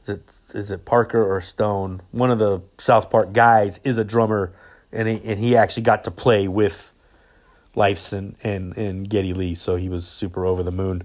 is 0.03 0.09
it 0.09 0.23
is 0.53 0.71
it 0.71 0.85
Parker 0.85 1.23
or 1.23 1.39
Stone? 1.39 2.01
One 2.11 2.31
of 2.31 2.39
the 2.39 2.61
South 2.77 3.09
Park 3.09 3.31
guys 3.31 3.79
is 3.83 3.97
a 3.97 4.03
drummer, 4.03 4.53
and 4.91 5.07
he, 5.07 5.21
and 5.23 5.39
he 5.39 5.55
actually 5.55 5.83
got 5.83 6.03
to 6.05 6.11
play 6.11 6.47
with 6.47 6.93
Lifeson, 7.75 8.35
and 8.43 8.75
and 8.77 9.09
Geddy 9.09 9.33
Lee, 9.33 9.55
so 9.55 9.75
he 9.75 9.89
was 9.89 10.07
super 10.07 10.45
over 10.45 10.63
the 10.63 10.71
moon. 10.71 11.03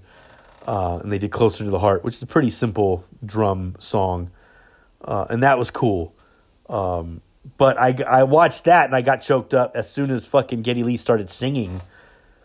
Uh, 0.67 1.01
and 1.03 1.13
they 1.13 1.19
did 1.19 1.31
"Closer 1.31 1.65
to 1.65 1.71
the 1.71 1.81
Heart," 1.81 2.05
which 2.05 2.15
is 2.15 2.23
a 2.23 2.27
pretty 2.27 2.51
simple 2.51 3.05
drum 3.25 3.77
song, 3.79 4.31
uh, 5.05 5.27
and 5.29 5.43
that 5.43 5.59
was 5.59 5.71
cool. 5.71 6.15
Um, 6.69 7.21
but 7.59 7.79
I 7.79 7.95
I 8.07 8.23
watched 8.25 8.65
that 8.65 8.87
and 8.87 8.95
I 8.95 9.03
got 9.03 9.21
choked 9.21 9.53
up 9.55 9.73
as 9.75 9.91
soon 9.91 10.11
as 10.11 10.27
fucking 10.27 10.63
Geddy 10.63 10.83
Lee 10.83 10.97
started 10.97 11.29
singing 11.29 11.83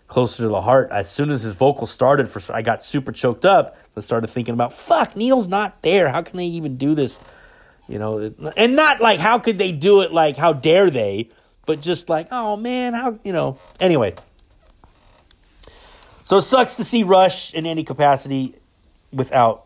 closer 0.07 0.43
to 0.43 0.49
the 0.49 0.61
heart. 0.61 0.89
As 0.91 1.09
soon 1.09 1.29
as 1.29 1.43
his 1.43 1.53
vocal 1.53 1.85
started, 1.85 2.27
for 2.27 2.41
I 2.53 2.61
got 2.61 2.83
super 2.83 3.11
choked 3.11 3.45
up. 3.45 3.77
I 3.95 3.99
started 3.99 4.27
thinking 4.27 4.53
about 4.53 4.73
fuck, 4.73 5.15
Neil's 5.15 5.47
not 5.47 5.81
there. 5.81 6.09
How 6.09 6.21
can 6.21 6.37
they 6.37 6.45
even 6.45 6.77
do 6.77 6.95
this? 6.95 7.19
You 7.87 7.99
know, 7.99 8.33
and 8.57 8.75
not 8.75 8.99
like 8.99 9.19
how 9.19 9.39
could 9.39 9.57
they 9.57 9.71
do 9.71 10.01
it? 10.01 10.11
Like 10.11 10.37
how 10.37 10.53
dare 10.53 10.89
they? 10.89 11.29
But 11.65 11.81
just 11.81 12.09
like 12.09 12.27
oh 12.31 12.55
man, 12.55 12.93
how 12.93 13.19
you 13.23 13.33
know? 13.33 13.59
Anyway, 13.79 14.15
so 16.25 16.37
it 16.37 16.41
sucks 16.41 16.75
to 16.75 16.83
see 16.83 17.03
Rush 17.03 17.53
in 17.53 17.65
any 17.65 17.83
capacity 17.83 18.55
without 19.13 19.65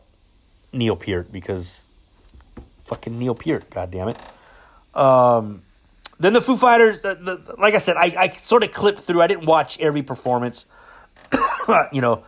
Neil 0.72 0.96
Peart 0.96 1.32
because 1.32 1.86
fucking 2.84 3.18
Neil 3.18 3.34
Peart. 3.34 3.70
God 3.70 3.90
damn 3.90 4.10
it. 4.10 4.18
Um, 4.94 5.64
then 6.20 6.34
the 6.34 6.42
Foo 6.42 6.58
Fighters, 6.58 7.02
the, 7.02 7.16
the, 7.16 7.56
like 7.58 7.74
I 7.74 7.80
said, 7.80 7.98
I, 7.98 8.14
I 8.18 8.30
sort 8.30 8.64
of 8.64 8.72
clipped 8.72 9.00
through. 9.00 9.22
I 9.22 9.28
didn't 9.28 9.46
watch 9.46 9.80
every 9.80 10.04
performance. 10.04 10.66
you 11.92 12.02
know, 12.02 12.24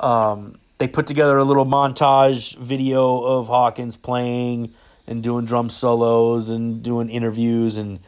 um, 0.00 0.58
they 0.78 0.88
put 0.88 1.06
together 1.06 1.36
a 1.36 1.44
little 1.44 1.66
montage 1.66 2.56
video 2.56 3.20
of 3.20 3.48
Hawkins 3.48 3.96
playing 3.96 4.72
and 5.06 5.22
doing 5.22 5.44
drum 5.44 5.68
solos 5.68 6.48
and 6.48 6.82
doing 6.82 7.08
interviews 7.08 7.76
and 7.76 8.00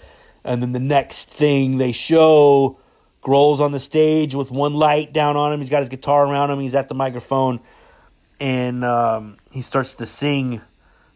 and 0.45 0.63
then 0.63 0.73
the 0.73 0.81
next 0.81 1.29
thing 1.29 1.79
they 1.79 1.93
show 1.93 2.79
Grohl's 3.23 3.61
on 3.61 3.73
the 3.73 3.81
stage 3.81 4.35
with 4.35 4.53
one 4.53 4.75
light 4.75 5.13
down 5.13 5.37
on 5.37 5.53
him. 5.53 5.61
He's 5.61 5.69
got 5.69 5.81
his 5.81 5.89
guitar 5.89 6.25
around 6.25 6.53
him. 6.53 6.61
He's 6.61 6.77
at 6.77 6.89
the 6.89 6.95
microphone, 6.95 7.59
and 8.39 8.85
um, 8.85 9.37
he 9.51 9.63
starts 9.63 9.97
to 9.97 10.07
sing 10.07 10.61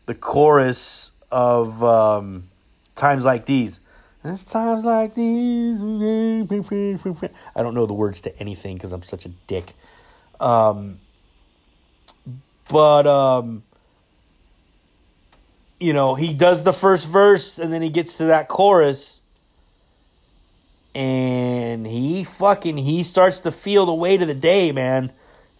the 0.06 0.16
chorus 0.16 1.12
of 1.30 1.84
um, 1.84 2.48
"Times 2.96 3.24
Like 3.24 3.46
These." 3.46 3.78
It's 4.22 4.44
times 4.44 4.84
like 4.84 5.14
these. 5.14 5.80
I 5.80 7.62
don't 7.62 7.74
know 7.74 7.86
the 7.86 7.94
words 7.94 8.20
to 8.22 8.38
anything 8.38 8.76
because 8.76 8.92
I'm 8.92 9.02
such 9.02 9.24
a 9.24 9.30
dick. 9.46 9.72
Um, 10.38 10.98
but 12.68 13.06
um, 13.06 13.62
you 15.80 15.94
know, 15.94 16.14
he 16.14 16.34
does 16.34 16.62
the 16.62 16.74
first 16.74 17.08
verse 17.08 17.58
and 17.58 17.72
then 17.72 17.80
he 17.82 17.88
gets 17.88 18.18
to 18.18 18.26
that 18.26 18.48
chorus. 18.48 19.20
And 20.94 21.86
he 21.86 22.22
fucking 22.24 22.76
he 22.76 23.02
starts 23.02 23.40
to 23.40 23.50
feel 23.50 23.86
the 23.86 23.94
weight 23.94 24.20
of 24.20 24.28
the 24.28 24.34
day, 24.34 24.70
man. 24.72 25.12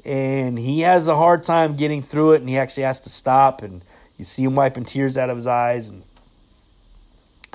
And 0.05 0.59
he 0.59 0.81
has 0.81 1.09
a 1.09 1.17
hard 1.17 1.43
time 1.43 1.75
getting 1.75 2.03
through 2.03 2.33
it 2.33 2.41
and 2.41 2.49
he 2.49 2.59
actually 2.59 2.83
has 2.83 3.01
to 3.01 3.11
stop 3.11 3.63
and 3.63 3.83
you 4.19 4.25
see 4.25 4.45
him 4.45 4.55
wiping 4.55 4.85
tears 4.85 5.17
out 5.17 5.31
of 5.31 5.37
his 5.37 5.47
eyes. 5.47 5.89
And 5.89 6.03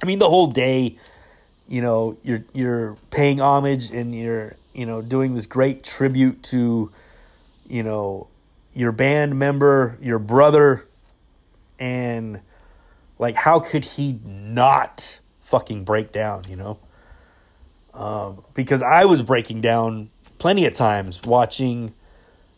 I 0.01 0.05
mean 0.05 0.19
the 0.19 0.29
whole 0.29 0.47
day, 0.47 0.97
you 1.67 1.81
know, 1.81 2.17
you're 2.23 2.43
you're 2.53 2.97
paying 3.11 3.39
homage 3.39 3.91
and 3.91 4.15
you're, 4.15 4.55
you 4.73 4.85
know, 4.85 5.01
doing 5.01 5.35
this 5.35 5.45
great 5.45 5.83
tribute 5.83 6.41
to, 6.43 6.91
you 7.67 7.83
know, 7.83 8.27
your 8.73 8.91
band 8.91 9.37
member, 9.37 9.97
your 10.01 10.19
brother, 10.19 10.85
and 11.79 12.39
like 13.19 13.35
how 13.35 13.59
could 13.59 13.85
he 13.85 14.19
not 14.23 15.19
fucking 15.41 15.83
break 15.83 16.11
down, 16.11 16.43
you 16.49 16.55
know? 16.55 16.79
Um, 17.93 18.43
because 18.53 18.81
I 18.81 19.05
was 19.05 19.21
breaking 19.21 19.61
down 19.61 20.09
plenty 20.37 20.65
of 20.65 20.73
times 20.73 21.21
watching, 21.23 21.93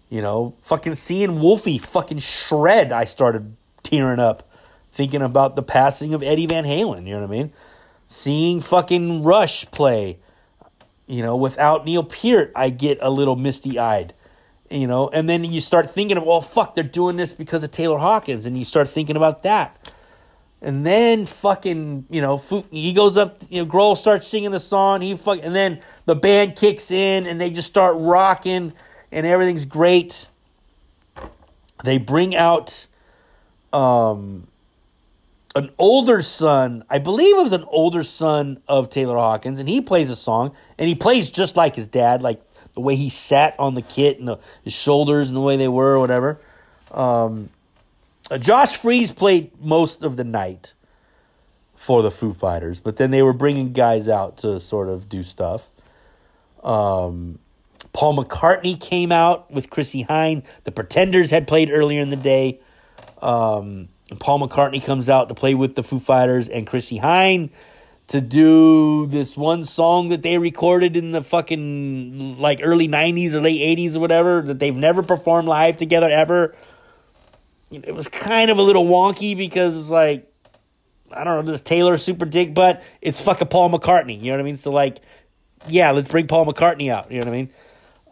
you 0.09 0.21
know, 0.21 0.55
fucking 0.61 0.95
seeing 0.95 1.39
Wolfie 1.39 1.77
fucking 1.77 2.19
shred. 2.19 2.91
I 2.91 3.05
started 3.05 3.55
tearing 3.83 4.19
up 4.19 4.49
thinking 4.91 5.21
about 5.21 5.55
the 5.55 5.63
passing 5.63 6.13
of 6.13 6.23
Eddie 6.23 6.47
Van 6.47 6.63
Halen, 6.63 7.05
you 7.05 7.13
know 7.13 7.21
what 7.21 7.27
I 7.29 7.37
mean? 7.37 7.53
Seeing 8.07 8.61
fucking 8.61 9.21
Rush 9.21 9.69
play, 9.69 10.17
you 11.05 11.21
know, 11.21 11.35
without 11.35 11.85
Neil 11.85 12.03
Peart, 12.03 12.51
I 12.55 12.69
get 12.69 12.97
a 13.01 13.11
little 13.11 13.35
misty 13.35 13.77
eyed 13.77 14.13
you 14.69 14.87
know 14.87 15.09
and 15.09 15.29
then 15.29 15.43
you 15.43 15.61
start 15.61 15.89
thinking 15.89 16.17
of 16.17 16.23
well 16.23 16.41
fuck 16.41 16.75
they're 16.75 16.83
doing 16.83 17.15
this 17.15 17.33
because 17.33 17.63
of 17.63 17.71
taylor 17.71 17.99
hawkins 17.99 18.45
and 18.45 18.57
you 18.57 18.65
start 18.65 18.87
thinking 18.87 19.15
about 19.15 19.43
that 19.43 19.93
and 20.61 20.85
then 20.85 21.25
fucking 21.25 22.05
you 22.09 22.21
know 22.21 22.37
he 22.71 22.93
goes 22.93 23.17
up 23.17 23.41
you 23.49 23.63
know 23.63 23.69
Grohl 23.69 23.95
starts 23.95 24.27
singing 24.27 24.51
the 24.51 24.59
song 24.59 25.01
he 25.01 25.15
fuck 25.15 25.39
and 25.41 25.55
then 25.55 25.81
the 26.05 26.15
band 26.15 26.55
kicks 26.55 26.91
in 26.91 27.27
and 27.27 27.39
they 27.39 27.49
just 27.49 27.67
start 27.67 27.95
rocking 27.97 28.73
and 29.11 29.25
everything's 29.25 29.65
great 29.65 30.27
they 31.83 31.97
bring 31.97 32.35
out 32.35 32.87
um 33.71 34.47
an 35.55 35.69
older 35.77 36.21
son 36.21 36.83
i 36.89 36.97
believe 36.97 37.37
it 37.37 37.43
was 37.43 37.53
an 37.53 37.65
older 37.69 38.03
son 38.03 38.61
of 38.67 38.89
taylor 38.89 39.17
hawkins 39.17 39.59
and 39.59 39.69
he 39.69 39.81
plays 39.81 40.09
a 40.09 40.15
song 40.15 40.55
and 40.77 40.87
he 40.87 40.95
plays 40.95 41.29
just 41.29 41.55
like 41.55 41.75
his 41.75 41.87
dad 41.87 42.21
like 42.21 42.41
the 42.77 42.81
way 42.81 42.95
he 42.95 43.09
sat 43.09 43.55
on 43.57 43.73
the 43.73 43.81
kit 43.81 44.19
and 44.19 44.27
the, 44.27 44.37
his 44.63 44.71
shoulders 44.71 45.29
and 45.29 45.35
the 45.35 45.41
way 45.41 45.57
they 45.57 45.67
were 45.67 45.95
or 45.95 45.99
whatever. 45.99 46.39
Um, 46.91 47.49
Josh 48.39 48.75
Freese 48.75 49.11
played 49.11 49.51
most 49.61 50.03
of 50.03 50.17
the 50.17 50.23
night 50.23 50.73
for 51.75 52.01
the 52.01 52.11
Foo 52.11 52.33
Fighters, 52.33 52.79
but 52.79 52.97
then 52.97 53.11
they 53.11 53.21
were 53.21 53.33
bringing 53.33 53.71
guys 53.71 54.09
out 54.09 54.37
to 54.39 54.59
sort 54.59 54.89
of 54.89 55.07
do 55.07 55.23
stuff. 55.23 55.69
Um, 56.63 57.39
Paul 57.93 58.17
McCartney 58.17 58.79
came 58.79 59.11
out 59.11 59.49
with 59.49 59.69
Chrissie 59.69 60.03
Hynde. 60.03 60.43
The 60.65 60.71
Pretenders 60.71 61.31
had 61.31 61.47
played 61.47 61.71
earlier 61.71 62.01
in 62.01 62.09
the 62.09 62.17
day. 62.17 62.59
Um, 63.21 63.87
Paul 64.19 64.47
McCartney 64.47 64.83
comes 64.83 65.09
out 65.09 65.29
to 65.29 65.35
play 65.35 65.55
with 65.55 65.75
the 65.75 65.83
Foo 65.83 65.99
Fighters 65.99 66.49
and 66.49 66.67
Chrissie 66.67 66.99
Hynde 66.99 67.49
to 68.07 68.21
do 68.21 69.05
this 69.07 69.35
one 69.35 69.65
song 69.65 70.09
that 70.09 70.21
they 70.21 70.37
recorded 70.37 70.95
in 70.95 71.11
the 71.11 71.21
fucking 71.21 72.39
like 72.39 72.59
early 72.63 72.87
90s 72.87 73.33
or 73.33 73.41
late 73.41 73.77
80s 73.77 73.95
or 73.95 73.99
whatever 73.99 74.41
that 74.41 74.59
they've 74.59 74.75
never 74.75 75.03
performed 75.03 75.47
live 75.47 75.77
together 75.77 76.09
ever. 76.09 76.55
It 77.71 77.93
was 77.93 78.07
kind 78.07 78.49
of 78.49 78.57
a 78.57 78.61
little 78.61 78.85
wonky 78.85 79.35
because 79.35 79.77
it's 79.77 79.89
like 79.89 80.31
I 81.11 81.23
don't 81.23 81.45
know, 81.45 81.51
this 81.51 81.61
Taylor 81.61 81.97
super 81.97 82.25
dick, 82.25 82.53
but 82.53 82.83
it's 83.01 83.21
fucking 83.21 83.47
Paul 83.47 83.69
McCartney, 83.69 84.19
you 84.19 84.27
know 84.27 84.33
what 84.33 84.41
I 84.41 84.43
mean? 84.43 84.57
So 84.57 84.71
like 84.71 84.99
yeah, 85.67 85.91
let's 85.91 86.07
bring 86.07 86.27
Paul 86.27 86.45
McCartney 86.45 86.91
out, 86.91 87.11
you 87.11 87.19
know 87.19 87.25
what 87.25 87.33
I 87.33 87.37
mean? 87.37 87.49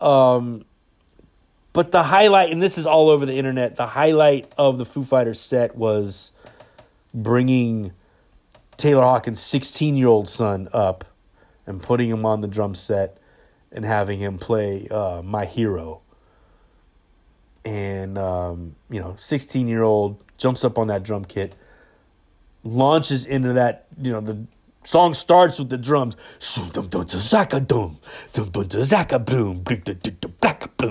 Um 0.01 0.65
but 1.73 1.91
the 1.91 2.03
highlight 2.03 2.51
and 2.51 2.61
this 2.61 2.77
is 2.77 2.85
all 2.85 3.09
over 3.09 3.25
the 3.25 3.35
internet, 3.35 3.75
the 3.75 3.87
highlight 3.87 4.51
of 4.57 4.77
the 4.77 4.85
Foo 4.85 5.03
Fighters 5.03 5.39
set 5.39 5.75
was 5.75 6.31
bringing 7.13 7.93
Taylor 8.77 9.03
Hawkins' 9.03 9.39
16 9.41 9.95
year 9.95 10.07
old 10.07 10.27
son 10.27 10.67
up 10.73 11.05
and 11.65 11.81
putting 11.81 12.09
him 12.09 12.25
on 12.25 12.41
the 12.41 12.47
drum 12.47 12.75
set 12.75 13.17
and 13.71 13.85
having 13.85 14.19
him 14.19 14.37
play 14.37 14.87
uh, 14.89 15.21
My 15.21 15.45
Hero. 15.45 16.01
And, 17.65 18.17
um, 18.17 18.75
you 18.89 18.99
know, 18.99 19.15
16 19.17 19.67
year 19.67 19.83
old 19.83 20.23
jumps 20.37 20.63
up 20.63 20.77
on 20.77 20.87
that 20.87 21.03
drum 21.03 21.25
kit, 21.25 21.55
launches 22.63 23.25
into 23.25 23.53
that, 23.53 23.87
you 23.99 24.11
know, 24.11 24.21
the 24.21 24.45
song 24.83 25.15
starts 25.15 25.57
with 25.57 25.69
the 25.69 25.77
drums, 25.77 26.15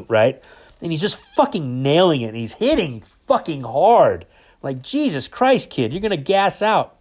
right? 0.09 0.43
And 0.83 0.91
he's 0.91 1.01
just 1.01 1.19
fucking 1.37 1.83
nailing 1.83 2.23
it. 2.23 2.35
He's 2.35 2.55
hitting 2.55 3.01
fucking 3.01 3.63
hard. 3.63 4.27
Like, 4.63 4.83
Jesus 4.83 5.29
Christ, 5.29 5.71
kid, 5.71 5.93
you're 5.93 6.01
going 6.01 6.11
to 6.11 6.17
gas 6.17 6.61
out 6.61 6.95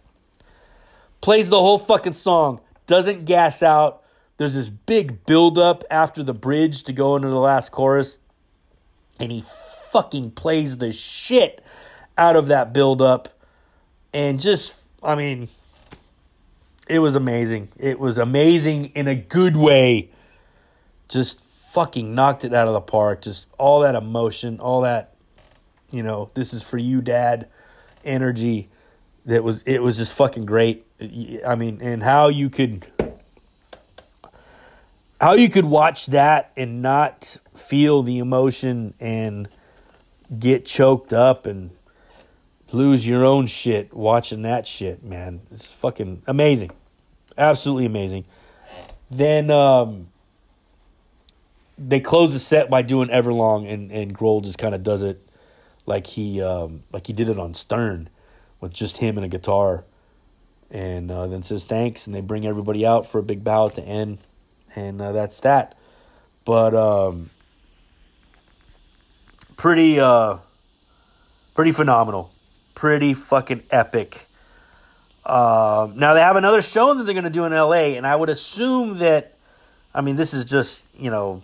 plays 1.24 1.48
the 1.48 1.58
whole 1.58 1.78
fucking 1.78 2.12
song, 2.12 2.60
doesn't 2.86 3.24
gas 3.24 3.62
out. 3.62 4.02
There's 4.36 4.52
this 4.52 4.68
big 4.68 5.24
build 5.24 5.56
up 5.56 5.82
after 5.90 6.22
the 6.22 6.34
bridge 6.34 6.82
to 6.82 6.92
go 6.92 7.16
into 7.16 7.28
the 7.28 7.38
last 7.38 7.72
chorus, 7.72 8.18
and 9.18 9.32
he 9.32 9.42
fucking 9.94 10.32
plays 10.32 10.78
the 10.78 10.92
shit 10.92 11.62
out 12.18 12.34
of 12.34 12.48
that 12.48 12.72
build 12.72 13.00
up, 13.00 13.28
and 14.12 14.40
just, 14.40 14.74
I 15.04 15.14
mean, 15.14 15.48
it 16.88 16.98
was 16.98 17.14
amazing. 17.14 17.68
It 17.78 18.00
was 18.00 18.18
amazing 18.18 18.86
in 18.86 19.06
a 19.06 19.14
good 19.14 19.56
way. 19.56 20.10
Just 21.08 21.40
fucking 21.40 22.12
knocked 22.12 22.44
it 22.44 22.52
out 22.52 22.66
of 22.66 22.72
the 22.72 22.80
park. 22.80 23.22
Just 23.22 23.46
all 23.56 23.80
that 23.80 23.94
emotion, 23.94 24.58
all 24.58 24.80
that, 24.80 25.14
you 25.92 26.02
know, 26.02 26.28
this 26.34 26.52
is 26.52 26.60
for 26.60 26.76
you, 26.76 27.00
dad 27.00 27.46
energy 28.02 28.68
that 29.24 29.44
was 29.44 29.62
it 29.62 29.80
was 29.80 29.96
just 29.96 30.12
fucking 30.12 30.44
great. 30.44 30.84
I 31.46 31.54
mean, 31.54 31.78
and 31.80 32.02
how 32.02 32.28
you 32.28 32.50
could 32.50 32.84
how 35.20 35.34
you 35.34 35.48
could 35.48 35.66
watch 35.66 36.06
that 36.06 36.50
and 36.56 36.82
not 36.82 37.36
feel 37.54 38.02
the 38.02 38.18
emotion 38.18 38.94
and 38.98 39.48
get 40.38 40.64
choked 40.64 41.12
up 41.12 41.46
and 41.46 41.70
lose 42.72 43.06
your 43.06 43.24
own 43.24 43.46
shit 43.46 43.94
watching 43.94 44.42
that 44.42 44.66
shit, 44.66 45.02
man. 45.04 45.40
It's 45.52 45.66
fucking 45.66 46.22
amazing. 46.26 46.70
Absolutely 47.36 47.86
amazing. 47.86 48.24
Then 49.10 49.50
um 49.50 50.08
they 51.76 52.00
close 52.00 52.32
the 52.32 52.38
set 52.38 52.70
by 52.70 52.82
doing 52.82 53.08
Everlong 53.08 53.70
and 53.72 53.90
and 53.90 54.16
Grohl 54.16 54.42
just 54.42 54.58
kind 54.58 54.74
of 54.74 54.82
does 54.82 55.02
it 55.02 55.20
like 55.86 56.06
he 56.08 56.40
um 56.42 56.84
like 56.92 57.06
he 57.06 57.12
did 57.12 57.28
it 57.28 57.38
on 57.38 57.54
Stern 57.54 58.08
with 58.64 58.72
just 58.72 58.96
him 58.96 59.18
and 59.18 59.24
a 59.26 59.28
guitar, 59.28 59.84
and 60.70 61.10
uh, 61.10 61.26
then 61.26 61.42
says 61.42 61.66
thanks, 61.66 62.06
and 62.06 62.14
they 62.14 62.22
bring 62.22 62.46
everybody 62.46 62.84
out 62.86 63.06
for 63.06 63.18
a 63.18 63.22
big 63.22 63.44
bow 63.44 63.66
at 63.66 63.74
the 63.74 63.82
end, 63.82 64.16
and 64.74 65.02
uh, 65.02 65.12
that's 65.12 65.38
that. 65.40 65.76
But 66.46 66.74
um, 66.74 67.28
pretty, 69.56 70.00
uh, 70.00 70.38
pretty 71.54 71.72
phenomenal, 71.72 72.32
pretty 72.74 73.14
fucking 73.14 73.62
epic. 73.70 74.26
Uh, 75.24 75.88
now 75.94 76.14
they 76.14 76.20
have 76.20 76.36
another 76.36 76.60
show 76.60 76.94
that 76.94 77.04
they're 77.04 77.14
going 77.14 77.24
to 77.24 77.30
do 77.30 77.44
in 77.44 77.52
L.A., 77.52 77.96
and 77.96 78.06
I 78.06 78.14
would 78.14 78.28
assume 78.28 78.98
that, 78.98 79.34
I 79.94 80.00
mean, 80.00 80.16
this 80.16 80.34
is 80.34 80.44
just 80.44 80.84
you 80.98 81.10
know 81.10 81.42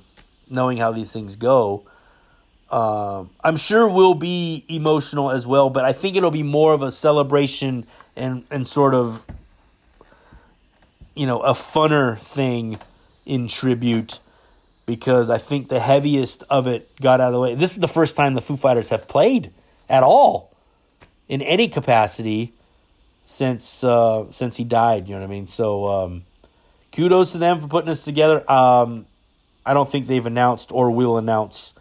knowing 0.50 0.76
how 0.76 0.92
these 0.92 1.10
things 1.10 1.36
go. 1.36 1.84
Um, 2.70 3.30
I'm 3.42 3.56
sure 3.56 3.88
will 3.88 4.14
be 4.14 4.64
emotional 4.68 5.30
as 5.30 5.46
well, 5.46 5.70
but 5.70 5.84
I 5.84 5.92
think 5.92 6.16
it'll 6.16 6.30
be 6.30 6.42
more 6.42 6.72
of 6.74 6.82
a 6.82 6.90
celebration 6.90 7.86
and 8.16 8.44
and 8.50 8.66
sort 8.66 8.94
of 8.94 9.24
you 11.14 11.26
know 11.26 11.40
a 11.40 11.52
funner 11.52 12.18
thing 12.18 12.78
in 13.24 13.48
tribute 13.48 14.18
because 14.90 15.30
I 15.30 15.38
think 15.38 15.68
the 15.68 15.78
heaviest 15.78 16.42
of 16.50 16.66
it 16.66 16.90
got 17.00 17.20
out 17.20 17.28
of 17.28 17.34
the 17.34 17.38
way. 17.38 17.54
This 17.54 17.74
is 17.74 17.78
the 17.78 17.86
first 17.86 18.16
time 18.16 18.34
the 18.34 18.40
Foo 18.40 18.56
Fighters 18.56 18.88
have 18.88 19.06
played 19.06 19.52
at 19.88 20.02
all 20.02 20.52
in 21.28 21.40
any 21.42 21.68
capacity 21.68 22.54
since 23.24 23.84
uh, 23.84 24.24
since 24.32 24.56
he 24.56 24.64
died. 24.64 25.06
You 25.06 25.14
know 25.14 25.20
what 25.20 25.26
I 25.26 25.30
mean? 25.30 25.46
So 25.46 25.86
um, 25.86 26.24
kudos 26.90 27.30
to 27.32 27.38
them 27.38 27.60
for 27.60 27.68
putting 27.68 27.86
this 27.86 28.02
together. 28.02 28.42
Um, 28.50 29.06
I 29.64 29.74
don't 29.74 29.88
think 29.88 30.08
they've 30.08 30.26
announced 30.26 30.72
or 30.72 30.90
will 30.90 31.16
announce 31.16 31.72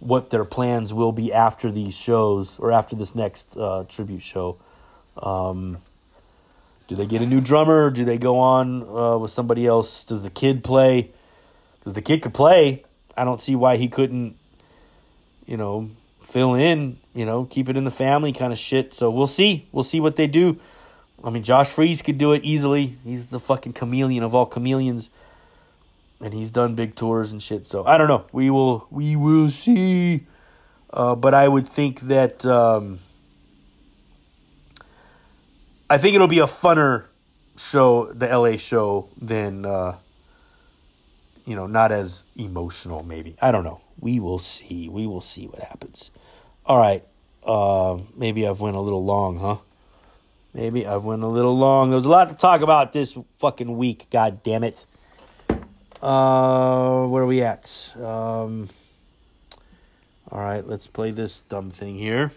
what 0.00 0.30
their 0.30 0.44
plans 0.44 0.92
will 0.92 1.12
be 1.12 1.32
after 1.32 1.70
these 1.70 1.96
shows 1.96 2.58
or 2.58 2.72
after 2.72 2.96
this 2.96 3.14
next 3.14 3.56
uh, 3.56 3.84
tribute 3.88 4.24
show. 4.24 4.58
Um, 5.22 5.78
do 6.88 6.96
they 6.96 7.06
get 7.06 7.22
a 7.22 7.26
new 7.26 7.40
drummer? 7.40 7.90
Do 7.90 8.04
they 8.04 8.18
go 8.18 8.40
on 8.40 8.82
uh, 8.82 9.16
with 9.18 9.30
somebody 9.30 9.64
else? 9.64 10.02
Does 10.02 10.24
the 10.24 10.30
kid 10.30 10.64
play? 10.64 11.12
Because 11.88 11.94
the 11.94 12.02
kid 12.02 12.20
could 12.20 12.34
play. 12.34 12.84
I 13.16 13.24
don't 13.24 13.40
see 13.40 13.56
why 13.56 13.78
he 13.78 13.88
couldn't, 13.88 14.36
you 15.46 15.56
know, 15.56 15.88
fill 16.20 16.54
in, 16.54 16.98
you 17.14 17.24
know, 17.24 17.46
keep 17.46 17.66
it 17.66 17.78
in 17.78 17.84
the 17.84 17.90
family 17.90 18.30
kind 18.30 18.52
of 18.52 18.58
shit. 18.58 18.92
So 18.92 19.10
we'll 19.10 19.26
see. 19.26 19.66
We'll 19.72 19.84
see 19.84 19.98
what 19.98 20.16
they 20.16 20.26
do. 20.26 20.60
I 21.24 21.30
mean, 21.30 21.42
Josh 21.42 21.70
Freese 21.70 22.02
could 22.02 22.18
do 22.18 22.32
it 22.32 22.44
easily. 22.44 22.98
He's 23.04 23.28
the 23.28 23.40
fucking 23.40 23.72
chameleon 23.72 24.22
of 24.22 24.34
all 24.34 24.44
chameleons. 24.44 25.08
And 26.20 26.34
he's 26.34 26.50
done 26.50 26.74
big 26.74 26.94
tours 26.94 27.32
and 27.32 27.42
shit. 27.42 27.66
So 27.66 27.86
I 27.86 27.96
don't 27.96 28.08
know. 28.08 28.26
We 28.32 28.50
will 28.50 28.86
we 28.90 29.16
will 29.16 29.48
see. 29.48 30.26
Uh, 30.92 31.14
but 31.14 31.32
I 31.32 31.48
would 31.48 31.66
think 31.66 32.00
that 32.00 32.44
um, 32.44 32.98
I 35.88 35.96
think 35.96 36.16
it'll 36.16 36.28
be 36.28 36.40
a 36.40 36.46
funner 36.46 37.04
show, 37.56 38.12
the 38.12 38.26
LA 38.26 38.58
show, 38.58 39.08
than 39.18 39.64
uh, 39.64 39.96
you 41.48 41.56
know, 41.56 41.66
not 41.66 41.90
as 41.90 42.24
emotional. 42.36 43.02
Maybe 43.02 43.34
I 43.40 43.50
don't 43.50 43.64
know. 43.64 43.80
We 43.98 44.20
will 44.20 44.38
see. 44.38 44.86
We 44.88 45.06
will 45.06 45.22
see 45.22 45.46
what 45.46 45.62
happens. 45.62 46.10
All 46.66 46.76
right. 46.76 47.02
Uh, 47.42 47.98
maybe 48.14 48.46
I've 48.46 48.60
went 48.60 48.76
a 48.76 48.80
little 48.80 49.02
long, 49.02 49.38
huh? 49.38 49.56
Maybe 50.52 50.86
I've 50.86 51.04
went 51.04 51.22
a 51.22 51.26
little 51.26 51.56
long. 51.56 51.88
There 51.88 51.96
was 51.96 52.04
a 52.04 52.10
lot 52.10 52.28
to 52.28 52.34
talk 52.34 52.60
about 52.60 52.92
this 52.92 53.16
fucking 53.38 53.78
week. 53.78 54.08
God 54.10 54.42
damn 54.42 54.62
it. 54.62 54.84
Uh, 56.02 57.06
where 57.06 57.22
are 57.22 57.26
we 57.26 57.42
at? 57.42 57.94
Um, 57.96 58.68
all 60.30 60.40
right, 60.40 60.66
let's 60.66 60.86
play 60.86 61.10
this 61.12 61.40
dumb 61.48 61.70
thing 61.70 61.96
here. 61.96 62.32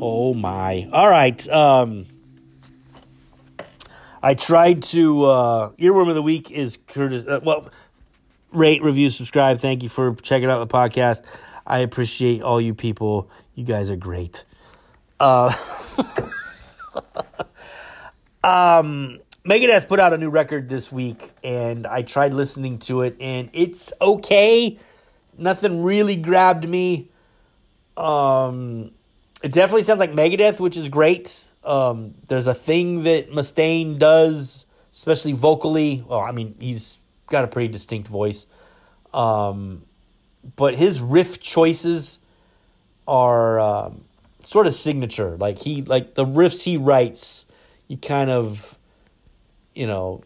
Oh 0.00 0.34
my! 0.34 0.88
All 0.92 1.10
right. 1.10 1.48
Um, 1.48 2.06
I 4.26 4.34
tried 4.34 4.82
to. 4.82 5.22
Uh, 5.22 5.70
earworm 5.78 6.08
of 6.08 6.16
the 6.16 6.22
week 6.22 6.50
is 6.50 6.78
Curtis. 6.88 7.24
Uh, 7.28 7.38
well, 7.44 7.70
rate, 8.50 8.82
review, 8.82 9.08
subscribe. 9.08 9.60
Thank 9.60 9.84
you 9.84 9.88
for 9.88 10.16
checking 10.16 10.50
out 10.50 10.58
the 10.58 10.66
podcast. 10.66 11.22
I 11.64 11.78
appreciate 11.78 12.42
all 12.42 12.60
you 12.60 12.74
people. 12.74 13.30
You 13.54 13.62
guys 13.62 13.88
are 13.88 13.94
great. 13.94 14.44
Uh, 15.20 15.54
um, 18.42 19.20
Megadeth 19.44 19.86
put 19.86 20.00
out 20.00 20.12
a 20.12 20.18
new 20.18 20.28
record 20.28 20.68
this 20.68 20.90
week, 20.90 21.30
and 21.44 21.86
I 21.86 22.02
tried 22.02 22.34
listening 22.34 22.80
to 22.80 23.02
it, 23.02 23.16
and 23.20 23.48
it's 23.52 23.92
okay. 24.00 24.76
Nothing 25.38 25.84
really 25.84 26.16
grabbed 26.16 26.68
me. 26.68 27.10
Um, 27.96 28.90
it 29.44 29.52
definitely 29.52 29.84
sounds 29.84 30.00
like 30.00 30.10
Megadeth, 30.10 30.58
which 30.58 30.76
is 30.76 30.88
great. 30.88 31.45
Um, 31.66 32.14
there's 32.28 32.46
a 32.46 32.54
thing 32.54 33.02
that 33.02 33.30
Mustaine 33.30 33.98
does, 33.98 34.64
especially 34.92 35.32
vocally. 35.32 36.04
Well, 36.06 36.20
I 36.20 36.32
mean, 36.32 36.54
he's 36.60 36.98
got 37.28 37.44
a 37.44 37.48
pretty 37.48 37.68
distinct 37.68 38.08
voice. 38.08 38.46
Um, 39.12 39.84
but 40.54 40.76
his 40.76 41.00
riff 41.00 41.40
choices 41.40 42.20
are 43.08 43.58
um, 43.58 44.04
sort 44.42 44.66
of 44.66 44.74
signature. 44.74 45.36
Like 45.36 45.58
he, 45.58 45.82
like 45.82 46.14
the 46.14 46.24
riffs 46.24 46.62
he 46.62 46.76
writes, 46.76 47.46
you 47.88 47.96
kind 47.96 48.30
of, 48.30 48.78
you 49.74 49.86
know, 49.86 50.22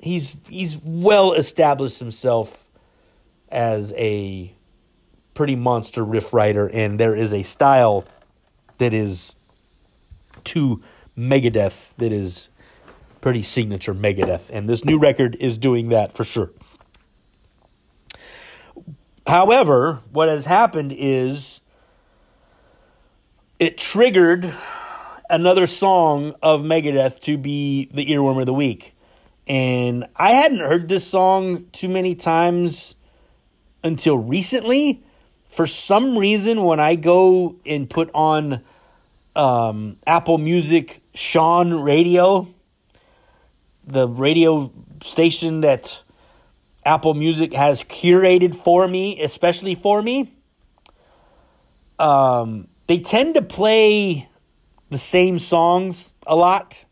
he's 0.00 0.36
he's 0.48 0.76
well 0.84 1.32
established 1.32 1.98
himself 1.98 2.64
as 3.48 3.92
a 3.96 4.52
pretty 5.34 5.56
monster 5.56 6.04
riff 6.04 6.32
writer, 6.34 6.68
and 6.72 7.00
there 7.00 7.14
is 7.14 7.32
a 7.32 7.42
style 7.42 8.04
that 8.78 8.92
is 8.92 9.34
to 10.48 10.82
Megadeth 11.16 11.90
that 11.96 12.12
is 12.12 12.48
pretty 13.20 13.42
signature 13.42 13.94
Megadeth, 13.94 14.50
and 14.50 14.68
this 14.68 14.84
new 14.84 14.98
record 14.98 15.36
is 15.40 15.58
doing 15.58 15.88
that 15.88 16.16
for 16.16 16.24
sure. 16.24 16.50
However, 19.26 20.00
what 20.10 20.28
has 20.28 20.46
happened 20.46 20.94
is 20.96 21.60
it 23.58 23.76
triggered 23.76 24.54
another 25.28 25.66
song 25.66 26.34
of 26.42 26.62
Megadeth 26.62 27.20
to 27.22 27.36
be 27.36 27.90
the 27.92 28.06
earworm 28.06 28.40
of 28.40 28.46
the 28.46 28.54
week. 28.54 28.94
And 29.46 30.06
I 30.16 30.32
hadn't 30.32 30.60
heard 30.60 30.88
this 30.88 31.06
song 31.06 31.66
too 31.72 31.88
many 31.88 32.14
times 32.14 32.94
until 33.82 34.16
recently. 34.16 35.02
For 35.48 35.66
some 35.66 36.16
reason, 36.16 36.62
when 36.62 36.80
I 36.80 36.94
go 36.94 37.56
and 37.66 37.88
put 37.88 38.10
on 38.14 38.62
um, 39.38 39.96
Apple 40.04 40.36
Music 40.36 41.00
Sean 41.14 41.72
Radio, 41.72 42.48
the 43.86 44.08
radio 44.08 44.72
station 45.02 45.60
that 45.60 46.02
Apple 46.84 47.14
Music 47.14 47.52
has 47.54 47.84
curated 47.84 48.54
for 48.54 48.88
me, 48.88 49.20
especially 49.22 49.76
for 49.76 50.02
me, 50.02 50.34
um, 52.00 52.66
they 52.88 52.98
tend 52.98 53.34
to 53.34 53.42
play 53.42 54.28
the 54.90 54.98
same 54.98 55.38
songs 55.38 56.12
a 56.26 56.34
lot. 56.34 56.84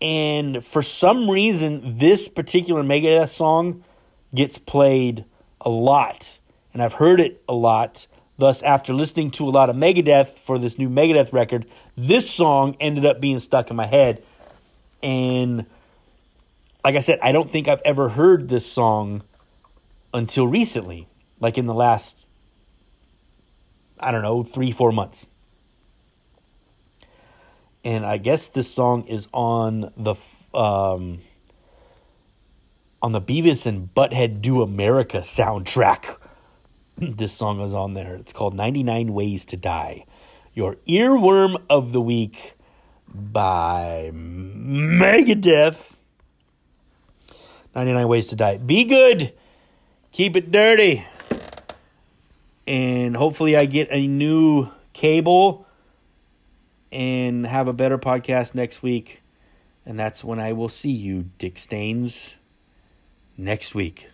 And 0.00 0.64
for 0.64 0.82
some 0.82 1.28
reason, 1.28 1.98
this 1.98 2.28
particular 2.28 2.84
Megadeth 2.84 3.30
song 3.30 3.82
gets 4.32 4.56
played 4.56 5.24
a 5.60 5.68
lot. 5.68 6.38
And 6.72 6.80
I've 6.80 6.94
heard 6.94 7.20
it 7.20 7.42
a 7.48 7.54
lot. 7.54 8.06
Thus, 8.38 8.62
after 8.62 8.94
listening 8.94 9.32
to 9.32 9.48
a 9.48 9.50
lot 9.50 9.68
of 9.68 9.74
Megadeth 9.74 10.38
for 10.38 10.58
this 10.58 10.78
new 10.78 10.88
Megadeth 10.88 11.32
record, 11.32 11.66
this 11.96 12.30
song 12.30 12.76
ended 12.78 13.04
up 13.04 13.20
being 13.20 13.40
stuck 13.40 13.68
in 13.68 13.76
my 13.76 13.86
head. 13.86 14.22
And 15.02 15.66
like 16.84 16.94
I 16.94 17.00
said, 17.00 17.18
I 17.20 17.32
don't 17.32 17.50
think 17.50 17.66
I've 17.66 17.82
ever 17.84 18.10
heard 18.10 18.48
this 18.48 18.64
song 18.64 19.22
until 20.14 20.46
recently, 20.46 21.08
like 21.40 21.58
in 21.58 21.66
the 21.66 21.74
last, 21.74 22.26
I 23.98 24.12
don't 24.12 24.22
know, 24.22 24.44
three, 24.44 24.70
four 24.70 24.92
months. 24.92 25.28
And 27.84 28.06
I 28.06 28.18
guess 28.18 28.48
this 28.48 28.72
song 28.72 29.04
is 29.06 29.26
on 29.32 29.92
the 29.96 30.14
um, 30.54 31.20
on 33.02 33.12
the 33.12 33.20
Beavis 33.20 33.66
and 33.66 33.92
Butthead 33.94 34.40
Do 34.40 34.62
America 34.62 35.18
soundtrack. 35.18 36.17
this 37.00 37.32
song 37.32 37.60
is 37.60 37.72
on 37.72 37.94
there. 37.94 38.16
It's 38.16 38.32
called 38.32 38.54
99 38.54 39.12
Ways 39.12 39.44
to 39.46 39.56
Die. 39.56 40.04
Your 40.54 40.76
earworm 40.88 41.62
of 41.70 41.92
the 41.92 42.00
week 42.00 42.54
by 43.06 44.10
Megadeth. 44.12 45.92
99 47.74 48.08
Ways 48.08 48.26
to 48.28 48.36
Die. 48.36 48.58
Be 48.58 48.84
good. 48.84 49.32
Keep 50.10 50.34
it 50.36 50.50
dirty. 50.50 51.06
And 52.66 53.16
hopefully, 53.16 53.56
I 53.56 53.66
get 53.66 53.88
a 53.90 54.06
new 54.06 54.68
cable 54.92 55.66
and 56.90 57.46
have 57.46 57.68
a 57.68 57.72
better 57.72 57.96
podcast 57.96 58.54
next 58.54 58.82
week. 58.82 59.22
And 59.86 59.98
that's 59.98 60.24
when 60.24 60.40
I 60.40 60.52
will 60.52 60.68
see 60.68 60.90
you, 60.90 61.26
Dick 61.38 61.58
Stains, 61.58 62.34
next 63.36 63.74
week. 63.74 64.08